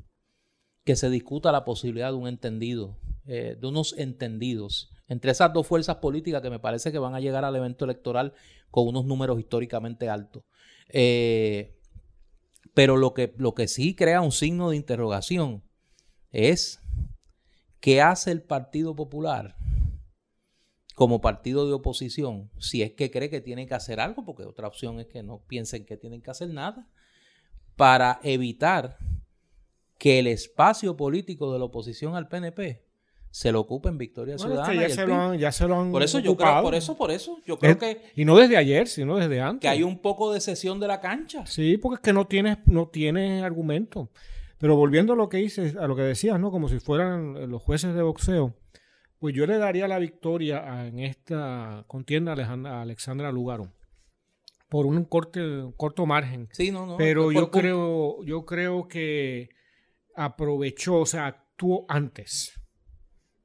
que 0.83 0.95
se 0.95 1.09
discuta 1.09 1.51
la 1.51 1.63
posibilidad 1.63 2.09
de 2.09 2.17
un 2.17 2.27
entendido, 2.27 2.97
eh, 3.25 3.57
de 3.59 3.67
unos 3.67 3.93
entendidos 3.97 4.91
entre 5.07 5.31
esas 5.31 5.51
dos 5.51 5.67
fuerzas 5.67 5.97
políticas 5.97 6.41
que 6.41 6.49
me 6.49 6.59
parece 6.59 6.91
que 6.91 6.97
van 6.97 7.15
a 7.15 7.19
llegar 7.19 7.43
al 7.43 7.55
evento 7.55 7.83
electoral 7.83 8.33
con 8.69 8.87
unos 8.87 9.05
números 9.05 9.39
históricamente 9.39 10.07
altos. 10.07 10.43
Eh, 10.87 11.77
pero 12.73 12.95
lo 12.95 13.13
que, 13.13 13.33
lo 13.37 13.53
que 13.53 13.67
sí 13.67 13.93
crea 13.93 14.21
un 14.21 14.31
signo 14.31 14.69
de 14.69 14.77
interrogación 14.77 15.63
es 16.31 16.79
qué 17.81 18.01
hace 18.01 18.31
el 18.31 18.41
Partido 18.41 18.95
Popular 18.95 19.57
como 20.95 21.21
partido 21.21 21.67
de 21.67 21.73
oposición, 21.73 22.49
si 22.57 22.81
es 22.81 22.91
que 22.93 23.11
cree 23.11 23.29
que 23.29 23.41
tiene 23.41 23.65
que 23.67 23.73
hacer 23.73 23.99
algo, 23.99 24.25
porque 24.25 24.43
otra 24.43 24.67
opción 24.67 24.99
es 24.99 25.07
que 25.07 25.23
no 25.23 25.41
piensen 25.47 25.85
que 25.85 25.97
tienen 25.97 26.21
que 26.21 26.31
hacer 26.31 26.49
nada, 26.49 26.87
para 27.75 28.19
evitar 28.23 28.97
que 29.97 30.19
el 30.19 30.27
espacio 30.27 30.97
político 30.97 31.53
de 31.53 31.59
la 31.59 31.65
oposición 31.65 32.15
al 32.15 32.27
PNP 32.27 32.83
se 33.31 33.51
lo 33.51 33.61
ocupe 33.61 33.87
en 33.87 33.97
Victoria 33.97 34.37
Ciudadana. 34.37 34.73
ya, 34.73 34.89
se 34.89 35.07
lo 35.07 35.15
han, 35.15 35.37
ya, 35.39 35.51
se 35.51 35.67
lo 35.67 35.79
han, 35.79 35.91
por 35.91 36.03
eso 36.03 36.19
yo 36.19 36.35
creo, 36.35 36.61
por 36.61 36.75
eso, 36.75 36.97
por 36.97 37.11
eso, 37.11 37.39
yo 37.45 37.57
creo 37.57 37.77
que 37.77 38.01
y 38.15 38.25
no 38.25 38.35
desde 38.35 38.57
ayer, 38.57 38.87
sino 38.87 39.15
desde 39.15 39.39
antes. 39.39 39.61
Que 39.61 39.69
hay 39.69 39.83
un 39.83 39.99
poco 39.99 40.33
de 40.33 40.41
cesión 40.41 40.79
de 40.81 40.87
la 40.87 40.99
cancha. 40.99 41.45
Sí, 41.45 41.77
porque 41.77 41.95
es 41.95 42.01
que 42.01 42.11
no 42.11 42.27
tienes, 42.27 42.57
no 42.65 42.89
tienes 42.89 43.41
argumento. 43.41 44.09
Pero 44.57 44.75
volviendo 44.75 45.13
a 45.13 45.15
lo 45.15 45.29
que 45.29 45.37
dices, 45.37 45.75
a 45.77 45.87
lo 45.87 45.95
que 45.95 46.03
decías, 46.03 46.39
¿no? 46.39 46.51
Como 46.51 46.67
si 46.67 46.79
fueran 46.79 47.49
los 47.49 47.61
jueces 47.61 47.95
de 47.95 48.01
boxeo. 48.01 48.53
Pues 49.21 49.35
yo 49.35 49.45
le 49.45 49.59
daría 49.59 49.87
la 49.87 49.99
victoria 49.99 50.87
en 50.87 50.97
esta 50.97 51.85
contienda 51.85 52.33
a 52.33 52.81
Alexandra 52.81 53.31
Lugaro 53.31 53.71
por 54.67 54.87
un 54.87 55.05
corte, 55.05 55.39
corto 55.77 56.07
margen. 56.07 56.49
Sí, 56.53 56.71
no, 56.71 56.87
no. 56.87 56.97
Pero 56.97 57.31
yo 57.31 57.51
creo, 57.51 58.25
yo 58.25 58.45
creo 58.47 58.87
que 58.87 59.49
aprovechó, 60.15 60.95
o 60.95 61.05
sea, 61.05 61.27
actuó 61.27 61.85
antes. 61.87 62.59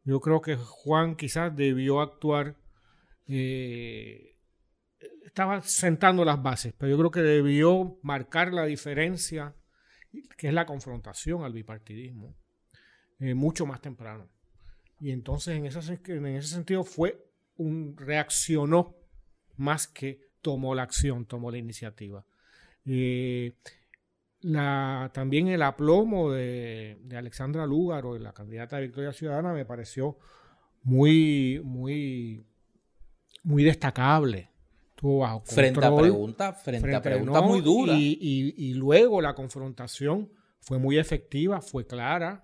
Yo 0.02 0.18
creo 0.20 0.40
que 0.40 0.56
Juan 0.56 1.14
quizás 1.14 1.54
debió 1.54 2.00
actuar, 2.00 2.56
eh, 3.26 4.38
estaba 5.26 5.60
sentando 5.60 6.24
las 6.24 6.42
bases, 6.42 6.72
pero 6.78 6.90
yo 6.90 6.96
creo 6.96 7.10
que 7.10 7.20
debió 7.20 7.98
marcar 8.02 8.50
la 8.54 8.64
diferencia, 8.64 9.54
que 10.38 10.48
es 10.48 10.54
la 10.54 10.64
confrontación 10.64 11.44
al 11.44 11.52
bipartidismo, 11.52 12.34
eh, 13.18 13.34
mucho 13.34 13.66
más 13.66 13.82
temprano. 13.82 14.30
Y 15.00 15.10
entonces 15.10 15.56
en 15.56 15.66
ese, 15.66 16.00
en 16.06 16.26
ese 16.26 16.48
sentido 16.48 16.84
fue 16.84 17.26
un 17.56 17.96
reaccionó 17.96 18.94
más 19.56 19.86
que 19.86 20.20
tomó 20.42 20.74
la 20.74 20.82
acción, 20.82 21.26
tomó 21.26 21.50
la 21.50 21.58
iniciativa. 21.58 22.24
Eh, 22.84 23.52
la, 24.40 25.10
también 25.12 25.48
el 25.48 25.62
aplomo 25.62 26.30
de, 26.30 26.98
de, 27.02 27.16
Alexandra 27.16 27.66
Lúgaro, 27.66 28.18
la 28.18 28.32
candidata 28.32 28.76
de 28.76 28.82
Victoria 28.82 29.12
Ciudadana, 29.12 29.52
me 29.52 29.64
pareció 29.64 30.18
muy, 30.82 31.60
muy, 31.64 32.44
muy 33.42 33.64
destacable. 33.64 34.50
Estuvo 34.90 35.18
bajo 35.18 35.42
frente 35.44 35.84
a 35.84 35.94
preguntas, 35.94 36.62
frente, 36.62 36.94
a 36.94 37.40
muy 37.42 37.60
duras. 37.60 37.98
Y, 37.98 38.16
y, 38.20 38.70
y, 38.70 38.74
luego 38.74 39.20
la 39.20 39.34
confrontación 39.34 40.30
fue 40.60 40.78
muy 40.78 40.96
efectiva, 40.96 41.60
fue 41.60 41.86
clara. 41.86 42.42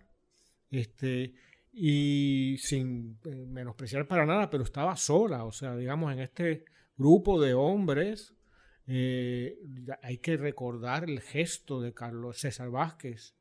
Este, 0.71 1.35
y 1.73 2.57
sin 2.59 3.18
eh, 3.25 3.47
menospreciar 3.47 4.07
para 4.07 4.27
nada, 4.27 4.51
pero 4.51 4.62
estaba 4.62 4.97
sola, 4.97 5.45
o 5.45 5.53
sea, 5.53 5.75
digamos, 5.75 6.12
en 6.12 6.20
este 6.20 6.64
grupo 6.97 7.41
de 7.41 7.55
hombres, 7.55 8.35
eh, 8.87 9.59
hay 10.03 10.18
que 10.18 10.37
recordar 10.37 11.05
el 11.05 11.20
gesto 11.20 11.81
de 11.81 11.95
Carlos 11.95 12.39
César 12.39 12.70
Vázquez 12.70 13.35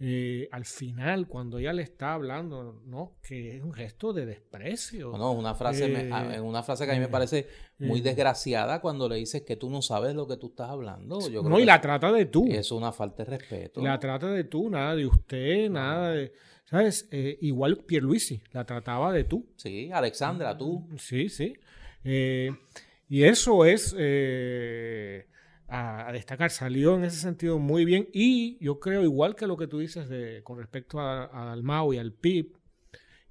eh, 0.00 0.48
al 0.50 0.64
final, 0.64 1.28
cuando 1.28 1.58
ella 1.58 1.72
le 1.72 1.82
está 1.82 2.14
hablando, 2.14 2.82
¿no? 2.86 3.16
Que 3.22 3.56
es 3.56 3.62
un 3.62 3.72
gesto 3.72 4.12
de 4.12 4.26
desprecio. 4.26 5.16
No, 5.16 5.32
una 5.32 5.54
frase, 5.54 6.08
Eh, 6.08 6.40
una 6.40 6.62
frase 6.62 6.86
que 6.86 6.90
a 6.90 6.94
mí 6.94 7.00
me 7.00 7.06
eh, 7.06 7.10
parece 7.10 7.46
muy 7.78 8.00
eh. 8.00 8.02
desgraciada 8.02 8.80
cuando 8.80 9.08
le 9.08 9.16
dices 9.16 9.42
que 9.42 9.56
tú 9.56 9.70
no 9.70 9.80
sabes 9.80 10.14
lo 10.14 10.26
que 10.26 10.36
tú 10.36 10.48
estás 10.48 10.70
hablando. 10.70 11.20
Yo 11.20 11.40
creo 11.40 11.50
no, 11.50 11.60
y 11.60 11.64
la 11.64 11.80
trata 11.80 12.10
de 12.10 12.26
tú. 12.26 12.46
eso 12.46 12.58
es 12.58 12.72
una 12.72 12.92
falta 12.92 13.24
de 13.24 13.30
respeto. 13.30 13.80
La 13.80 13.98
trata 13.98 14.28
de 14.28 14.44
tú, 14.44 14.68
nada 14.68 14.96
de 14.96 15.06
usted, 15.06 15.70
nada 15.70 16.10
de... 16.12 16.32
¿Sabes? 16.64 17.06
Eh, 17.10 17.38
igual 17.42 17.76
Pierluisi, 17.76 18.42
la 18.52 18.64
trataba 18.64 19.12
de 19.12 19.24
tú. 19.24 19.46
Sí, 19.56 19.90
Alexandra, 19.92 20.56
tú. 20.56 20.88
Sí, 20.96 21.28
sí. 21.28 21.54
Eh, 22.02 22.50
y 23.08 23.24
eso 23.24 23.64
es 23.66 23.94
eh, 23.98 25.26
a, 25.72 26.08
a 26.08 26.12
destacar. 26.12 26.50
Salió 26.50 26.96
en 26.96 27.04
ese 27.04 27.18
sentido 27.18 27.58
muy 27.58 27.84
bien. 27.84 28.08
Y 28.12 28.58
yo 28.64 28.78
creo, 28.80 29.02
igual 29.02 29.34
que 29.34 29.46
lo 29.46 29.56
que 29.56 29.66
tú 29.66 29.78
dices 29.78 30.08
de, 30.08 30.42
con 30.44 30.58
respecto 30.58 31.00
a- 31.00 31.24
a- 31.26 31.52
al 31.52 31.62
MAU 31.62 31.94
y 31.94 31.98
al 31.98 32.12
PIB, 32.12 32.52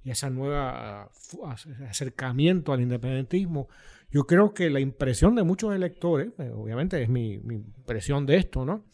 y 0.04 0.10
esa 0.10 0.28
nueva 0.30 1.08
fu- 1.12 1.48
ese 1.52 1.84
acercamiento 1.84 2.72
al 2.72 2.80
independentismo, 2.80 3.68
yo 4.10 4.24
creo 4.26 4.52
que 4.52 4.68
la 4.68 4.80
impresión 4.80 5.34
de 5.36 5.44
muchos 5.44 5.74
electores, 5.74 6.32
eh, 6.38 6.50
obviamente 6.54 7.00
es 7.00 7.08
mi, 7.08 7.38
mi 7.38 7.54
impresión 7.54 8.26
de 8.26 8.36
esto, 8.36 8.64
¿no? 8.64 8.84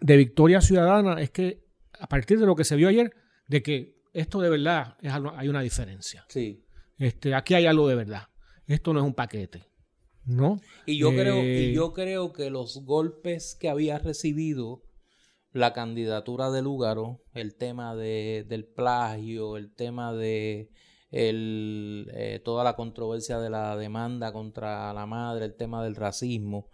De 0.00 0.16
Victoria 0.16 0.60
Ciudadana 0.60 1.20
es 1.22 1.30
que 1.30 1.64
a 1.98 2.08
partir 2.08 2.38
de 2.38 2.46
lo 2.46 2.54
que 2.56 2.64
se 2.64 2.76
vio 2.76 2.88
ayer, 2.88 3.12
de 3.48 3.62
que 3.62 3.96
esto 4.12 4.40
de 4.40 4.50
verdad 4.50 4.96
es 5.00 5.12
algo- 5.12 5.32
hay 5.36 5.48
una 5.48 5.60
diferencia. 5.62 6.24
Sí. 6.28 6.64
Este, 6.98 7.34
aquí 7.34 7.54
hay 7.54 7.66
algo 7.66 7.88
de 7.88 7.94
verdad. 7.94 8.24
Esto 8.66 8.92
no 8.92 8.98
es 9.00 9.06
un 9.06 9.14
paquete. 9.14 9.64
¿No? 10.26 10.60
Y 10.86 10.98
yo 10.98 11.10
creo, 11.10 11.36
Eh, 11.36 11.68
y 11.70 11.74
yo 11.74 11.92
creo 11.92 12.32
que 12.32 12.50
los 12.50 12.84
golpes 12.84 13.56
que 13.58 13.68
había 13.68 13.98
recibido 13.98 14.82
la 15.52 15.72
candidatura 15.72 16.50
de 16.50 16.62
Lúgaro, 16.62 17.22
el 17.32 17.54
tema 17.54 17.94
de, 17.94 18.44
del 18.48 18.66
plagio, 18.66 19.56
el 19.56 19.72
tema 19.72 20.12
de 20.12 20.68
el, 21.10 22.10
eh, 22.12 22.40
toda 22.44 22.64
la 22.64 22.74
controversia 22.76 23.38
de 23.38 23.48
la 23.48 23.76
demanda 23.76 24.32
contra 24.32 24.92
la 24.92 25.06
madre, 25.06 25.46
el 25.46 25.54
tema 25.54 25.82
del 25.82 25.94
racismo. 25.96 26.68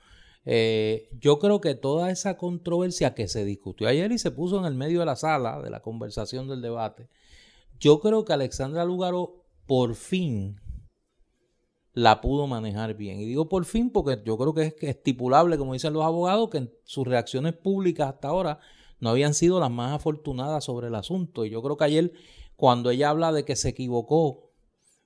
eh, 0.45 1.09
yo 1.21 1.39
creo 1.39 1.61
que 1.61 1.75
toda 1.77 2.11
esa 2.11 2.37
controversia 2.37 3.15
que 3.15 3.29
se 3.29 3.45
discutió 3.45 3.87
ayer 3.87 4.11
y 4.11 4.19
se 4.19 4.33
puso 4.33 4.59
en 4.59 4.65
el 4.65 4.75
medio 4.75 5.01
de 5.01 5.07
la 5.07 5.15
sala 5.15 5.61
de 5.63 5.71
la 5.71 5.81
conversación 5.83 6.49
del 6.49 6.63
debate, 6.63 7.09
yo 7.79 8.01
creo 8.01 8.25
que 8.25 8.33
Alexandra 8.33 8.85
Lúgaro 8.85 9.45
por 9.67 9.95
fin 9.95 10.57
la 11.95 12.21
pudo 12.21 12.47
manejar 12.47 12.95
bien. 12.95 13.21
Y 13.21 13.27
digo 13.27 13.49
por 13.49 13.65
fin 13.65 13.91
porque 13.91 14.21
yo 14.25 14.37
creo 14.39 14.55
que 14.55 14.63
es 14.63 14.75
estipulable, 14.81 15.59
como 15.59 15.75
dicen 15.75 15.93
los 15.93 16.05
abogados, 16.05 16.51
que 16.51 16.69
sus 16.85 17.07
reacciones 17.07 17.55
públicas 17.55 18.09
hasta 18.09 18.29
ahora 18.29 18.59
no 19.01 19.11
habían 19.11 19.35
sido 19.35 19.61
las 19.61 19.71
más 19.71 19.93
afortunadas 19.93 20.65
sobre 20.65 20.89
el 20.89 20.95
asunto. 20.95 21.45
Y 21.45 21.51
yo 21.51 21.63
creo 21.63 21.77
que 21.77 21.85
ayer, 21.85 22.13
cuando 22.57 22.91
ella 22.91 23.11
habla 23.11 23.33
de 23.33 23.45
que 23.45 23.57
se 23.57 23.71
equivocó, 23.71 24.51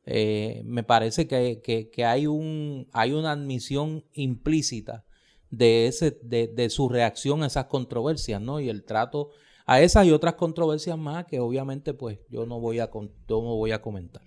eh, 0.05 0.63
me 0.65 0.85
parece 0.85 1.27
que, 1.27 1.61
que- 1.93 2.05
hay, 2.05 2.27
un, 2.27 2.89
hay 2.93 3.13
una 3.13 3.33
admisión 3.33 4.05
implícita 4.13 5.05
de, 5.51 5.87
ese, 5.89 6.19
de, 6.23 6.49
de 6.49 6.71
su 6.71 6.89
reacción 6.89 7.43
a 7.43 7.47
esas 7.47 7.67
controversias, 7.67 8.41
¿no? 8.41 8.61
Y 8.61 8.69
el 8.69 8.85
trato 8.85 9.31
a 9.67 9.81
esas 9.81 10.07
y 10.07 10.13
otras 10.13 10.35
controversias 10.35 10.97
más 10.99 11.25
que 11.27 11.41
obviamente 11.41 11.93
pues 11.95 12.21
yo 12.31 12.47
no 12.47 12.61
voy 12.61 12.79
a, 12.79 12.89
yo 12.93 13.43
no 13.43 13.57
voy 13.57 13.73
a 13.73 13.83
comentar. 13.83 14.23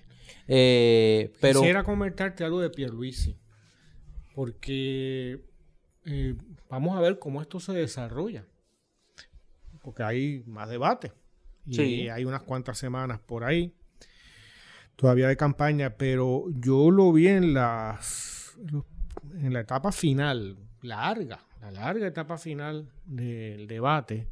Eh, 0.48 1.34
pero... 1.42 1.60
Quisiera 1.60 1.84
comentarte 1.84 2.44
algo 2.44 2.60
de 2.62 2.70
Pierluisi. 2.70 3.38
Porque 4.36 5.44
eh, 6.06 6.36
vamos 6.70 6.98
a 6.98 7.02
ver 7.02 7.20
cómo 7.20 7.42
esto 7.42 7.60
se 7.60 7.74
desarrolla. 7.74 8.46
Porque 9.82 10.04
hay 10.04 10.44
más 10.46 10.70
debate. 10.70 11.12
Y 11.66 11.74
Sí. 11.76 12.10
hay 12.10 12.26
unas 12.26 12.44
cuantas 12.44 12.78
semanas 12.78 13.20
por 13.20 13.44
ahí. 13.44 13.74
Todavía 14.96 15.28
de 15.28 15.38
campaña. 15.38 15.92
Pero 15.98 16.46
yo 16.50 16.92
lo 16.92 17.12
vi 17.12 17.28
en 17.28 17.54
las. 17.54 18.58
En 19.42 19.54
la 19.54 19.62
etapa 19.62 19.92
final. 19.92 20.58
Larga. 20.82 21.40
La 21.62 21.72
larga 21.72 22.08
etapa 22.08 22.38
final 22.38 22.92
del 23.06 23.68
debate. 23.68 24.28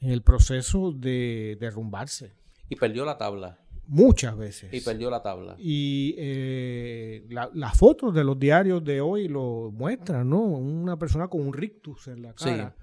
En 0.00 0.10
el 0.10 0.22
proceso 0.22 0.92
de 0.92 1.56
derrumbarse. 1.60 2.32
Y 2.68 2.76
perdió 2.76 3.04
la 3.04 3.18
tabla. 3.18 3.58
Muchas 3.86 4.36
veces. 4.36 4.72
Y 4.72 4.80
perdió 4.80 5.10
la 5.10 5.22
tabla. 5.22 5.56
Y 5.58 6.14
eh, 6.18 7.26
la- 7.28 7.50
las 7.54 7.76
fotos 7.76 8.14
de 8.14 8.24
los 8.24 8.38
diarios 8.38 8.82
de 8.84 9.00
hoy 9.00 9.28
lo 9.28 9.70
muestran, 9.72 10.28
¿no? 10.30 10.40
Una 10.42 10.98
persona 10.98 11.28
con 11.28 11.42
un 11.46 11.52
rictus 11.52 12.08
en 12.08 12.22
la 12.22 12.32
Sí. 12.36 12.44
cara, 12.46 12.76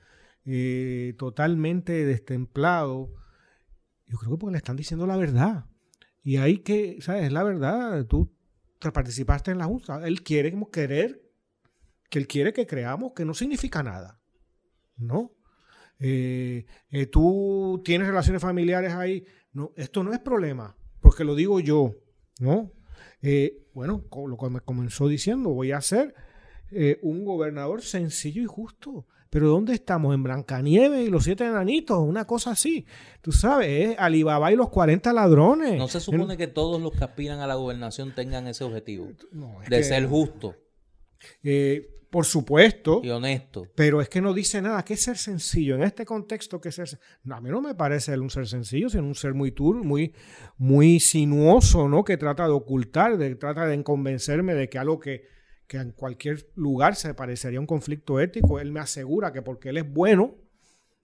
eh, 0.46 1.14
totalmente 1.18 2.06
destemplado. 2.06 3.12
Yo 4.08 4.18
creo 4.18 4.32
que 4.32 4.38
porque 4.38 4.52
le 4.52 4.58
están 4.58 4.76
diciendo 4.76 5.08
la 5.08 5.18
verdad. 5.18 5.66
Y 6.24 6.38
hay 6.38 6.60
que, 6.60 6.98
¿sabes? 7.02 7.26
Es 7.26 7.32
la 7.32 7.44
verdad. 7.44 8.06
Tú 8.06 8.32
te 8.80 8.92
participaste 8.92 9.52
en 9.52 9.58
la 9.58 9.66
Junta. 9.66 10.06
Él 10.08 10.22
quiere 10.22 10.52
como 10.52 10.70
querer, 10.70 11.22
que 12.10 12.20
él 12.20 12.28
quiere 12.28 12.54
que 12.54 12.68
creamos 12.68 13.14
que 13.16 13.26
no 13.26 13.34
significa 13.34 13.82
nada, 13.82 14.20
¿no? 14.98 15.32
Eh, 16.00 16.66
eh, 16.90 17.06
tú 17.08 17.82
tienes 17.86 18.08
relaciones 18.08 18.42
familiares 18.42 18.94
ahí. 18.94 19.24
No, 19.54 19.72
esto 19.76 20.04
no 20.04 20.14
es 20.14 20.20
problema, 20.20 20.76
porque 21.12 21.26
lo 21.26 21.36
digo 21.36 21.60
yo, 21.60 21.94
¿no? 22.40 22.72
Eh, 23.22 23.68
bueno, 23.74 24.06
lo 24.26 24.38
que 24.38 24.50
me 24.50 24.62
comenzó 24.62 25.10
diciendo, 25.10 25.50
voy 25.50 25.74
a 25.74 25.82
ser 25.82 26.16
eh, 26.72 27.00
un 27.02 27.26
gobernador 27.26 27.82
sencillo 27.82 28.42
y 28.42 28.46
justo. 28.46 29.06
Pero 29.30 29.50
¿dónde 29.50 29.74
estamos? 29.74 30.16
En 30.16 30.24
Blancanieves 30.24 31.06
y 31.06 31.12
los 31.12 31.26
siete 31.26 31.44
enanitos, 31.46 32.00
una 32.00 32.24
cosa 32.24 32.52
así. 32.52 32.86
Tú 33.20 33.34
sabes, 33.34 33.90
es 33.90 34.00
Alibaba 34.00 34.54
y 34.54 34.56
los 34.56 34.70
40 34.70 35.12
ladrones. 35.12 35.78
No 35.78 35.90
se 35.90 36.00
supone 36.00 36.38
que 36.38 36.48
todos 36.48 36.82
los 36.82 36.94
que 36.94 37.04
aspiran 37.04 37.42
a 37.42 37.48
la 37.48 37.56
gobernación 37.56 38.16
tengan 38.16 38.48
ese 38.48 38.64
objetivo 38.64 39.10
No, 39.34 39.62
es 39.64 39.70
de 39.70 39.78
que, 39.80 39.84
ser 39.84 40.08
justo 40.08 40.56
eh, 41.44 41.90
por 42.12 42.26
supuesto, 42.26 43.00
y 43.02 43.10
honesto. 43.10 43.68
pero 43.74 44.02
es 44.02 44.10
que 44.10 44.22
no 44.22 44.34
dice 44.34 44.62
nada. 44.62 44.84
¿Qué 44.84 44.96
es 44.96 45.02
ser 45.02 45.18
sencillo? 45.18 45.76
En 45.76 45.84
este 45.84 46.06
contexto, 46.06 46.60
¿qué 46.60 46.70
es 46.70 46.76
ser 46.76 47.00
no, 47.24 47.36
A 47.36 47.42
mí 47.42 47.50
no 47.50 47.62
me 47.62 47.74
parece 47.74 48.14
él 48.14 48.20
un 48.20 48.30
ser 48.30 48.48
sencillo, 48.48 48.90
sino 48.90 49.04
un 49.04 49.16
ser 49.16 49.34
muy 49.34 49.54
tur, 49.54 49.84
muy, 49.84 50.14
muy 50.58 51.00
sinuoso, 51.00 51.88
¿no? 51.88 52.04
Que 52.04 52.18
trata 52.18 52.46
de 52.46 52.52
ocultar, 52.52 53.18
de, 53.18 53.34
trata 53.36 53.66
de 53.66 53.82
convencerme 53.82 54.54
de 54.54 54.68
que 54.68 54.78
algo 54.78 55.00
que, 55.00 55.24
que 55.68 55.78
en 55.78 55.94
cualquier 55.94 56.52
lugar 56.56 56.98
se 56.98 57.14
parecería 57.14 57.60
a 57.60 57.62
un 57.62 57.68
conflicto 57.68 58.20
ético, 58.20 58.60
él 58.60 58.74
me 58.74 58.82
asegura 58.82 59.32
que 59.32 59.42
porque 59.42 59.70
él 59.70 59.78
es 59.78 59.90
bueno, 59.90 60.36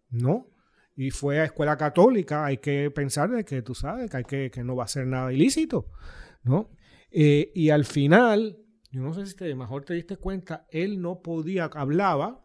¿no? 0.09 0.49
Y 0.97 1.11
fue 1.11 1.39
a 1.39 1.45
escuela 1.45 1.77
católica, 1.77 2.45
hay 2.45 2.57
que 2.57 2.91
pensar 2.91 3.29
de 3.29 3.45
que 3.45 3.61
tú 3.61 3.73
sabes 3.73 4.11
que, 4.11 4.17
hay 4.17 4.23
que, 4.25 4.51
que 4.51 4.63
no 4.65 4.75
va 4.75 4.83
a 4.83 4.89
ser 4.89 5.07
nada 5.07 5.31
ilícito, 5.31 5.87
¿no? 6.43 6.69
Eh, 7.11 7.53
y 7.55 7.69
al 7.69 7.85
final, 7.85 8.57
yo 8.91 9.01
no 9.01 9.13
sé 9.13 9.25
si 9.25 9.35
te, 9.35 9.53
mejor 9.55 9.83
te 9.85 9.93
diste 9.93 10.17
cuenta, 10.17 10.65
él 10.69 11.01
no 11.01 11.21
podía, 11.21 11.65
hablaba, 11.73 12.43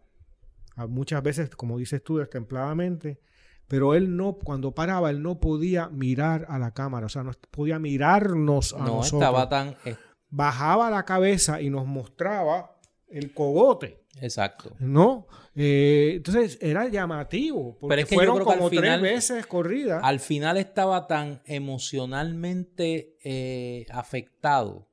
muchas 0.89 1.23
veces, 1.23 1.51
como 1.55 1.79
dices 1.79 2.03
tú, 2.03 2.19
destempladamente, 2.19 3.21
pero 3.69 3.95
él 3.95 4.17
no, 4.17 4.35
cuando 4.35 4.75
paraba, 4.75 5.11
él 5.11 5.23
no 5.23 5.39
podía 5.41 5.89
mirar 5.89 6.47
a 6.49 6.59
la 6.59 6.73
cámara, 6.73 7.07
o 7.07 7.09
sea, 7.09 7.23
no 7.23 7.33
podía 7.51 7.79
mirarnos 7.79 8.75
a 8.75 8.79
No 8.79 8.85
nosotros. 8.97 9.23
estaba 9.23 9.49
tan... 9.49 9.77
eh, 9.85 9.97
Bajaba 10.35 10.91
la 10.91 11.05
cabeza 11.05 11.61
y 11.61 11.69
nos 11.69 11.87
mostraba 11.87 12.77
el 13.09 13.35
cogote, 13.35 14.03
exacto. 14.23 14.75
¿no? 14.79 15.27
Eh, 15.55 16.15
entonces 16.17 16.57
era 16.63 16.89
llamativo, 16.89 17.77
porque 17.79 17.93
Pero 17.93 18.03
es 18.03 18.09
que 18.09 18.15
yo 18.15 18.19
fueron 18.19 18.35
creo 18.37 18.47
que 18.47 18.53
al 18.53 18.59
como 18.59 18.71
final- 18.71 19.01
tres 19.01 19.13
veces 19.15 19.47
corridas. 19.47 20.01
Al 20.03 20.21
final 20.21 20.57
estaba 20.57 21.07
tan 21.07 21.43
emocionalmente 21.45 23.17
eh, 23.25 23.87
afectado 23.91 24.89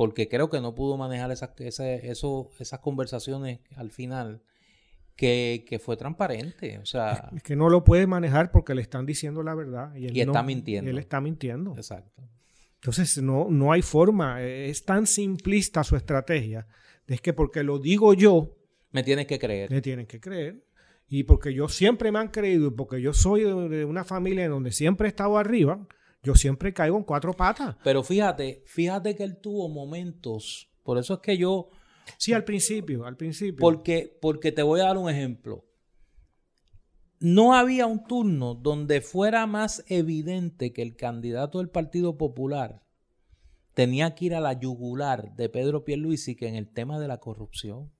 porque 0.00 0.30
creo 0.30 0.48
que 0.48 0.62
no 0.62 0.74
pudo 0.74 0.96
manejar 0.96 1.30
esas, 1.30 1.50
eso- 1.58 2.48
esas 2.58 2.80
conversaciones 2.80 3.58
al 3.76 3.90
final 3.90 4.40
que, 5.14 5.66
que 5.68 5.78
fue 5.78 5.98
transparente. 5.98 6.78
O 6.78 6.86
sea, 6.86 7.28
Es 7.36 7.42
que 7.42 7.54
no 7.54 7.68
lo 7.68 7.84
puede 7.84 8.06
manejar 8.06 8.50
porque 8.50 8.74
le 8.74 8.80
están 8.80 9.04
diciendo 9.04 9.42
la 9.42 9.54
verdad. 9.54 9.94
Y, 9.94 10.06
él 10.06 10.16
Y 10.16 10.20
está 10.22 10.40
no- 10.40 10.44
mintiendo. 10.46 10.90
Él 10.90 10.96
está 10.96 11.20
mintiendo. 11.20 11.74
exacto. 11.76 12.22
Entonces 12.76 13.22
no, 13.22 13.48
no 13.50 13.72
hay 13.72 13.82
forma. 13.82 14.42
eh, 14.42 14.70
Es 14.70 14.86
tan 14.86 15.06
simplista 15.06 15.84
su 15.84 15.96
estrategia. 15.96 16.66
Es 17.06 17.20
que 17.20 17.34
porque 17.34 17.62
lo 17.62 17.78
digo 17.78 18.14
yo, 18.14 18.56
Me 18.92 19.02
tienes 19.02 19.26
que 19.26 19.38
creer. 19.38 19.70
le 19.70 19.82
tienen 19.82 20.06
que 20.06 20.18
creer. 20.18 20.64
Y 21.10 21.24
porque 21.24 21.52
yo 21.52 21.68
siempre 21.68 22.10
me 22.10 22.20
han 22.20 22.28
creído 22.28 22.68
y 22.68 22.70
porque 22.70 23.02
yo 23.02 23.12
soy 23.12 23.42
de, 23.42 23.68
de 23.68 23.84
una 23.84 24.04
familia 24.04 24.46
en 24.46 24.50
donde 24.52 24.72
siempre 24.72 25.08
he 25.08 25.10
estado 25.10 25.36
arriba, 25.36 25.86
yo 26.22 26.34
siempre 26.34 26.72
caigo 26.72 26.96
en 26.96 27.04
cuatro 27.04 27.32
patas. 27.32 27.76
Pero 27.82 28.02
fíjate, 28.02 28.62
fíjate 28.66 29.14
que 29.14 29.24
él 29.24 29.38
tuvo 29.38 29.68
momentos. 29.68 30.68
Por 30.82 30.98
eso 30.98 31.14
es 31.14 31.20
que 31.20 31.36
yo, 31.38 31.70
Sí, 32.18 32.32
al 32.32 32.44
principio, 32.44 33.06
al 33.06 33.16
principio. 33.16 33.58
porque, 33.60 34.18
porque 34.20 34.52
te 34.52 34.62
voy 34.62 34.80
a 34.80 34.84
dar 34.84 34.98
un 34.98 35.08
ejemplo. 35.08 35.64
No 37.20 37.54
había 37.54 37.86
un 37.86 38.04
turno 38.04 38.54
donde 38.54 39.00
fuera 39.02 39.46
más 39.46 39.84
evidente 39.88 40.72
que 40.72 40.82
el 40.82 40.96
candidato 40.96 41.58
del 41.58 41.68
Partido 41.68 42.16
Popular 42.16 42.82
tenía 43.74 44.14
que 44.14 44.26
ir 44.26 44.34
a 44.34 44.40
la 44.40 44.54
yugular 44.54 45.34
de 45.36 45.48
Pedro 45.48 45.84
Pierluisi 45.84 46.34
que 46.34 46.48
en 46.48 46.54
el 46.54 46.72
tema 46.72 46.98
de 46.98 47.08
la 47.08 47.18
corrupción. 47.18 47.92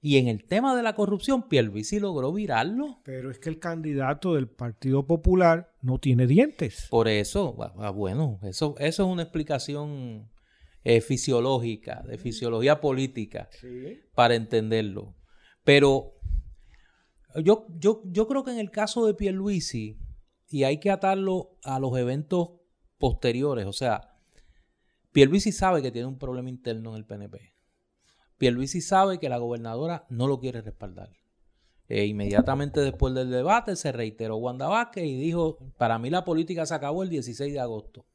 Y 0.00 0.18
en 0.18 0.28
el 0.28 0.44
tema 0.44 0.76
de 0.76 0.82
la 0.82 0.94
corrupción, 0.94 1.48
Pierluisi 1.48 1.98
logró 1.98 2.32
virarlo. 2.32 3.00
Pero 3.04 3.30
es 3.30 3.38
que 3.38 3.48
el 3.48 3.58
candidato 3.58 4.34
del 4.34 4.48
Partido 4.48 5.06
Popular 5.06 5.72
no 5.82 5.98
tiene 5.98 6.26
dientes. 6.26 6.86
Por 6.90 7.08
eso, 7.08 7.56
ah, 7.60 7.74
ah, 7.78 7.90
bueno, 7.90 8.38
eso, 8.42 8.74
eso 8.78 9.02
es 9.04 9.08
una 9.08 9.22
explicación 9.22 10.30
eh, 10.84 11.00
fisiológica, 11.00 12.04
de 12.06 12.18
fisiología 12.18 12.80
política, 12.80 13.48
para 14.14 14.36
entenderlo. 14.36 15.16
Pero 15.64 16.14
yo, 17.42 17.66
yo, 17.76 18.02
yo 18.04 18.28
creo 18.28 18.44
que 18.44 18.52
en 18.52 18.58
el 18.58 18.70
caso 18.70 19.06
de 19.06 19.14
Pierluisi, 19.14 19.98
y 20.48 20.62
hay 20.62 20.78
que 20.78 20.90
atarlo 20.90 21.58
a 21.64 21.80
los 21.80 21.98
eventos 21.98 22.50
posteriores, 22.98 23.66
o 23.66 23.72
sea, 23.72 24.16
Pierluisi 25.10 25.50
sabe 25.50 25.82
que 25.82 25.90
tiene 25.90 26.06
un 26.06 26.18
problema 26.18 26.50
interno 26.50 26.90
en 26.90 26.96
el 26.96 27.06
PNP. 27.06 27.55
Pierluisi 28.38 28.80
sabe 28.80 29.18
que 29.18 29.28
la 29.28 29.38
gobernadora 29.38 30.06
no 30.08 30.26
lo 30.26 30.38
quiere 30.38 30.60
respaldar. 30.60 31.10
E 31.88 32.06
inmediatamente 32.06 32.80
después 32.80 33.14
del 33.14 33.30
debate 33.30 33.76
se 33.76 33.92
reiteró 33.92 34.36
Wanda 34.36 34.68
Vázquez 34.68 35.04
y 35.04 35.16
dijo, 35.16 35.58
para 35.78 35.98
mí 35.98 36.10
la 36.10 36.24
política 36.24 36.66
se 36.66 36.74
acabó 36.74 37.02
el 37.02 37.08
16 37.08 37.52
de 37.52 37.60
agosto. 37.60 38.06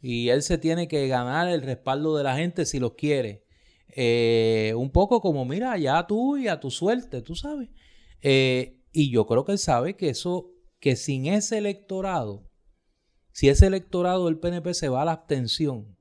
Y 0.00 0.28
él 0.28 0.42
se 0.42 0.58
tiene 0.58 0.88
que 0.88 1.08
ganar 1.08 1.48
el 1.48 1.62
respaldo 1.62 2.16
de 2.16 2.24
la 2.24 2.36
gente 2.36 2.66
si 2.66 2.78
lo 2.78 2.94
quiere. 2.94 3.44
Eh, 3.88 4.74
un 4.76 4.90
poco 4.90 5.20
como, 5.20 5.44
mira, 5.44 5.76
ya 5.78 6.06
tú 6.06 6.36
y 6.36 6.48
a 6.48 6.60
tu 6.60 6.70
suerte, 6.70 7.22
tú 7.22 7.34
sabes. 7.34 7.70
Eh, 8.20 8.80
y 8.92 9.10
yo 9.10 9.26
creo 9.26 9.44
que 9.44 9.52
él 9.52 9.58
sabe 9.58 9.96
que 9.96 10.10
eso, 10.10 10.50
que 10.80 10.96
sin 10.96 11.26
ese 11.26 11.58
electorado, 11.58 12.48
si 13.32 13.48
ese 13.48 13.66
electorado 13.66 14.26
del 14.26 14.38
PNP 14.38 14.74
se 14.74 14.88
va 14.88 15.02
a 15.02 15.04
la 15.04 15.12
abstención, 15.12 15.97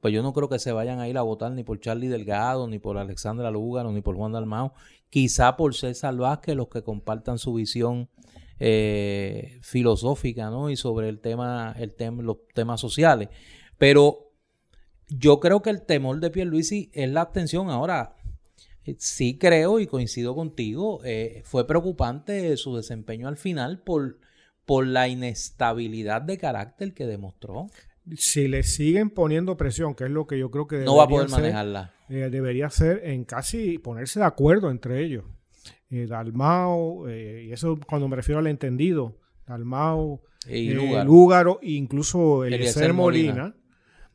pues 0.00 0.14
yo 0.14 0.22
no 0.22 0.32
creo 0.32 0.48
que 0.48 0.58
se 0.58 0.72
vayan 0.72 0.98
a 0.98 1.08
ir 1.08 1.18
a 1.18 1.22
votar 1.22 1.52
ni 1.52 1.62
por 1.62 1.78
Charlie 1.78 2.08
Delgado, 2.08 2.66
ni 2.66 2.78
por 2.78 2.96
Alexandra 2.96 3.50
Lúgaro, 3.50 3.92
ni 3.92 4.00
por 4.00 4.16
Juan 4.16 4.32
Dalmao, 4.32 4.72
quizá 5.10 5.56
por 5.56 5.74
César 5.74 6.16
Vázquez, 6.16 6.56
los 6.56 6.68
que 6.68 6.82
compartan 6.82 7.38
su 7.38 7.54
visión 7.54 8.08
eh, 8.58 9.58
filosófica, 9.62 10.50
¿no? 10.50 10.70
Y 10.70 10.76
sobre 10.76 11.08
el 11.08 11.20
tema, 11.20 11.74
el 11.78 11.94
tema, 11.94 12.22
los 12.22 12.38
temas 12.54 12.80
sociales. 12.80 13.28
Pero 13.76 14.32
yo 15.08 15.40
creo 15.40 15.60
que 15.60 15.70
el 15.70 15.82
temor 15.82 16.20
de 16.20 16.30
Pierluisi 16.30 16.90
es 16.94 17.10
la 17.10 17.22
abstención. 17.22 17.68
Ahora, 17.70 18.16
eh, 18.84 18.96
sí 18.98 19.38
creo 19.38 19.80
y 19.80 19.86
coincido 19.86 20.34
contigo, 20.34 21.00
eh, 21.04 21.42
fue 21.44 21.66
preocupante 21.66 22.56
su 22.56 22.76
desempeño 22.76 23.28
al 23.28 23.36
final 23.36 23.82
por, 23.82 24.18
por 24.64 24.86
la 24.86 25.08
inestabilidad 25.08 26.22
de 26.22 26.38
carácter 26.38 26.94
que 26.94 27.06
demostró 27.06 27.68
si 28.16 28.48
le 28.48 28.62
siguen 28.62 29.10
poniendo 29.10 29.56
presión, 29.56 29.94
que 29.94 30.04
es 30.04 30.10
lo 30.10 30.26
que 30.26 30.38
yo 30.38 30.50
creo 30.50 30.66
que 30.66 30.78
no 30.78 30.96
va 30.96 31.04
a 31.04 31.08
poder 31.08 31.28
manejarla. 31.28 31.94
Eh, 32.08 32.28
debería 32.30 32.70
ser 32.70 33.02
en 33.04 33.24
casi 33.24 33.78
ponerse 33.78 34.20
de 34.20 34.26
acuerdo 34.26 34.70
entre 34.70 35.04
ellos. 35.04 35.24
Eh, 35.90 36.06
Dalmao, 36.08 37.08
eh, 37.08 37.46
y 37.48 37.52
eso 37.52 37.78
cuando 37.86 38.08
me 38.08 38.16
refiero 38.16 38.38
al 38.38 38.46
entendido, 38.46 39.18
Dalmao, 39.46 40.22
y 40.48 40.72
Lúgaro, 40.72 41.58
e 41.62 41.72
incluso 41.72 42.44
Eliezer 42.44 42.92
Molina, 42.92 43.54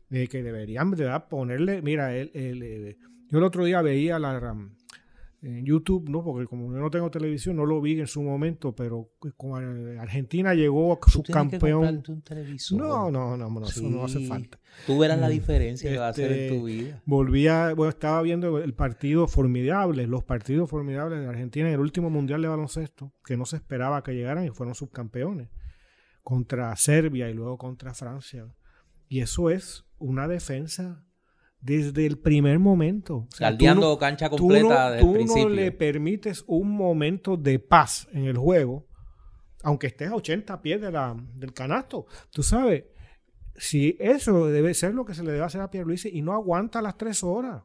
Molina 0.10 0.30
que 0.30 0.44
deberían 0.44 0.96
ponerle, 1.30 1.82
mira, 1.82 2.16
el, 2.16 2.98
yo 3.30 3.38
el 3.38 3.44
otro 3.44 3.66
día 3.66 3.82
veía 3.82 4.18
la, 4.18 4.40
en 5.46 5.64
YouTube, 5.64 6.10
¿no? 6.10 6.24
Porque 6.24 6.48
como 6.48 6.74
yo 6.74 6.80
no 6.80 6.90
tengo 6.90 7.12
televisión, 7.12 7.56
no 7.56 7.66
lo 7.66 7.80
vi 7.80 8.00
en 8.00 8.08
su 8.08 8.24
momento, 8.24 8.74
pero 8.76 9.12
como 9.38 9.58
Argentina 9.58 10.56
llegó 10.56 10.94
a 10.94 11.10
su 11.10 11.22
campeón. 11.22 12.04
No, 12.72 13.12
no, 13.12 13.38
no, 13.38 13.50
no, 13.50 13.68
eso 13.68 13.84
no 13.84 14.06
hace 14.06 14.28
falta. 14.28 14.60
Tú 14.88 14.98
verás 14.98 15.20
la 15.20 15.28
mm, 15.28 15.32
diferencia 15.32 15.90
que 15.90 15.98
va 15.98 16.08
a 16.08 16.10
hacer 16.10 16.32
en 16.32 16.50
tu 16.50 16.68
este, 16.68 16.84
vida. 16.84 17.02
Volvía, 17.06 17.74
bueno, 17.76 17.90
estaba 17.90 18.22
viendo 18.24 18.58
el 18.58 18.74
partido 18.74 19.28
formidable, 19.28 20.08
los 20.08 20.24
partidos 20.24 20.70
formidables 20.70 21.20
de 21.20 21.28
Argentina 21.28 21.68
en 21.68 21.76
el 21.76 21.80
último 21.80 22.10
mundial 22.10 22.42
de 22.42 22.48
baloncesto, 22.48 23.14
que 23.24 23.38
no 23.38 23.46
se 23.46 23.58
esperaba 23.58 24.04
que 24.04 24.14
llegaran 24.14 24.46
y 24.46 24.50
fueron 24.50 24.74
subcampeones, 24.74 25.50
contra 26.24 26.76
Serbia 26.76 27.30
y 27.30 27.36
luego 27.36 27.58
contra 27.60 27.94
Francia. 27.94 28.48
Y 29.08 29.20
eso 29.20 29.52
es 29.52 29.86
una 30.00 30.28
defensa 30.28 31.05
desde 31.66 32.06
el 32.06 32.20
primer 32.20 32.60
momento. 32.60 33.16
O 33.16 33.36
cancha 33.98 34.30
completa 34.30 35.00
tú 35.00 35.14
no, 35.14 35.26
tú 35.26 35.26
no 35.26 35.50
le 35.50 35.72
permites 35.72 36.44
un 36.46 36.72
momento 36.72 37.38
de 37.38 37.58
paz 37.58 38.08
en 38.14 38.26
el 38.26 38.38
juego, 38.38 38.88
aunque 39.64 39.88
estés 39.88 40.10
a 40.10 40.16
80 40.16 40.62
pies 40.62 40.80
de 40.80 40.92
la, 40.92 41.18
del 41.34 41.54
canasto. 41.54 42.06
Tú 42.30 42.44
sabes, 42.44 42.84
si 43.56 43.98
eso 44.00 44.46
debe 44.46 44.76
ser 44.76 44.94
lo 44.94 45.06
que 45.06 45.16
se 45.16 45.24
le 45.24 45.32
debe 45.32 45.44
hacer 45.44 45.62
a 45.62 45.72
Pierluisi 45.72 46.10
y 46.14 46.22
no 46.22 46.34
aguanta 46.34 46.84
las 46.84 46.98
tres 46.98 47.24
horas. 47.24 47.64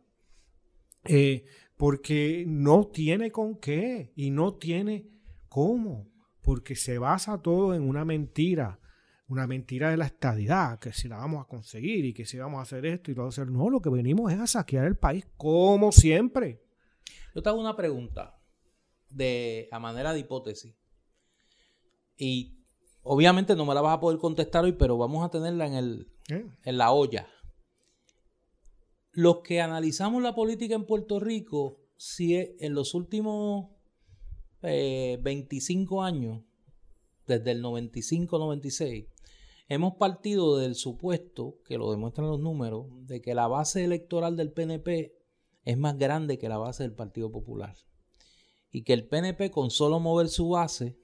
Eh, 1.04 1.44
porque 1.76 2.44
no 2.46 2.88
tiene 2.88 3.30
con 3.30 3.56
qué 3.56 4.12
y 4.14 4.30
no 4.30 4.54
tiene 4.54 5.08
cómo, 5.48 6.10
porque 6.42 6.74
se 6.74 6.98
basa 6.98 7.40
todo 7.40 7.74
en 7.74 7.82
una 7.82 8.04
mentira 8.04 8.79
una 9.30 9.46
mentira 9.46 9.90
de 9.90 9.96
la 9.96 10.06
estadidad, 10.06 10.80
que 10.80 10.92
si 10.92 11.06
la 11.06 11.16
vamos 11.16 11.44
a 11.44 11.48
conseguir 11.48 12.04
y 12.04 12.12
que 12.12 12.26
si 12.26 12.36
vamos 12.36 12.58
a 12.58 12.62
hacer 12.62 12.84
esto 12.84 13.12
y 13.12 13.14
todo 13.14 13.28
hacer. 13.28 13.46
No, 13.48 13.70
lo 13.70 13.80
que 13.80 13.88
venimos 13.88 14.32
es 14.32 14.40
a 14.40 14.46
saquear 14.48 14.86
el 14.86 14.96
país 14.96 15.24
como 15.36 15.92
siempre. 15.92 16.60
Yo 17.32 17.40
te 17.40 17.48
hago 17.48 17.60
una 17.60 17.76
pregunta 17.76 18.36
de 19.08 19.68
a 19.70 19.78
manera 19.78 20.12
de 20.12 20.18
hipótesis. 20.18 20.74
Y 22.16 22.58
obviamente 23.02 23.54
no 23.54 23.64
me 23.64 23.72
la 23.72 23.80
vas 23.80 23.96
a 23.96 24.00
poder 24.00 24.18
contestar 24.18 24.64
hoy, 24.64 24.72
pero 24.72 24.98
vamos 24.98 25.24
a 25.24 25.30
tenerla 25.30 25.66
en, 25.68 25.74
el, 25.74 26.12
eh. 26.28 26.46
en 26.64 26.76
la 26.76 26.90
olla. 26.90 27.28
Los 29.12 29.42
que 29.42 29.60
analizamos 29.60 30.22
la 30.22 30.34
política 30.34 30.74
en 30.74 30.86
Puerto 30.86 31.20
Rico, 31.20 31.78
si 31.96 32.34
en 32.34 32.74
los 32.74 32.94
últimos 32.94 33.68
25 34.60 36.04
eh, 36.04 36.06
años, 36.06 36.42
desde 37.28 37.52
el 37.52 37.62
95-96, 37.62 39.06
Hemos 39.70 39.94
partido 39.94 40.58
del 40.58 40.74
supuesto, 40.74 41.60
que 41.64 41.78
lo 41.78 41.92
demuestran 41.92 42.26
los 42.26 42.40
números, 42.40 42.86
de 43.06 43.22
que 43.22 43.36
la 43.36 43.46
base 43.46 43.84
electoral 43.84 44.36
del 44.36 44.50
PNP 44.50 45.14
es 45.62 45.78
más 45.78 45.96
grande 45.96 46.38
que 46.38 46.48
la 46.48 46.58
base 46.58 46.82
del 46.82 46.92
Partido 46.92 47.30
Popular. 47.30 47.76
Y 48.72 48.82
que 48.82 48.94
el 48.94 49.06
PNP 49.06 49.52
con 49.52 49.70
solo 49.70 50.00
mover 50.00 50.28
su 50.28 50.48
base 50.48 50.98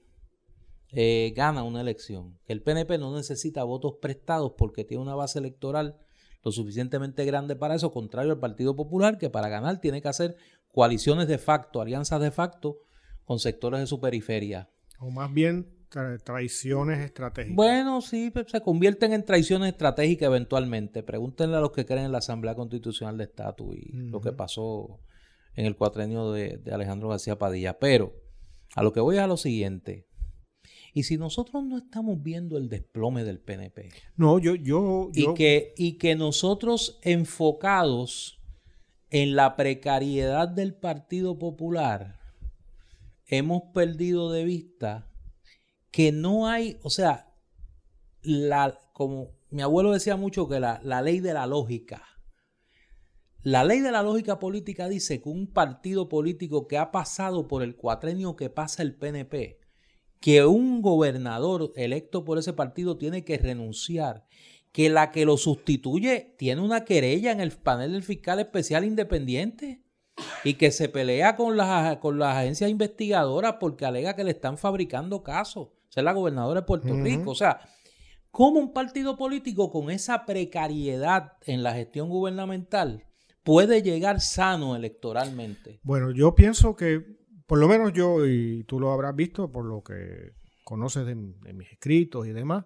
eh, 0.91 1.31
gana 1.33 1.63
una 1.63 1.79
elección. 1.79 2.39
Que 2.43 2.51
el 2.51 2.61
PNP 2.61 2.97
no 2.97 3.15
necesita 3.15 3.63
votos 3.63 3.99
prestados 4.01 4.51
porque 4.57 4.83
tiene 4.83 5.01
una 5.01 5.15
base 5.15 5.39
electoral 5.39 5.97
lo 6.43 6.51
suficientemente 6.51 7.23
grande 7.23 7.55
para 7.55 7.75
eso, 7.75 7.93
contrario 7.93 8.33
al 8.33 8.39
Partido 8.39 8.75
Popular, 8.75 9.17
que 9.17 9.29
para 9.29 9.47
ganar 9.47 9.79
tiene 9.79 10.01
que 10.01 10.09
hacer 10.09 10.35
coaliciones 10.73 11.29
de 11.29 11.37
facto, 11.37 11.79
alianzas 11.79 12.19
de 12.19 12.31
facto 12.31 12.79
con 13.23 13.39
sectores 13.39 13.79
de 13.79 13.87
su 13.87 14.01
periferia. 14.01 14.69
O 14.99 15.09
más 15.09 15.33
bien 15.33 15.76
traiciones 15.89 16.99
estratégicas. 16.99 17.55
Bueno, 17.55 18.01
sí, 18.01 18.29
pues, 18.31 18.47
se 18.49 18.61
convierten 18.61 19.13
en 19.13 19.25
traiciones 19.25 19.71
estratégicas 19.71 20.27
eventualmente. 20.27 21.03
Pregúntenle 21.03 21.57
a 21.57 21.61
los 21.61 21.71
que 21.71 21.85
creen 21.85 22.05
en 22.05 22.11
la 22.11 22.19
Asamblea 22.19 22.55
Constitucional 22.55 23.17
de 23.17 23.25
Estatus 23.25 23.75
y 23.75 23.91
lo 23.93 24.21
que 24.21 24.31
pasó 24.31 24.99
en 25.55 25.65
el 25.65 25.75
cuatrenio 25.75 26.31
de, 26.31 26.61
Alejandro 26.71 27.09
García 27.09 27.37
Padilla. 27.37 27.79
Pero 27.79 28.13
a 28.75 28.83
lo 28.83 28.93
que 28.93 28.99
voy 28.99 29.17
a 29.17 29.27
lo 29.27 29.37
siguiente. 29.37 30.07
Y 30.93 31.03
si 31.03 31.17
nosotros 31.17 31.63
no 31.63 31.77
estamos 31.77 32.21
viendo 32.21 32.57
el 32.57 32.69
desplome 32.69 33.23
del 33.23 33.39
PNP. 33.39 33.89
No, 34.15 34.39
yo, 34.39 34.55
yo, 34.55 35.09
Y, 35.13 35.33
que, 35.35 35.73
y 35.77 35.97
que 35.97 36.15
nosotros 36.15 36.99
enfocados 37.03 38.41
en 39.09 39.35
la 39.35 39.55
precariedad 39.55 40.49
del 40.49 40.73
Partido 40.73 41.37
Popular, 41.37 42.19
hemos 43.27 43.63
perdido 43.73 44.31
de 44.31 44.43
vista 44.43 45.09
que 45.91 46.11
no 46.11 46.47
hay, 46.47 46.79
o 46.83 46.89
sea, 46.89 47.33
la, 48.21 48.79
como 48.93 49.31
mi 49.49 49.61
abuelo 49.61 49.91
decía 49.91 50.15
mucho 50.17 50.47
que 50.47 50.59
la, 50.59 50.81
la 50.83 51.01
ley 51.01 51.19
de 51.19 51.33
la 51.33 51.47
lógica. 51.47 52.03
La 53.43 53.63
ley 53.63 53.79
de 53.79 53.91
la 53.91 54.03
lógica 54.03 54.39
política 54.39 54.89
dice 54.89 55.21
que 55.21 55.29
un 55.29 55.47
partido 55.47 56.09
político 56.09 56.67
que 56.67 56.77
ha 56.77 56.91
pasado 56.91 57.47
por 57.47 57.63
el 57.63 57.75
cuatrenio 57.75 58.35
que 58.35 58.49
pasa 58.49 58.83
el 58.83 58.95
PNP, 58.95 59.59
que 60.19 60.45
un 60.45 60.81
gobernador 60.81 61.71
electo 61.75 62.25
por 62.25 62.39
ese 62.39 62.51
partido 62.53 62.97
tiene 62.97 63.23
que 63.23 63.37
renunciar, 63.37 64.25
que 64.73 64.89
la 64.89 65.11
que 65.11 65.25
lo 65.25 65.37
sustituye 65.37 66.35
tiene 66.37 66.61
una 66.61 66.83
querella 66.83 67.31
en 67.31 67.39
el 67.39 67.51
panel 67.51 67.93
del 67.93 68.03
fiscal 68.03 68.39
especial 68.39 68.83
independiente 68.83 69.81
y 70.43 70.55
que 70.55 70.71
se 70.71 70.89
pelea 70.89 71.35
con 71.35 71.55
las, 71.55 71.97
con 71.97 72.19
las 72.19 72.35
agencias 72.35 72.69
investigadoras 72.69 73.55
porque 73.59 73.85
alega 73.85 74.15
que 74.15 74.25
le 74.25 74.31
están 74.31 74.57
fabricando 74.57 75.23
casos 75.23 75.69
ser 75.97 76.03
la 76.03 76.13
gobernadora 76.13 76.61
de 76.61 76.67
Puerto 76.67 76.93
Rico. 76.93 77.31
O 77.31 77.35
sea, 77.35 77.59
¿cómo 78.29 78.59
un 78.59 78.71
partido 78.71 79.17
político 79.17 79.71
con 79.71 79.89
esa 79.89 80.25
precariedad 80.25 81.33
en 81.41 81.63
la 81.63 81.73
gestión 81.73 82.07
gubernamental 82.07 83.03
puede 83.41 83.81
llegar 83.81 84.21
sano 84.21 84.75
electoralmente? 84.75 85.79
Bueno, 85.81 86.11
yo 86.11 86.35
pienso 86.35 86.75
que, 86.75 87.03
por 87.47 87.57
lo 87.57 87.67
menos 87.67 87.93
yo, 87.93 88.27
y 88.27 88.63
tú 88.65 88.79
lo 88.79 88.91
habrás 88.91 89.15
visto 89.15 89.51
por 89.51 89.65
lo 89.65 89.83
que 89.83 90.33
conoces 90.63 91.07
de, 91.07 91.15
mis 91.15 91.71
escritos 91.71 92.27
y 92.27 92.31
demás, 92.31 92.65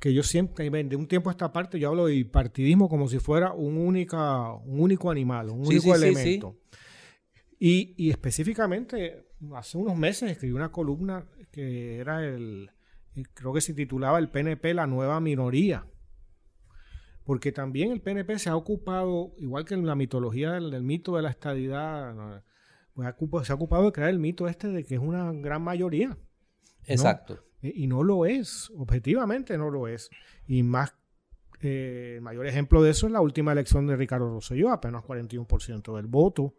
que 0.00 0.12
yo 0.12 0.24
siempre, 0.24 0.68
de 0.68 0.96
un 0.96 1.06
tiempo 1.06 1.30
a 1.30 1.32
esta 1.32 1.52
parte, 1.52 1.78
yo 1.78 1.90
hablo 1.90 2.06
de 2.06 2.24
partidismo 2.24 2.88
como 2.88 3.06
si 3.06 3.20
fuera 3.20 3.52
un, 3.52 3.78
única, 3.78 4.52
un 4.52 4.80
único 4.80 5.12
animal, 5.12 5.50
un 5.50 5.64
único 5.64 5.94
elemento. 5.94 6.58
Y, 7.60 7.94
y 7.96 8.10
específicamente, 8.10 9.28
hace 9.54 9.78
unos 9.78 9.96
meses 9.96 10.28
escribí 10.32 10.52
una 10.52 10.72
columna 10.72 11.24
que 11.54 11.98
era 11.98 12.26
el, 12.26 12.70
creo 13.32 13.52
que 13.52 13.60
se 13.60 13.74
titulaba 13.74 14.18
El 14.18 14.28
PNP, 14.28 14.74
la 14.74 14.86
nueva 14.86 15.20
minoría. 15.20 15.86
Porque 17.22 17.52
también 17.52 17.92
el 17.92 18.00
PNP 18.00 18.38
se 18.38 18.50
ha 18.50 18.56
ocupado, 18.56 19.34
igual 19.38 19.64
que 19.64 19.74
en 19.74 19.86
la 19.86 19.94
mitología 19.94 20.52
del, 20.52 20.82
mito 20.82 21.16
de 21.16 21.22
la 21.22 21.30
estadidad, 21.30 22.42
pues 22.92 23.46
se 23.46 23.52
ha 23.52 23.54
ocupado 23.54 23.84
de 23.84 23.92
crear 23.92 24.10
el 24.10 24.18
mito 24.18 24.48
este 24.48 24.68
de 24.68 24.84
que 24.84 24.96
es 24.96 25.00
una 25.00 25.32
gran 25.32 25.62
mayoría. 25.62 26.18
Exacto. 26.86 27.44
E, 27.62 27.72
y 27.74 27.86
no 27.86 28.02
lo 28.02 28.26
es, 28.26 28.70
objetivamente 28.76 29.56
no 29.56 29.70
lo 29.70 29.88
es. 29.88 30.10
Y 30.46 30.64
más, 30.64 30.94
eh, 31.62 32.14
el 32.16 32.20
mayor 32.20 32.46
ejemplo 32.46 32.82
de 32.82 32.90
eso 32.90 33.06
es 33.06 33.12
la 33.12 33.22
última 33.22 33.52
elección 33.52 33.86
de 33.86 33.96
Ricardo 33.96 34.28
Rosselló, 34.28 34.70
apenas 34.70 35.04
41% 35.04 35.96
del 35.96 36.06
voto, 36.06 36.56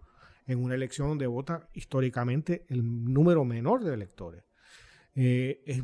en 0.48 0.64
una 0.64 0.74
elección 0.74 1.10
donde 1.10 1.28
vota 1.28 1.70
históricamente 1.74 2.66
el 2.70 3.14
número 3.14 3.46
menor 3.46 3.84
de 3.84 3.93
electores. 3.93 4.46
Eh, 5.16 5.63
es 5.66 5.82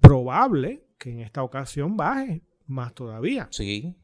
probable 0.00 0.86
que 0.98 1.10
en 1.10 1.20
esta 1.20 1.42
ocasión 1.42 1.96
baje 1.96 2.42
más 2.66 2.94
todavía. 2.94 3.48
Sí. 3.50 3.96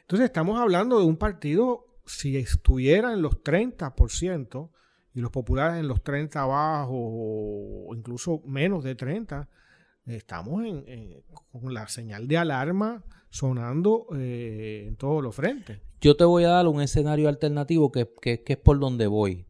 Entonces 0.00 0.26
estamos 0.26 0.58
hablando 0.58 0.98
de 0.98 1.04
un 1.06 1.16
partido, 1.16 1.86
si 2.06 2.36
estuviera 2.36 3.12
en 3.12 3.22
los 3.22 3.42
30% 3.42 4.70
y 5.14 5.20
los 5.20 5.30
populares 5.30 5.80
en 5.80 5.88
los 5.88 6.02
30 6.02 6.40
abajo 6.40 6.94
o 6.94 7.94
incluso 7.94 8.42
menos 8.46 8.84
de 8.84 8.94
30, 8.94 9.48
estamos 10.06 10.64
en, 10.64 11.22
con 11.52 11.74
la 11.74 11.88
señal 11.88 12.28
de 12.28 12.38
alarma 12.38 13.04
sonando 13.30 14.06
eh, 14.16 14.86
en 14.88 14.96
todos 14.96 15.22
los 15.22 15.34
frentes. 15.34 15.80
Yo 16.00 16.16
te 16.16 16.24
voy 16.24 16.44
a 16.44 16.50
dar 16.50 16.66
un 16.68 16.80
escenario 16.80 17.28
alternativo 17.28 17.90
que, 17.90 18.08
es 18.22 18.56
por 18.56 18.78
donde 18.78 19.06
voy. 19.06 19.46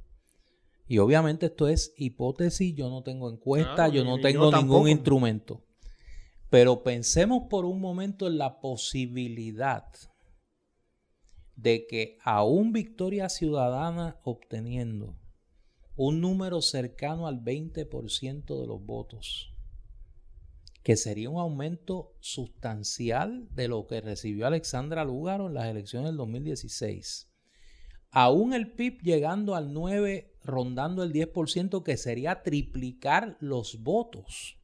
Y 0.89 0.99
obviamente 0.99 1.47
esto 1.47 1.69
es 1.69 1.93
hipótesis, 1.99 2.75
yo 2.75 2.89
no 2.89 3.03
tengo 3.03 3.31
encuesta, 3.31 3.89
yo 3.89 4.05
no 4.05 4.19
tengo 4.21 4.51
ningún 4.51 4.89
instrumento. 4.89 5.63
Pero 6.49 6.83
pensemos 6.83 7.45
por 7.51 7.67
un 7.67 7.79
momento 7.79 8.27
en 8.27 8.39
la 8.39 8.59
posibilidad 8.61 9.85
de 11.57 11.87
que 11.87 12.17
aún 12.25 12.73
Victoria 12.73 13.29
Ciudadana 13.29 14.19
obteniendo 14.23 15.19
un 15.95 16.23
número 16.23 16.63
cercano 16.63 17.27
al 17.27 17.43
20% 17.43 18.61
de 18.61 18.67
los 18.67 18.83
votos, 18.83 19.53
que 20.83 20.97
sería 20.97 21.29
un 21.29 21.39
aumento 21.39 22.15
sustancial 22.21 23.47
de 23.55 23.69
lo 23.69 23.87
que 23.87 24.01
recibió 24.01 24.47
Alexandra 24.47 25.05
Lúgaro 25.05 25.49
en 25.49 25.55
las 25.55 25.67
elecciones 25.67 26.11
del 26.11 26.17
2016. 26.17 27.28
Aún 28.11 28.55
el 28.55 28.73
PIB 28.73 29.03
llegando 29.03 29.55
al 29.55 29.73
9, 29.73 30.33
rondando 30.43 31.03
el 31.03 31.13
10%, 31.13 31.83
que 31.83 31.97
sería 31.97 32.43
triplicar 32.43 33.37
los 33.41 33.83
votos 33.83 34.59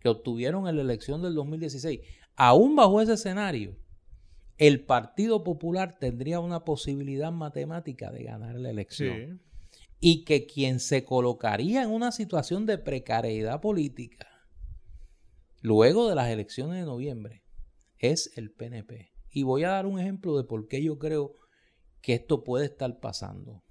que 0.00 0.08
obtuvieron 0.08 0.66
en 0.66 0.76
la 0.76 0.82
elección 0.82 1.22
del 1.22 1.34
2016. 1.34 2.00
Aún 2.36 2.74
bajo 2.74 3.00
ese 3.00 3.14
escenario, 3.14 3.76
el 4.58 4.84
Partido 4.84 5.44
Popular 5.44 5.98
tendría 5.98 6.40
una 6.40 6.64
posibilidad 6.64 7.32
matemática 7.32 8.10
de 8.10 8.24
ganar 8.24 8.56
la 8.56 8.70
elección. 8.70 9.40
Y 10.02 10.24
que 10.24 10.46
quien 10.46 10.80
se 10.80 11.04
colocaría 11.04 11.82
en 11.82 11.90
una 11.90 12.10
situación 12.10 12.64
de 12.64 12.78
precariedad 12.78 13.60
política 13.60 14.26
luego 15.60 16.08
de 16.08 16.14
las 16.14 16.28
elecciones 16.28 16.78
de 16.78 16.86
noviembre 16.86 17.42
es 17.98 18.32
el 18.36 18.50
PNP. 18.50 19.12
Y 19.30 19.42
voy 19.42 19.64
a 19.64 19.70
dar 19.70 19.86
un 19.86 20.00
ejemplo 20.00 20.36
de 20.36 20.44
por 20.44 20.68
qué 20.68 20.82
yo 20.82 20.98
creo 20.98 21.34
que 22.00 22.14
esto 22.14 22.44
puede 22.44 22.66
estar 22.66 23.00
pasando. 23.00 23.62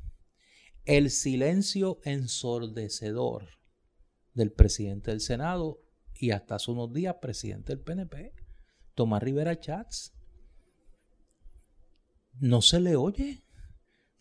El 0.86 1.10
silencio 1.10 2.00
ensordecedor 2.04 3.60
del 4.34 4.52
presidente 4.52 5.12
del 5.12 5.22
Senado 5.22 5.82
y 6.16 6.32
hasta 6.32 6.56
hace 6.56 6.72
unos 6.72 6.92
días 6.94 7.16
presidente 7.22 7.76
del 7.76 7.84
PNP, 7.84 8.34
Tomás 8.96 9.24
Rivera 9.24 9.60
Chats. 9.60 10.14
No 12.40 12.62
se 12.62 12.80
le 12.80 12.96
oye. 12.96 13.44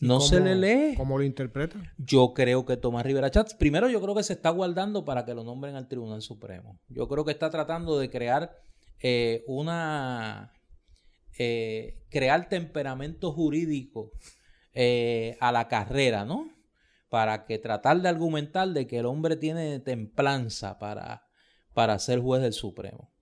No 0.00 0.20
se 0.20 0.38
le 0.38 0.54
lee. 0.54 0.94
¿Cómo 0.96 1.18
lo 1.18 1.24
interpreta? 1.24 1.80
Yo 1.98 2.32
creo 2.32 2.64
que 2.64 2.76
Tomás 2.76 3.04
Rivera 3.04 3.30
Chats, 3.30 3.54
primero 3.54 3.88
yo 3.88 4.00
creo 4.00 4.14
que 4.14 4.22
se 4.22 4.34
está 4.34 4.50
guardando 4.50 5.04
para 5.04 5.24
que 5.24 5.34
lo 5.34 5.42
nombren 5.42 5.74
al 5.74 5.88
Tribunal 5.88 6.22
Supremo. 6.22 6.78
Yo 6.88 7.08
creo 7.08 7.24
que 7.24 7.32
está 7.32 7.50
tratando 7.50 7.98
de 7.98 8.08
crear 8.08 8.56
eh, 9.00 9.44
una... 9.48 10.52
Eh, 11.38 12.04
crear 12.10 12.48
temperamento 12.48 13.32
jurídico 13.32 14.12
eh, 14.74 15.36
a 15.40 15.52
la 15.52 15.68
carrera, 15.68 16.24
¿no? 16.24 16.50
Para 17.08 17.46
que 17.46 17.58
tratar 17.58 18.02
de 18.02 18.08
argumentar 18.08 18.68
de 18.68 18.86
que 18.86 18.98
el 18.98 19.06
hombre 19.06 19.36
tiene 19.36 19.78
templanza 19.80 20.78
para, 20.78 21.26
para 21.74 21.98
ser 21.98 22.20
juez 22.20 22.42
del 22.42 22.52
Supremo. 22.52 23.12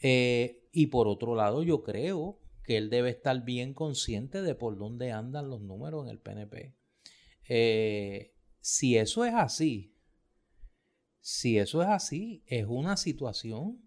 y 0.00 0.86
por 0.88 1.08
otro 1.08 1.34
lado, 1.34 1.62
yo 1.62 1.82
creo 1.82 2.38
que 2.64 2.78
él 2.78 2.90
debe 2.90 3.10
estar 3.10 3.44
bien 3.44 3.74
consciente 3.74 4.42
de 4.42 4.54
por 4.54 4.76
dónde 4.76 5.12
andan 5.12 5.50
los 5.50 5.60
números 5.60 6.04
en 6.04 6.10
el 6.10 6.18
PNP. 6.18 6.74
Eh, 7.48 8.34
si 8.60 8.96
eso 8.96 9.24
es 9.24 9.34
así, 9.34 9.94
si 11.20 11.58
eso 11.58 11.82
es 11.82 11.88
así, 11.88 12.42
es 12.46 12.66
una 12.66 12.96
situación 12.96 13.86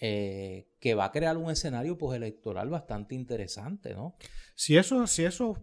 eh, 0.00 0.68
que 0.78 0.94
va 0.94 1.06
a 1.06 1.12
crear 1.12 1.36
un 1.36 1.50
escenario 1.50 1.98
electoral 2.14 2.70
bastante 2.70 3.14
interesante, 3.14 3.94
¿no? 3.94 4.16
Si 4.54 4.76
eso, 4.76 5.06
si 5.06 5.24
eso 5.24 5.56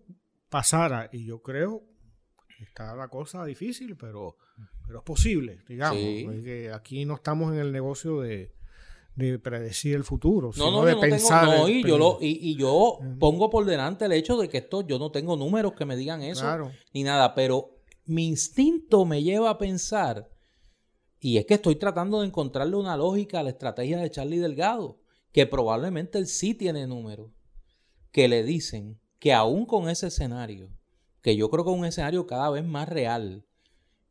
pasara, 0.49 1.09
y 1.11 1.25
yo 1.25 1.41
creo 1.41 1.83
que 2.57 2.63
está 2.63 2.95
la 2.95 3.07
cosa 3.07 3.45
difícil, 3.45 3.95
pero, 3.95 4.37
pero 4.85 4.99
es 4.99 5.05
posible, 5.05 5.61
digamos. 5.67 6.01
aquí 6.73 7.05
no 7.05 7.15
estamos 7.15 7.53
en 7.53 7.59
el 7.59 7.71
negocio 7.71 8.21
de, 8.21 8.53
de 9.15 9.39
predecir 9.39 9.95
el 9.95 10.03
futuro, 10.03 10.51
no, 10.57 10.71
no, 10.71 10.83
de 10.83 10.95
pensar. 10.97 11.47
no, 11.47 11.69
y, 11.69 11.83
yo 11.83 11.97
lo, 11.97 12.17
y, 12.19 12.55
yo 12.57 12.99
pongo 13.19 13.49
por 13.49 13.65
delante 13.65 14.05
el 14.05 14.11
hecho 14.11 14.37
de 14.37 14.49
que 14.49 14.57
esto, 14.57 14.85
yo 14.85 14.99
no 14.99 15.11
tengo 15.11 15.37
números 15.37 15.73
que 15.73 15.85
me 15.85 15.95
digan 15.95 16.21
eso, 16.21 16.71
ni 16.93 17.03
nada, 17.03 17.33
pero 17.33 17.77
mi 18.05 18.27
instinto 18.27 19.05
me 19.05 19.23
lleva 19.23 19.49
a 19.49 19.57
pensar, 19.57 20.29
y 21.19 21.37
es 21.37 21.45
que 21.45 21.55
estoy 21.55 21.75
tratando 21.75 22.21
de 22.21 22.27
encontrarle 22.27 22.75
una 22.75 22.97
lógica 22.97 23.39
a 23.39 23.43
la 23.43 23.49
estrategia 23.49 23.97
de 23.99 24.11
Charlie 24.11 24.39
Delgado, 24.39 24.99
que 25.31 25.45
probablemente 25.45 26.17
él 26.17 26.27
sí 26.27 26.53
tiene 26.53 26.87
números, 26.87 27.31
que 28.11 28.27
le 28.27 28.43
dicen 28.43 28.99
que 29.19 29.33
aún 29.33 29.65
con 29.65 29.89
ese 29.89 30.07
escenario, 30.07 30.69
que 31.21 31.35
yo 31.35 31.49
creo 31.49 31.65
que 31.65 31.71
es 31.71 31.77
un 31.77 31.85
escenario 31.85 32.27
cada 32.27 32.49
vez 32.49 32.63
más 32.63 32.87
real, 32.87 33.45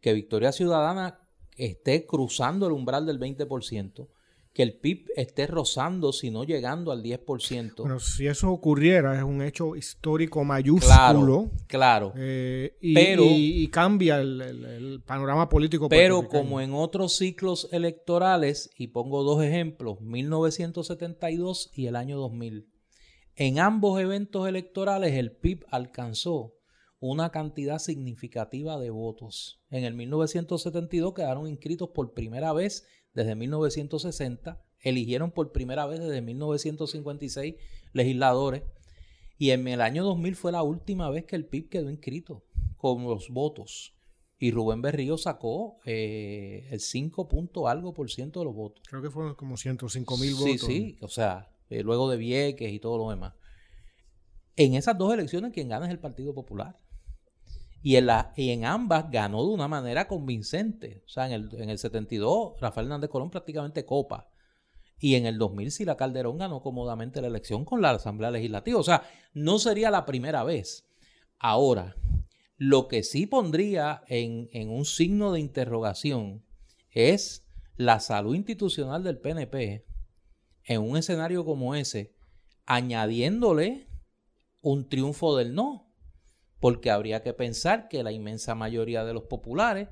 que 0.01 0.13
Victoria 0.13 0.53
Ciudadana 0.53 1.21
esté 1.57 2.07
cruzando 2.07 2.67
el 2.67 2.73
umbral 2.73 3.07
del 3.07 3.21
20%, 3.21 4.09
que 4.55 4.63
el 4.63 4.79
PIB 4.79 5.09
esté 5.17 5.49
rozando, 5.49 6.13
si 6.13 6.31
no 6.31 6.45
llegando 6.45 6.93
al 6.93 7.03
10%. 7.03 7.75
Bueno, 7.79 7.99
si 7.99 8.29
eso 8.29 8.53
ocurriera, 8.53 9.17
es 9.17 9.25
un 9.25 9.43
hecho 9.43 9.75
histórico 9.75 10.45
mayúsculo. 10.45 11.51
Claro, 11.67 12.13
eh, 12.17 12.77
y, 12.81 12.95
pero, 12.95 13.25
y, 13.27 13.67
cambia 13.67 14.21
el, 14.21 15.03
panorama 15.05 15.49
político. 15.49 15.89
Pero 15.89 16.29
como 16.29 16.61
en 16.61 16.73
otros 16.73 17.17
ciclos 17.17 17.69
electorales, 17.73 18.71
y 18.79 18.87
pongo 18.89 19.25
dos 19.25 19.43
ejemplos, 19.43 20.01
1972 20.01 21.73
y 21.75 21.89
el 21.89 21.97
año 21.97 22.17
2000, 22.17 22.69
en 23.35 23.59
ambos 23.59 24.01
eventos 24.01 24.47
electorales 24.47 25.15
el 25.15 25.33
PIB 25.33 25.65
alcanzó 25.69 26.55
una 27.01 27.31
cantidad 27.31 27.81
significativa 27.81 28.79
de 28.79 28.91
votos. 28.91 29.61
En 29.69 29.83
el 29.83 29.95
1972 29.95 31.13
quedaron 31.13 31.49
inscritos 31.49 31.89
por 31.89 32.15
primera 32.15 32.53
vez 32.53 32.87
desde 33.15 33.35
1960, 33.35 34.62
eligieron 34.81 35.31
por 35.31 35.53
primera 35.53 35.87
vez 35.87 36.01
desde 36.01 36.21
1956 36.21 37.55
legisladores 37.93 38.62
y 39.39 39.51
en 39.51 39.67
el 39.67 39.81
año 39.81 40.05
2000 40.05 40.37
fue 40.37 40.53
la 40.53 40.62
última 40.62 41.11
vez 41.11 41.25
que 41.25 41.37
el 41.37 41.47
PIB 41.47 41.69
quedó 41.69 41.91
inscrito 41.91 42.45
con 42.77 43.05
los 43.05 43.31
votos. 43.31 43.95
Y 44.39 44.51
Rubén 44.51 44.83
Berrío 44.83 45.17
sacó 45.17 45.79
eh, 45.85 46.69
el 46.71 46.81
5 46.81 47.29
punto 47.29 47.69
algo 47.69 47.95
por 47.95 48.11
ciento 48.11 48.41
de 48.41 48.47
los 48.47 48.55
votos. 48.55 48.83
Creo 48.89 49.01
que 49.01 49.11
fueron 49.11 49.35
como 49.35 49.57
105 49.57 50.19
mil 50.19 50.35
votos. 50.35 50.61
Sí, 50.61 50.67
sí, 50.67 50.99
o 51.01 51.09
sea, 51.09 51.51
eh, 51.71 51.83
luego 51.83 52.11
de 52.11 52.17
Vieques 52.17 52.73
y 52.73 52.79
todo 52.79 52.99
lo 52.99 53.11
demás. 53.11 53.35
En 54.57 54.75
esas 54.75 54.99
dos 54.99 55.12
elecciones 55.12 55.53
quien 55.53 55.69
gana 55.69 55.87
es 55.87 55.93
el 55.93 55.99
Partido 55.99 56.35
Popular. 56.35 56.79
Y 57.85 57.97
en, 57.97 58.09
y 58.35 58.49
en 58.49 58.64
ambas 58.64 59.11
ganó 59.11 59.47
de 59.47 59.53
una 59.53 59.68
manera 59.68 60.09
convincente. 60.09 61.03
O 61.05 61.09
sea, 61.11 61.26
en 61.26 61.32
el, 61.32 61.61
en 61.61 61.68
el 61.68 61.78
72 61.78 62.59
Rafael 62.59 62.87
Hernández 62.87 63.11
Colón 63.11 63.28
prácticamente 63.28 63.85
copa. 63.85 64.30
Y 64.99 65.16
en 65.16 65.26
el 65.26 65.37
2000 65.37 65.70
Sila 65.70 65.95
Calderón 65.95 66.39
ganó 66.39 66.62
cómodamente 66.62 67.20
la 67.20 67.26
elección 67.26 67.66
con 67.66 67.82
la 67.82 67.91
Asamblea 67.91 68.30
Legislativa. 68.30 68.80
O 68.80 68.82
sea, 68.82 69.03
no 69.35 69.59
sería 69.59 69.91
la 69.91 70.07
primera 70.07 70.45
vez. 70.45 70.89
Ahora, 71.39 71.95
lo 72.57 72.89
que 72.89 73.03
sí 73.03 73.26
pondría 73.26 74.03
en, 74.09 74.49
en 74.53 74.70
un 74.70 74.87
signo 74.87 75.30
de 75.30 75.41
interrogación 75.41 76.43
es 76.91 77.45
la 77.76 78.01
salud 78.01 78.35
institucional 78.35 79.03
del 79.03 79.18
PNP 79.18 79.85
en 80.64 80.80
un 80.80 80.97
escenario 80.97 81.45
como 81.45 81.74
ese, 81.74 82.14
añadiéndole 82.64 83.89
un 84.62 84.89
triunfo 84.89 85.37
del 85.37 85.55
no. 85.55 85.93
Porque 86.65 86.91
habría 86.91 87.23
que 87.23 87.35
pensar 87.35 87.89
que 87.89 88.03
la 88.03 88.11
inmensa 88.11 88.55
mayoría 88.55 89.05
de 89.05 89.12
los 89.12 89.25
populares, 89.25 89.89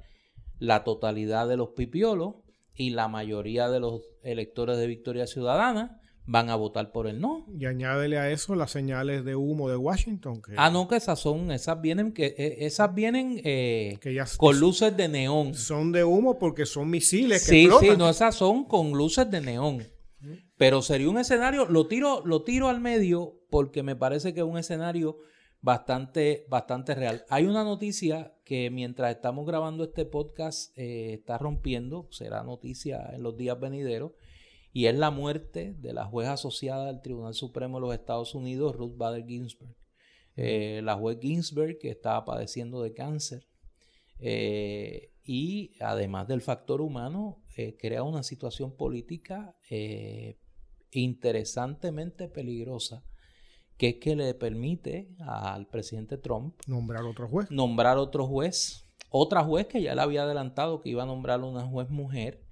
la 0.59 0.85
totalidad 0.85 1.47
de 1.47 1.59
los 1.59 1.73
pipiolos 1.77 2.37
y 2.75 2.93
la 2.93 3.09
mayoría 3.09 3.69
de 3.69 3.79
los 3.79 4.01
electores 4.23 4.79
de 4.79 4.87
Victoria 4.87 5.27
Ciudadana 5.27 6.01
van 6.25 6.49
a 6.49 6.57
votar 6.57 6.91
por 6.91 7.09
el 7.09 7.21
no. 7.21 7.45
Y 7.55 7.67
añádele 7.67 8.17
a 8.17 8.31
eso 8.31 8.55
las 8.55 8.71
señales 8.71 9.23
de 9.27 9.37
humo 9.37 9.69
de 9.69 9.77
Washington. 9.77 10.41
Que, 10.41 10.55
ah, 10.57 10.71
no, 10.71 10.89
que 10.89 10.97
esas 10.97 11.21
son, 11.21 11.51
esas 11.51 11.79
vienen, 11.83 12.15
que 12.15 12.35
eh, 12.39 12.65
esas 12.65 12.95
vienen 12.95 13.43
eh, 13.45 13.99
con 14.39 14.59
luces 14.59 14.97
de 14.97 15.09
neón. 15.09 15.53
Son 15.53 15.93
de 15.93 16.05
humo 16.05 16.39
porque 16.39 16.65
son 16.65 16.89
misiles 16.89 17.45
que 17.45 17.51
Sí, 17.51 17.69
sí, 17.81 17.91
no, 17.99 18.09
esas 18.09 18.35
son 18.35 18.65
con 18.65 18.93
luces 18.93 19.31
de 19.31 19.43
neón. 19.43 19.87
Pero 20.57 20.81
sería 20.81 21.11
un 21.11 21.19
escenario, 21.19 21.67
lo 21.67 21.87
tiro, 21.87 22.23
lo 22.25 22.45
tiro 22.45 22.71
al 22.71 22.81
medio 22.81 23.43
porque 23.51 23.83
me 23.83 23.95
parece 23.95 24.33
que 24.33 24.41
es 24.41 24.47
un 24.47 24.57
escenario 24.57 25.19
bastante, 25.63 26.45
bastante 26.49 26.95
real. 26.95 27.25
Hay 27.31 27.47
una 27.47 27.65
noticia 27.65 28.35
que 28.45 28.69
mientras 28.71 29.15
estamos 29.15 29.47
grabando 29.47 29.85
este 29.85 30.05
podcast 30.05 30.77
eh, 30.77 31.15
está 31.15 31.39
rompiendo, 31.39 32.09
será 32.11 32.43
noticia 32.43 33.11
en 33.15 33.23
los 33.23 33.37
días 33.37 33.59
venideros, 33.59 34.13
y 34.75 34.87
es 34.87 34.97
la 34.97 35.11
muerte 35.11 35.75
de 35.79 35.93
la 35.93 36.05
juez 36.05 36.29
asociada 36.29 36.89
al 36.89 37.03
Tribunal 37.03 37.35
Supremo 37.35 37.77
de 37.77 37.83
los 37.83 37.95
Estados 37.95 38.35
Unidos, 38.35 38.75
Ruth 38.75 38.97
Bader 38.97 39.25
Ginsburg. 39.25 39.77
Eh, 40.35 40.81
la 40.83 40.97
juez 40.97 41.19
Ginsburg 41.21 41.79
que 41.79 41.91
estaba 41.91 42.25
padeciendo 42.25 42.83
de 42.83 42.95
cáncer 42.95 43.47
eh, 44.19 45.13
y 45.23 45.75
además 45.79 46.27
del 46.27 46.41
factor 46.41 46.81
humano 46.81 47.43
crea 47.79 48.03
una 48.03 48.23
situación 48.23 48.75
política 48.75 49.55
interesantemente 50.91 52.29
peligrosa 52.29 53.05
que 53.83 53.89
es 53.89 53.97
que 53.97 54.15
le 54.15 54.33
permite 54.35 55.09
al 55.27 55.67
presidente 55.67 56.17
Trump 56.17 56.55
nombrar 56.69 57.03
otro 57.03 57.27
juez. 57.27 57.51
Nombrar 57.51 57.99
otro 57.99 58.29
juez. 58.29 58.87
Otra 59.11 59.43
juez 59.43 59.67
que 59.67 59.83
ya 59.83 59.97
le 59.97 60.03
había 60.03 60.23
adelantado 60.23 60.81
que 60.81 60.91
iba 60.91 61.03
a 61.03 61.07
nombrar 61.07 61.41
una 61.41 61.67
juez 61.67 61.91
mujer 61.91 62.45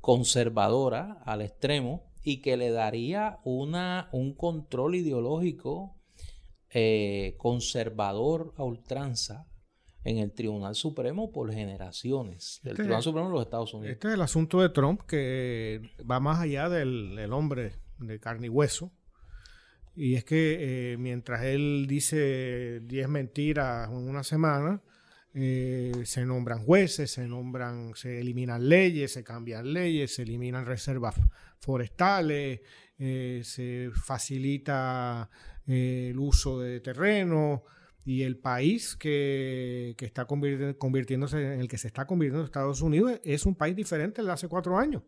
conservadora 0.00 1.20
al 1.24 1.42
extremo 1.42 2.04
y 2.22 2.42
que 2.42 2.56
le 2.56 2.70
daría 2.70 3.40
una, 3.42 4.08
un 4.12 4.36
control 4.36 4.94
ideológico 4.94 5.96
eh, 6.70 7.34
conservador 7.38 8.54
a 8.56 8.62
ultranza 8.62 9.48
en 10.04 10.18
el 10.18 10.32
Tribunal 10.32 10.76
Supremo 10.76 11.32
por 11.32 11.52
generaciones 11.52 12.60
del 12.62 12.74
este 12.74 12.84
Tribunal 12.84 13.02
Supremo 13.02 13.26
de 13.26 13.32
los 13.32 13.42
Estados 13.42 13.74
Unidos. 13.74 13.94
Este 13.94 14.06
es 14.06 14.14
el 14.14 14.22
asunto 14.22 14.60
de 14.60 14.68
Trump 14.68 15.00
que 15.08 15.80
va 16.08 16.20
más 16.20 16.38
allá 16.38 16.68
del, 16.68 17.16
del 17.16 17.32
hombre 17.32 17.80
de 17.98 18.20
carne 18.20 18.46
y 18.46 18.50
hueso 18.50 18.92
y 19.94 20.14
es 20.14 20.24
que 20.24 20.92
eh, 20.92 20.96
mientras 20.96 21.44
él 21.44 21.86
dice 21.88 22.80
10 22.84 23.08
mentiras 23.08 23.88
en 23.90 24.08
una 24.08 24.24
semana, 24.24 24.82
eh, 25.34 25.92
se 26.04 26.24
nombran 26.26 26.64
jueces, 26.64 27.10
se 27.10 27.26
nombran, 27.26 27.94
se 27.94 28.20
eliminan 28.20 28.68
leyes, 28.68 29.12
se 29.12 29.24
cambian 29.24 29.72
leyes, 29.72 30.14
se 30.14 30.22
eliminan 30.22 30.66
reservas 30.66 31.14
forestales, 31.58 32.60
eh, 32.98 33.40
se 33.44 33.90
facilita 33.94 35.28
el 35.66 36.18
uso 36.18 36.60
de 36.60 36.80
terreno 36.80 37.64
y 38.04 38.22
el 38.22 38.36
país 38.36 38.96
que, 38.96 39.94
que 39.96 40.04
está 40.06 40.26
convirtiéndose 40.26 41.54
en 41.54 41.60
el 41.60 41.68
que 41.68 41.78
se 41.78 41.86
está 41.86 42.06
convirtiendo 42.06 42.44
Estados 42.44 42.82
Unidos 42.82 43.20
es 43.24 43.46
un 43.46 43.54
país 43.54 43.76
diferente 43.76 44.22
de 44.22 44.32
hace 44.32 44.48
cuatro 44.48 44.78
años. 44.78 45.02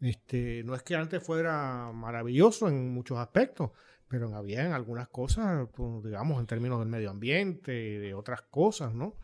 Este, 0.00 0.62
no 0.64 0.74
es 0.74 0.82
que 0.82 0.96
antes 0.96 1.22
fuera 1.22 1.90
maravilloso 1.92 2.68
en 2.68 2.92
muchos 2.92 3.18
aspectos, 3.18 3.70
pero 4.08 4.34
había 4.34 4.64
en 4.64 4.72
algunas 4.72 5.08
cosas, 5.08 5.68
pues, 5.74 6.04
digamos, 6.04 6.38
en 6.40 6.46
términos 6.46 6.78
del 6.78 6.88
medio 6.88 7.10
ambiente 7.10 7.72
de 7.72 8.14
otras 8.14 8.42
cosas, 8.42 8.94
¿no? 8.94 9.14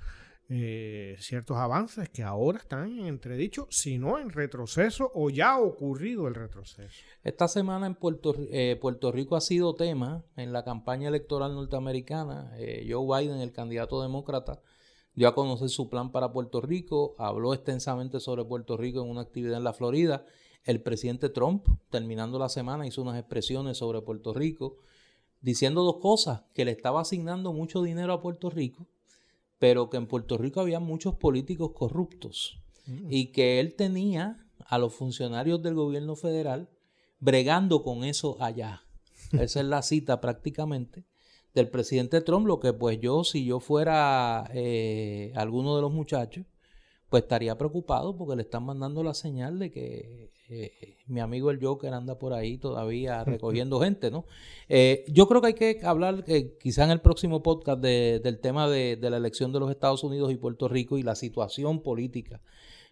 Eh, 0.53 1.15
ciertos 1.21 1.59
avances 1.59 2.09
que 2.09 2.25
ahora 2.25 2.59
están 2.59 2.99
en 2.99 3.07
entredicho, 3.07 3.69
si 3.71 3.99
no 3.99 4.19
en 4.19 4.31
retroceso 4.31 5.13
o 5.15 5.31
ya 5.31 5.53
ha 5.53 5.61
ocurrido 5.61 6.27
el 6.27 6.35
retroceso. 6.35 7.05
Esta 7.23 7.47
semana 7.47 7.87
en 7.87 7.95
Puerto, 7.95 8.35
eh, 8.51 8.77
Puerto 8.81 9.13
Rico 9.13 9.37
ha 9.37 9.41
sido 9.41 9.77
tema 9.77 10.25
en 10.35 10.53
la 10.53 10.65
campaña 10.65 11.07
electoral 11.07 11.55
norteamericana. 11.55 12.53
Eh, 12.59 12.85
Joe 12.91 13.23
Biden, 13.23 13.39
el 13.41 13.53
candidato 13.53 14.03
demócrata, 14.03 14.61
dio 15.15 15.29
a 15.29 15.37
conocer 15.37 15.69
su 15.69 15.89
plan 15.89 16.11
para 16.11 16.33
Puerto 16.33 16.61
Rico, 16.61 17.15
habló 17.19 17.55
extensamente 17.55 18.19
sobre 18.19 18.45
Puerto 18.45 18.77
Rico 18.77 19.05
en 19.05 19.09
una 19.09 19.21
actividad 19.21 19.57
en 19.57 19.63
la 19.63 19.73
Florida 19.73 20.27
el 20.65 20.83
presidente 20.83 21.29
Trump, 21.29 21.67
terminando 21.91 22.39
la 22.39 22.49
semana, 22.49 22.87
hizo 22.87 23.03
unas 23.03 23.19
expresiones 23.19 23.79
sobre 23.79 24.03
Puerto 24.03 24.35
Rico, 24.35 24.79
diciendo 25.41 25.83
dos 25.83 25.97
cosas, 25.97 26.43
que 26.55 26.65
le 26.65 26.73
estaba 26.73 27.01
asignando 27.01 27.53
mucho 27.53 27.83
dinero 27.83 28.13
a 28.13 28.21
Puerto 28.21 28.51
Rico, 28.51 28.87
pero 29.59 29.91
que 29.91 29.97
en 29.97 30.07
Puerto 30.07 30.39
Rico 30.39 30.61
había 30.61 30.81
muchos 30.81 31.15
políticos 31.15 31.73
corruptos 31.75 32.59
mm. 32.87 33.07
y 33.11 33.27
que 33.33 33.61
él 33.61 33.75
tenía 33.75 34.47
a 34.67 34.79
los 34.79 34.95
funcionarios 34.95 35.63
del 35.63 35.75
gobierno 35.75 36.17
federal 36.17 36.69
bregando 37.19 37.83
con 37.83 38.05
eso 38.05 38.37
allá. 38.41 38.83
Esa 39.33 39.61
es 39.61 39.67
la 39.67 39.83
cita 39.83 40.21
prácticamente 40.21 41.05
del 41.55 41.69
presidente 41.69 42.21
Trump, 42.21 42.47
lo 42.47 42.61
que 42.61 42.73
pues 42.73 43.01
yo, 43.01 43.25
si 43.25 43.45
yo 43.45 43.61
fuera 43.61 44.49
eh, 44.55 45.33
alguno 45.35 45.77
de 45.77 45.83
los 45.83 45.93
muchachos, 45.93 46.47
pues 47.11 47.25
estaría 47.25 47.59
preocupado 47.59 48.17
porque 48.17 48.37
le 48.37 48.43
están 48.43 48.65
mandando 48.65 49.03
la 49.03 49.15
señal 49.15 49.59
de 49.59 49.73
que 49.73 50.31
eh, 50.49 50.97
mi 51.09 51.21
amigo 51.21 51.51
el 51.51 51.61
Joker 51.61 51.93
anda 51.93 52.19
por 52.19 52.33
ahí 52.33 52.57
todavía 52.57 53.25
recogiendo 53.25 53.81
gente, 53.81 54.13
¿no? 54.13 54.25
Eh, 54.69 55.05
yo 55.09 55.27
creo 55.27 55.41
que 55.41 55.49
hay 55.49 55.55
que 55.55 55.81
hablar 55.83 56.25
eh, 56.29 56.57
quizá 56.61 56.85
en 56.85 56.93
el 56.93 57.01
próximo 57.01 57.43
podcast 57.43 57.83
del 57.83 58.39
tema 58.39 58.69
de, 58.69 58.97
la 59.01 59.17
elección 59.17 59.53
de 59.53 59.59
los 59.59 59.71
Estados 59.71 60.05
Unidos 60.05 60.31
y 60.31 60.37
Puerto 60.37 60.69
Rico 60.69 60.99
y 60.99 61.03
la 61.03 61.17
situación 61.17 61.83
política 61.83 62.41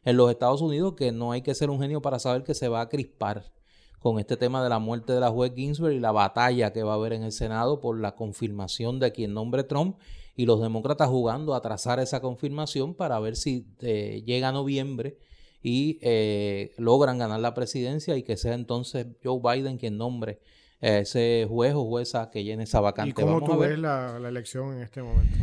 en 0.04 0.16
los 0.16 0.30
Estados 0.30 0.62
Unidos, 0.62 0.94
que 0.94 1.12
no 1.12 1.30
hay 1.30 1.42
que 1.42 1.54
ser 1.54 1.70
un 1.70 1.80
genio 1.80 2.02
para 2.02 2.18
saber 2.18 2.42
que 2.42 2.54
se 2.54 2.68
va 2.68 2.80
a 2.80 2.88
crispar 2.88 3.52
con 4.00 4.18
este 4.18 4.36
tema 4.36 4.62
de 4.64 4.68
la 4.68 4.80
muerte 4.80 5.12
de 5.12 5.20
la 5.20 5.30
juez 5.30 5.52
Ginsburg 5.54 5.92
y 5.92 6.00
la 6.00 6.12
batalla 6.12 6.72
que 6.72 6.82
va 6.82 6.92
a 6.92 6.96
haber 6.96 7.12
en 7.12 7.22
el 7.22 7.32
Senado 7.32 7.80
por 7.80 8.00
la 8.00 8.16
confirmación 8.16 8.98
de 8.98 9.12
quien 9.12 9.34
nombre 9.34 9.62
Trump 9.62 9.96
y 10.38 10.46
los 10.46 10.62
demócratas 10.62 11.08
jugando 11.08 11.52
a 11.52 11.60
trazar 11.60 11.98
esa 11.98 12.20
confirmación 12.20 12.94
para 12.94 13.18
ver 13.18 13.34
si 13.34 13.66
eh, 13.80 14.22
llega 14.24 14.52
noviembre 14.52 15.18
y 15.60 15.98
eh, 16.00 16.70
logran 16.78 17.18
ganar 17.18 17.40
la 17.40 17.54
presidencia 17.54 18.16
y 18.16 18.22
que 18.22 18.36
sea 18.36 18.54
entonces 18.54 19.08
Joe 19.20 19.40
Biden 19.42 19.78
quien 19.78 19.98
nombre 19.98 20.38
ese 20.80 21.44
juez 21.48 21.74
o 21.74 21.84
jueza 21.86 22.30
que 22.30 22.44
llene 22.44 22.62
esa 22.62 22.78
vacante. 22.78 23.10
¿Y 23.10 23.14
cómo 23.14 23.42
tú 23.42 23.58
ves 23.58 23.80
la, 23.80 24.16
elección 24.28 24.76
en 24.76 24.82
este 24.82 25.02
momento? 25.02 25.36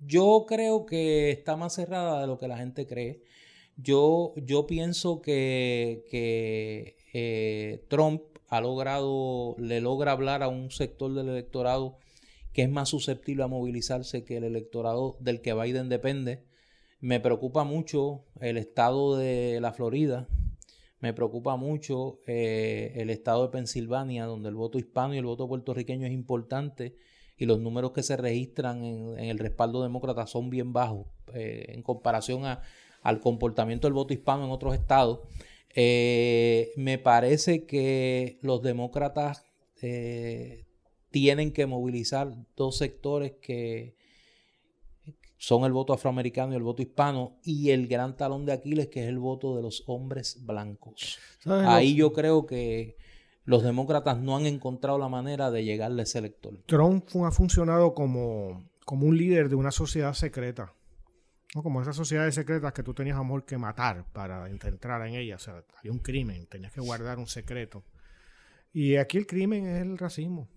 Yo 0.00 0.46
creo 0.48 0.84
que 0.84 1.30
está 1.30 1.54
más 1.54 1.74
cerrada 1.74 2.20
de 2.20 2.26
lo 2.26 2.36
que 2.36 2.48
la 2.48 2.58
gente 2.58 2.88
cree. 2.88 3.22
Yo, 3.76 4.32
yo 4.34 4.66
pienso 4.66 5.22
que, 5.22 6.06
que 6.10 6.96
eh, 7.12 7.84
Trump 7.88 8.20
ha 8.48 8.60
logrado, 8.60 9.54
le 9.58 9.80
logra 9.80 10.10
hablar 10.10 10.42
a 10.42 10.48
un 10.48 10.72
sector 10.72 11.14
del 11.14 11.28
electorado 11.28 11.98
que 12.54 12.62
es 12.62 12.70
más 12.70 12.88
susceptible 12.88 13.42
a 13.42 13.48
movilizarse 13.48 14.24
que 14.24 14.38
el 14.38 14.44
electorado 14.44 15.18
del 15.20 15.42
que 15.42 15.52
Biden 15.52 15.90
depende. 15.90 16.44
Me 17.00 17.20
preocupa 17.20 17.64
mucho 17.64 18.24
el 18.40 18.56
estado 18.56 19.16
de 19.16 19.58
la 19.60 19.72
Florida, 19.72 20.28
me 21.00 21.12
preocupa 21.12 21.56
mucho 21.56 22.20
eh, 22.26 22.92
el 22.96 23.10
estado 23.10 23.42
de 23.42 23.52
Pensilvania, 23.52 24.24
donde 24.24 24.48
el 24.48 24.54
voto 24.54 24.78
hispano 24.78 25.14
y 25.14 25.18
el 25.18 25.26
voto 25.26 25.46
puertorriqueño 25.46 26.06
es 26.06 26.14
importante 26.14 26.96
y 27.36 27.44
los 27.44 27.60
números 27.60 27.90
que 27.90 28.02
se 28.02 28.16
registran 28.16 28.82
en, 28.84 29.18
el 29.18 29.38
respaldo 29.38 29.82
demócrata 29.82 30.26
son 30.26 30.48
bien 30.48 30.72
bajos 30.72 31.08
eh, 31.34 31.66
en 31.68 31.82
comparación 31.82 32.44
al 33.02 33.20
comportamiento 33.20 33.86
del 33.86 33.92
voto 33.92 34.14
hispano 34.14 34.46
en 34.46 34.50
otros 34.50 34.74
estados. 34.74 35.20
Eh, 35.74 36.72
me 36.76 36.96
parece 36.98 37.66
que 37.66 38.38
los 38.40 38.62
demócratas 38.62 39.44
tienen 41.14 41.52
que 41.52 41.64
movilizar 41.64 42.34
dos 42.56 42.76
sectores 42.76 43.34
que 43.40 43.94
son 45.36 45.62
el 45.62 45.70
voto 45.70 45.92
afroamericano 45.92 46.52
y 46.52 46.56
el 46.56 46.64
voto 46.64 46.82
hispano 46.82 47.38
y 47.44 47.70
el 47.70 47.86
gran 47.86 48.16
talón 48.16 48.44
de 48.44 48.52
Aquiles 48.52 48.88
que 48.88 49.04
es 49.04 49.08
el 49.08 49.20
voto 49.20 49.54
de 49.54 49.62
los 49.62 49.84
hombres 49.86 50.44
blancos. 50.44 51.20
Ahí 51.46 51.94
yo 51.94 52.12
creo 52.12 52.46
que 52.46 52.96
los 53.44 53.62
demócratas 53.62 54.18
no 54.18 54.36
han 54.36 54.46
encontrado 54.46 54.98
la 54.98 55.08
manera 55.08 55.52
de 55.52 55.62
llegarle 55.62 56.02
a 56.02 56.02
ese 56.02 56.18
elector. 56.18 56.58
Trump 56.66 57.06
ha 57.24 57.30
funcionado 57.30 57.94
como, 57.94 58.68
como 58.84 59.06
un 59.06 59.16
líder 59.16 59.48
de 59.48 59.54
una 59.54 59.70
sociedad 59.70 60.14
secreta. 60.14 60.74
Como 61.52 61.80
esas 61.80 61.94
sociedades 61.94 62.34
secretas 62.34 62.72
que 62.72 62.82
tú 62.82 62.92
tenías 62.92 63.16
amor 63.16 63.44
que 63.44 63.56
matar 63.56 64.04
para 64.12 64.50
entrar 64.50 65.06
en 65.06 65.14
ellas. 65.14 65.42
O 65.42 65.44
sea, 65.44 65.64
hay 65.80 65.90
un 65.90 66.00
crimen, 66.00 66.48
tenías 66.48 66.72
que 66.72 66.80
guardar 66.80 67.20
un 67.20 67.28
secreto. 67.28 67.84
Y 68.72 68.96
aquí 68.96 69.18
el 69.18 69.28
crimen 69.28 69.64
es 69.66 69.80
el 69.80 69.96
racismo. 69.96 70.48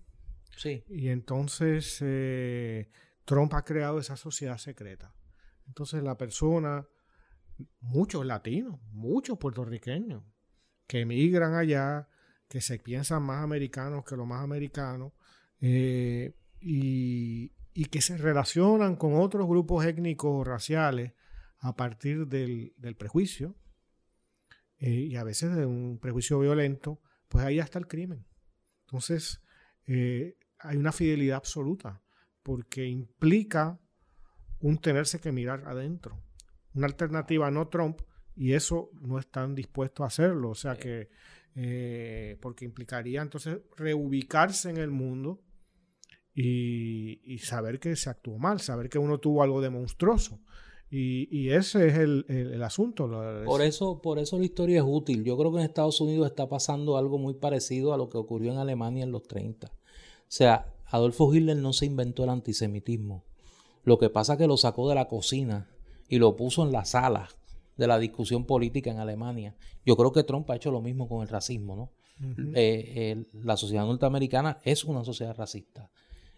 Y 0.88 1.08
entonces 1.08 1.98
eh, 2.00 2.90
Trump 3.24 3.54
ha 3.54 3.64
creado 3.64 3.98
esa 3.98 4.16
sociedad 4.16 4.58
secreta. 4.58 5.14
Entonces 5.66 6.02
la 6.02 6.16
persona, 6.16 6.86
muchos 7.80 8.24
latinos, 8.24 8.80
muchos 8.92 9.38
puertorriqueños, 9.38 10.22
que 10.86 11.00
emigran 11.00 11.54
allá, 11.54 12.08
que 12.48 12.60
se 12.60 12.78
piensan 12.78 13.22
más 13.22 13.42
americanos 13.42 14.04
que 14.04 14.16
los 14.16 14.26
más 14.26 14.42
americanos, 14.42 15.12
eh, 15.60 16.34
y, 16.60 17.52
y 17.74 17.84
que 17.84 18.00
se 18.00 18.16
relacionan 18.16 18.96
con 18.96 19.14
otros 19.14 19.46
grupos 19.46 19.84
étnicos 19.84 20.30
o 20.32 20.42
raciales 20.42 21.12
a 21.60 21.76
partir 21.76 22.26
del, 22.26 22.72
prejuicio 22.96 23.54
eh, 24.78 24.90
y 24.90 25.16
a 25.16 25.24
veces 25.24 25.54
de 25.54 25.66
un 25.66 25.98
prejuicio 26.00 26.38
violento, 26.38 27.00
pues 27.28 27.44
ahí 27.44 27.58
está 27.58 27.78
el 27.78 27.86
crimen. 27.86 28.26
Entonces, 28.86 29.42
eh, 29.86 30.36
hay 30.60 30.76
una 30.76 30.92
fidelidad 30.92 31.36
absoluta 31.36 32.02
porque 32.42 32.86
implica 32.86 33.80
un 34.60 34.78
tenerse 34.78 35.20
que 35.20 35.32
mirar 35.32 35.64
adentro. 35.66 36.20
Una 36.74 36.86
alternativa 36.86 37.50
no 37.50 37.68
Trump 37.68 38.00
y 38.34 38.52
eso 38.52 38.90
no 39.00 39.18
están 39.18 39.54
dispuestos 39.54 40.04
a 40.04 40.06
hacerlo. 40.06 40.50
O 40.50 40.54
sea 40.54 40.76
que, 40.76 41.08
eh, 41.54 42.38
porque 42.40 42.64
implicaría 42.64 43.22
entonces 43.22 43.58
reubicarse 43.76 44.70
en 44.70 44.78
el 44.78 44.90
mundo 44.90 45.42
y, 46.34 47.38
saber 47.38 47.80
que 47.80 47.96
se 47.96 48.10
actuó 48.10 48.38
mal, 48.38 48.60
saber 48.60 48.88
que 48.88 48.98
uno 48.98 49.18
tuvo 49.18 49.42
algo 49.42 49.60
de 49.60 49.70
monstruoso. 49.70 50.40
Y, 50.90 51.50
ese 51.50 51.88
es 51.88 51.98
el, 51.98 52.62
asunto. 52.62 53.10
Por 53.44 53.60
eso, 53.60 54.00
por 54.00 54.18
eso 54.18 54.38
la 54.38 54.44
historia 54.44 54.78
es 54.78 54.84
útil. 54.86 55.24
Yo 55.24 55.36
creo 55.36 55.52
que 55.52 55.58
en 55.58 55.64
Estados 55.64 56.00
Unidos 56.00 56.28
está 56.28 56.48
pasando 56.48 56.96
algo 56.96 57.18
muy 57.18 57.34
parecido 57.34 57.92
a 57.92 57.98
lo 57.98 58.08
que 58.08 58.16
ocurrió 58.16 58.52
en 58.52 58.58
Alemania 58.58 59.04
en 59.04 59.12
los 59.12 59.24
30. 59.24 59.70
O 60.28 60.30
sea, 60.30 60.66
Adolfo 60.86 61.32
Hitler 61.32 61.56
no 61.56 61.72
se 61.72 61.86
inventó 61.86 62.24
el 62.24 62.30
antisemitismo. 62.30 63.24
Lo 63.84 63.98
que 63.98 64.10
pasa 64.10 64.34
es 64.34 64.38
que 64.38 64.46
lo 64.46 64.56
sacó 64.56 64.88
de 64.88 64.94
la 64.94 65.08
cocina 65.08 65.68
y 66.08 66.18
lo 66.18 66.36
puso 66.36 66.64
en 66.64 66.72
la 66.72 66.84
sala 66.84 67.28
de 67.76 67.86
la 67.86 67.98
discusión 67.98 68.44
política 68.44 68.90
en 68.90 68.98
Alemania. 68.98 69.56
Yo 69.86 69.96
creo 69.96 70.12
que 70.12 70.24
Trump 70.24 70.50
ha 70.50 70.56
hecho 70.56 70.70
lo 70.70 70.82
mismo 70.82 71.08
con 71.08 71.22
el 71.22 71.28
racismo, 71.28 71.76
¿no? 71.76 71.92
Eh, 72.54 73.24
la 73.32 73.56
sociedad 73.56 73.86
norteamericana 73.86 74.58
es 74.64 74.84
una 74.84 75.04
sociedad 75.04 75.36
racista. 75.36 75.90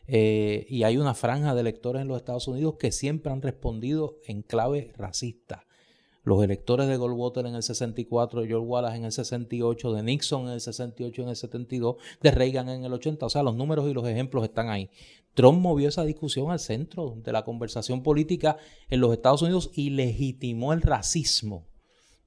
Eh, 0.07 0.67
y 0.69 0.83
hay 0.83 0.97
una 0.97 1.15
franja 1.15 1.55
de 1.55 1.61
electores 1.61 2.03
en 2.03 2.09
los 2.09 2.17
Estados 2.17 2.49
Unidos 2.49 2.75
que 2.79 2.93
siempre 2.93 3.33
han 3.33 3.43
respondido 3.43 4.17
en 4.27 4.43
clave 4.43 4.93
racista. 4.97 5.67
Los 6.23 6.43
electores 6.45 6.87
de 6.87 6.97
Goldwater 6.97 7.47
en 7.47 7.55
el 7.55 7.63
64, 7.63 8.43
de 8.43 8.49
George 8.49 8.67
Wallace 8.67 8.97
en 8.97 9.05
el 9.05 9.13
68, 9.13 9.93
de 9.93 10.03
Nixon 10.03 10.47
en 10.47 10.53
el 10.53 10.61
68 10.61 11.23
en 11.23 11.29
el 11.29 11.37
72, 11.37 11.97
de 12.21 12.31
Reagan 12.31 12.69
en 12.69 12.85
el 12.85 12.93
80. 12.93 13.27
O 13.27 13.31
sea, 13.31 13.43
los 13.43 13.57
números 13.57 13.89
y 13.89 13.95
los 13.95 14.07
ejemplos 14.07 14.45
están 14.45 14.69
ahí. 14.69 14.91
Trump 15.35 15.61
movió 15.61 15.89
esa 15.89 16.05
discusión 16.05 16.51
al 16.51 16.59
centro 16.59 17.15
de 17.17 17.33
la 17.33 17.45
conversación 17.45 18.03
política 18.03 18.57
en 18.89 19.01
los 19.01 19.13
Estados 19.13 19.43
Unidos 19.43 19.71
y 19.75 19.91
legitimó 19.91 20.73
el 20.73 20.83
racismo 20.83 21.67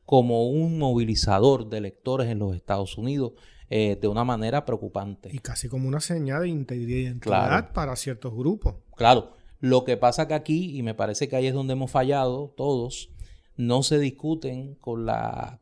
como 0.06 0.50
un 0.50 0.80
movilizador 0.80 1.70
de 1.70 1.78
electores 1.78 2.30
en 2.30 2.40
los 2.40 2.56
Estados 2.56 2.98
Unidos 2.98 3.34
eh, 3.70 3.98
de 4.00 4.08
una 4.08 4.24
manera 4.24 4.66
preocupante. 4.66 5.30
Y 5.32 5.40
casi 5.40 5.70
como 5.70 5.88
una 5.88 6.00
señal 6.00 6.42
de 6.42 6.76
identidad 6.76 7.74
para 7.74 7.96
ciertos 7.96 8.34
grupos. 8.34 8.76
Claro, 8.96 9.34
lo 9.60 9.86
que 9.86 9.98
pasa 9.98 10.28
que 10.28 10.34
aquí, 10.34 10.78
y 10.78 10.84
me 10.84 10.94
parece 10.94 11.28
que 11.28 11.36
ahí 11.36 11.48
es 11.48 11.54
donde 11.54 11.74
hemos 11.74 11.90
fallado 11.90 12.54
todos, 12.58 13.10
no 13.58 13.84
se 13.84 14.00
discuten 14.00 14.76
con 14.76 15.06
la 15.06 15.60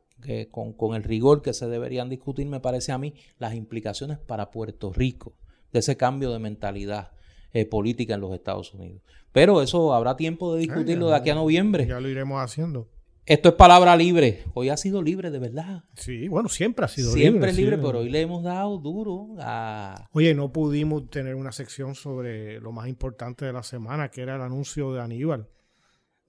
con, 0.52 0.96
el 0.96 1.04
rigor 1.04 1.42
que 1.42 1.54
se 1.54 1.68
deberían 1.68 2.10
discutir, 2.10 2.46
me 2.48 2.60
parece 2.60 2.92
a 2.92 2.98
mí, 2.98 3.16
las 3.40 3.56
implicaciones 3.56 4.20
para 4.20 4.52
Puerto 4.52 4.94
Rico 4.94 5.34
de 5.72 5.80
ese 5.80 5.98
cambio 5.98 6.32
de 6.32 6.40
mentalidad 6.40 7.12
eh, 7.54 7.66
política 7.66 8.16
en 8.16 8.22
los 8.22 8.34
Estados 8.34 8.74
Unidos. 8.74 9.02
Pero 9.32 9.62
eso 9.62 9.94
habrá 9.94 10.18
tiempo 10.18 10.54
de 10.54 10.60
ah, 10.60 10.62
discutirlo 10.62 11.10
de 11.10 11.16
aquí 11.16 11.30
a 11.30 11.36
noviembre. 11.36 11.88
Ya 11.88 12.00
lo 12.00 12.10
iremos 12.10 12.42
haciendo. 12.42 12.88
Esto 13.26 13.50
es 13.50 13.56
palabra 13.56 13.96
libre. 13.96 14.44
Hoy 14.56 14.70
ha 14.70 14.78
sido 14.78 15.02
libre, 15.02 15.30
de 15.30 15.40
verdad. 15.40 15.84
Sí, 15.96 16.28
bueno, 16.28 16.50
siempre 16.50 16.86
ha 16.86 16.88
sido 16.88 17.16
libre. 17.16 17.30
Siempre 17.30 17.54
libre, 17.54 17.78
pero 17.78 18.00
hoy 18.00 18.10
le 18.10 18.22
hemos 18.22 18.44
dado 18.44 18.78
duro 18.80 19.28
a... 19.40 20.10
Oye, 20.12 20.34
no 20.34 20.52
pudimos 20.52 21.10
tener 21.10 21.36
una 21.36 21.52
sección 21.52 21.94
sobre 21.94 22.60
lo 22.60 22.72
más 22.72 22.88
importante 22.88 23.46
de 23.46 23.54
la 23.54 23.64
semana, 23.64 24.10
que 24.10 24.22
era 24.22 24.36
el 24.36 24.42
anuncio 24.42 24.92
de 24.92 25.02
Aníbal. 25.02 25.48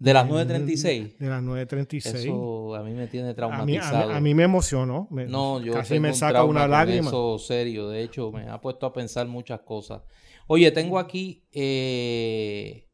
De 0.02 0.12
las 0.12 0.28
9.36. 0.28 1.16
De 1.16 1.28
las 1.28 1.44
9.36. 1.44 2.14
Eso 2.14 2.74
a 2.74 2.82
mí 2.82 2.92
me 2.92 3.06
tiene 3.06 3.34
traumatizado. 3.34 4.10
A 4.10 4.20
mí, 4.20 4.34
me 4.34 4.42
emocionó. 4.42 5.06
no, 5.10 5.60
yo 5.60 5.74
casi 5.74 6.00
me 6.00 6.12
saca 6.12 6.42
una 6.42 6.66
lágrima. 6.66 7.06
Eso 7.06 7.38
serio, 7.38 7.88
de 7.88 8.02
hecho, 8.02 8.32
me 8.32 8.48
ha 8.48 8.60
puesto 8.60 8.84
a 8.84 8.92
pensar 8.92 9.28
muchas 9.28 9.60
cosas. 9.60 10.02
Oye, 10.48 10.72
tengo 10.72 10.98
aquí 10.98 11.46
eh, 11.52 12.88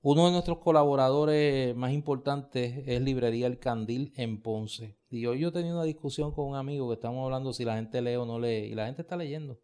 uno 0.00 0.26
de 0.26 0.32
nuestros 0.32 0.58
colaboradores 0.58 1.76
más 1.76 1.92
importantes 1.92 2.82
es 2.84 3.00
Librería 3.00 3.46
El 3.46 3.60
Candil 3.60 4.12
en 4.16 4.42
Ponce. 4.42 4.98
Y 5.10 5.24
hoy 5.26 5.38
yo 5.38 5.52
tenido 5.52 5.76
una 5.76 5.84
discusión 5.84 6.32
con 6.32 6.46
un 6.48 6.56
amigo 6.56 6.88
que 6.88 6.94
estamos 6.94 7.24
hablando 7.24 7.52
si 7.52 7.64
la 7.64 7.76
gente 7.76 8.02
lee 8.02 8.16
o 8.16 8.26
no 8.26 8.40
lee. 8.40 8.66
Y 8.72 8.74
la 8.74 8.86
gente 8.86 9.02
está 9.02 9.16
leyendo. 9.16 9.60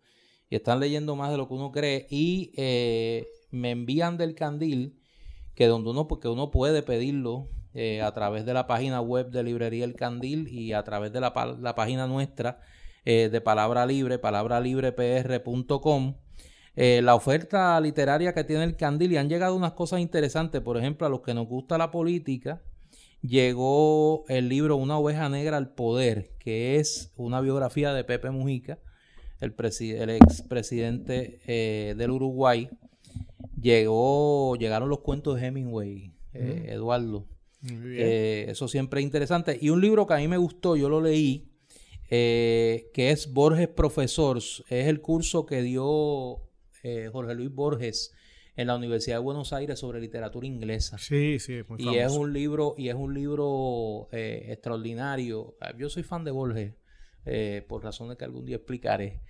Y 0.49 0.55
están 0.55 0.79
leyendo 0.79 1.17
más 1.17 1.33
de 1.33 1.37
lo 1.37 1.49
que 1.49 1.55
uno 1.55 1.73
cree. 1.73 2.07
Y 2.11 2.53
eh, 2.57 3.27
me 3.51 3.73
envían 3.73 4.17
del 4.17 4.37
Candil 4.37 5.01
que 5.55 5.67
donde 5.67 5.91
uno, 5.91 6.09
porque 6.09 6.29
uno 6.29 6.51
puede 6.51 6.83
pedirlo 6.83 7.49
eh, 7.77 8.03
a 8.03 8.13
través 8.13 8.47
de 8.47 8.55
la 8.55 8.69
página 8.69 9.01
web 9.01 9.31
de 9.31 9.43
Librería 9.43 9.85
El 9.85 9.97
Candil 9.97 10.47
y 10.47 10.73
a 10.75 10.85
través 10.85 11.13
de 11.13 11.21
la, 11.21 11.35
página 11.35 12.07
nuestra 12.07 12.61
eh, 13.05 13.29
de 13.31 13.41
Palabra 13.41 13.85
Libre, 13.85 14.21
palabralibrepr.com. 14.21 16.15
Eh, 16.77 17.01
la 17.03 17.17
oferta 17.17 17.81
literaria 17.81 18.33
que 18.33 18.45
tiene 18.45 18.63
el 18.63 18.77
Candil 18.77 19.13
y 19.13 19.17
han 19.17 19.29
llegado 19.29 19.57
unas 19.57 19.73
cosas 19.73 19.99
interesantes, 19.99 20.61
por 20.61 20.77
ejemplo, 20.77 21.05
a 21.05 21.11
los 21.11 21.23
que 21.23 21.35
nos 21.35 21.49
gusta 21.49 21.77
la 21.77 21.91
política, 21.91 22.63
llegó 23.23 24.25
el 24.29 24.49
libro 24.49 24.77
Una 24.77 24.97
oveja 24.97 25.29
negra 25.29 25.57
al 25.57 25.75
poder, 25.75 26.31
que 26.39 26.77
es 26.77 27.13
una 27.17 27.41
biografía 27.41 27.93
de 27.93 28.05
Pepe 28.05 28.31
Mujica, 28.31 28.79
el, 29.41 29.53
el 29.81 30.11
expresidente 30.11 31.41
del 31.97 32.11
Uruguay, 32.13 32.71
llegó, 33.65 34.57
llegaron 34.57 34.91
los 34.91 35.01
cuentos 35.01 35.41
de 35.41 35.47
Hemingway, 35.47 36.13
eh, 36.35 36.67
Eduardo. 36.69 37.27
Eh, 37.67 38.45
eso 38.49 38.69
siempre 38.69 39.01
es 39.01 39.05
interesante. 39.05 39.59
Y 39.61 39.71
un 39.71 39.81
libro 39.81 40.07
que 40.07 40.15
a 40.15 40.19
mí 40.19 40.29
me 40.29 40.37
gustó, 40.37 40.77
yo 40.77 40.91
lo 40.91 41.01
leí, 41.01 41.51
eh, 42.11 42.91
que 42.93 43.11
es 43.11 43.33
Borges 43.33 43.69
Profesors. 43.69 44.63
Es 44.69 44.87
el 44.87 45.01
curso 45.01 45.47
que 45.47 45.63
dio 45.63 46.43
Jorge 47.11 47.35
Luis 47.35 47.51
Borges 47.51 48.13
en 48.57 48.67
la 48.67 48.77
Universidad 48.77 49.17
de 49.17 49.23
Buenos 49.23 49.55
Aires 49.55 49.79
sobre 49.79 49.99
literatura 49.99 50.47
inglesa. 50.47 50.99
Sí, 50.99 51.39
sí, 51.39 51.63
muy 51.67 51.83
Y 51.83 51.97
es 51.97 52.13
un 52.13 52.35
libro, 52.35 52.75
y 52.77 52.91
es 52.91 52.95
un 52.95 53.15
libro 53.15 54.09
extraordinario. 54.13 55.57
Yo 55.79 55.89
soy 55.89 56.03
fan 56.03 56.25
de 56.25 56.31
Borges, 56.33 56.75
por 57.67 57.83
razones 57.83 58.19
que 58.19 58.27
algún 58.27 58.45
día 58.45 58.57
explicaré. 58.57 59.23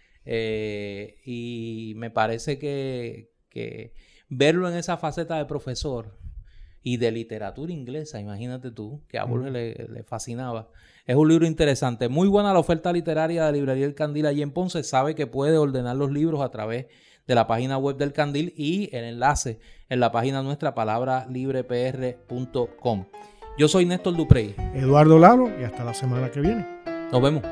y 1.24 1.92
me 1.94 2.10
parece 2.10 2.58
que, 2.58 3.30
que 3.48 3.92
verlo 4.28 4.68
en 4.68 4.76
esa 4.76 4.96
faceta 4.96 5.36
de 5.36 5.44
profesor 5.44 6.16
y 6.82 6.98
de 6.98 7.10
literatura 7.10 7.72
inglesa, 7.72 8.20
imagínate 8.20 8.70
tú, 8.70 9.02
que 9.08 9.18
a 9.18 9.24
Borges 9.24 9.52
le, 9.52 10.04
fascinaba. 10.04 10.68
Es 11.06 11.16
un 11.16 11.28
libro 11.28 11.46
interesante. 11.46 12.08
Muy 12.08 12.28
buena 12.28 12.52
la 12.52 12.58
oferta 12.58 12.92
literaria 12.92 13.46
de 13.46 13.52
Librería 13.52 13.86
El 13.86 13.94
Candil 13.94 14.26
allí 14.26 14.42
en 14.42 14.50
Ponce. 14.50 14.82
Sabe 14.82 15.14
que 15.14 15.26
puede 15.26 15.56
ordenar 15.56 15.96
los 15.96 16.12
libros 16.12 16.42
a 16.42 16.50
través 16.50 16.86
de 17.26 17.34
la 17.34 17.46
página 17.46 17.78
web 17.78 17.96
del 17.96 18.12
Candil 18.12 18.52
y 18.56 18.94
el 18.94 19.04
enlace 19.04 19.58
en 19.88 20.00
la 20.00 20.12
página 20.12 20.42
nuestra 20.42 20.74
palabralibrepr.com. 20.74 23.06
Yo 23.56 23.68
soy 23.68 23.86
Néstor 23.86 24.14
Duprey. 24.16 24.54
Eduardo 24.74 25.18
Lalo 25.18 25.48
y 25.58 25.64
hasta 25.64 25.84
la 25.84 25.94
semana 25.94 26.30
que 26.30 26.40
viene. 26.40 26.66
Nos 27.10 27.22
vemos. 27.22 27.42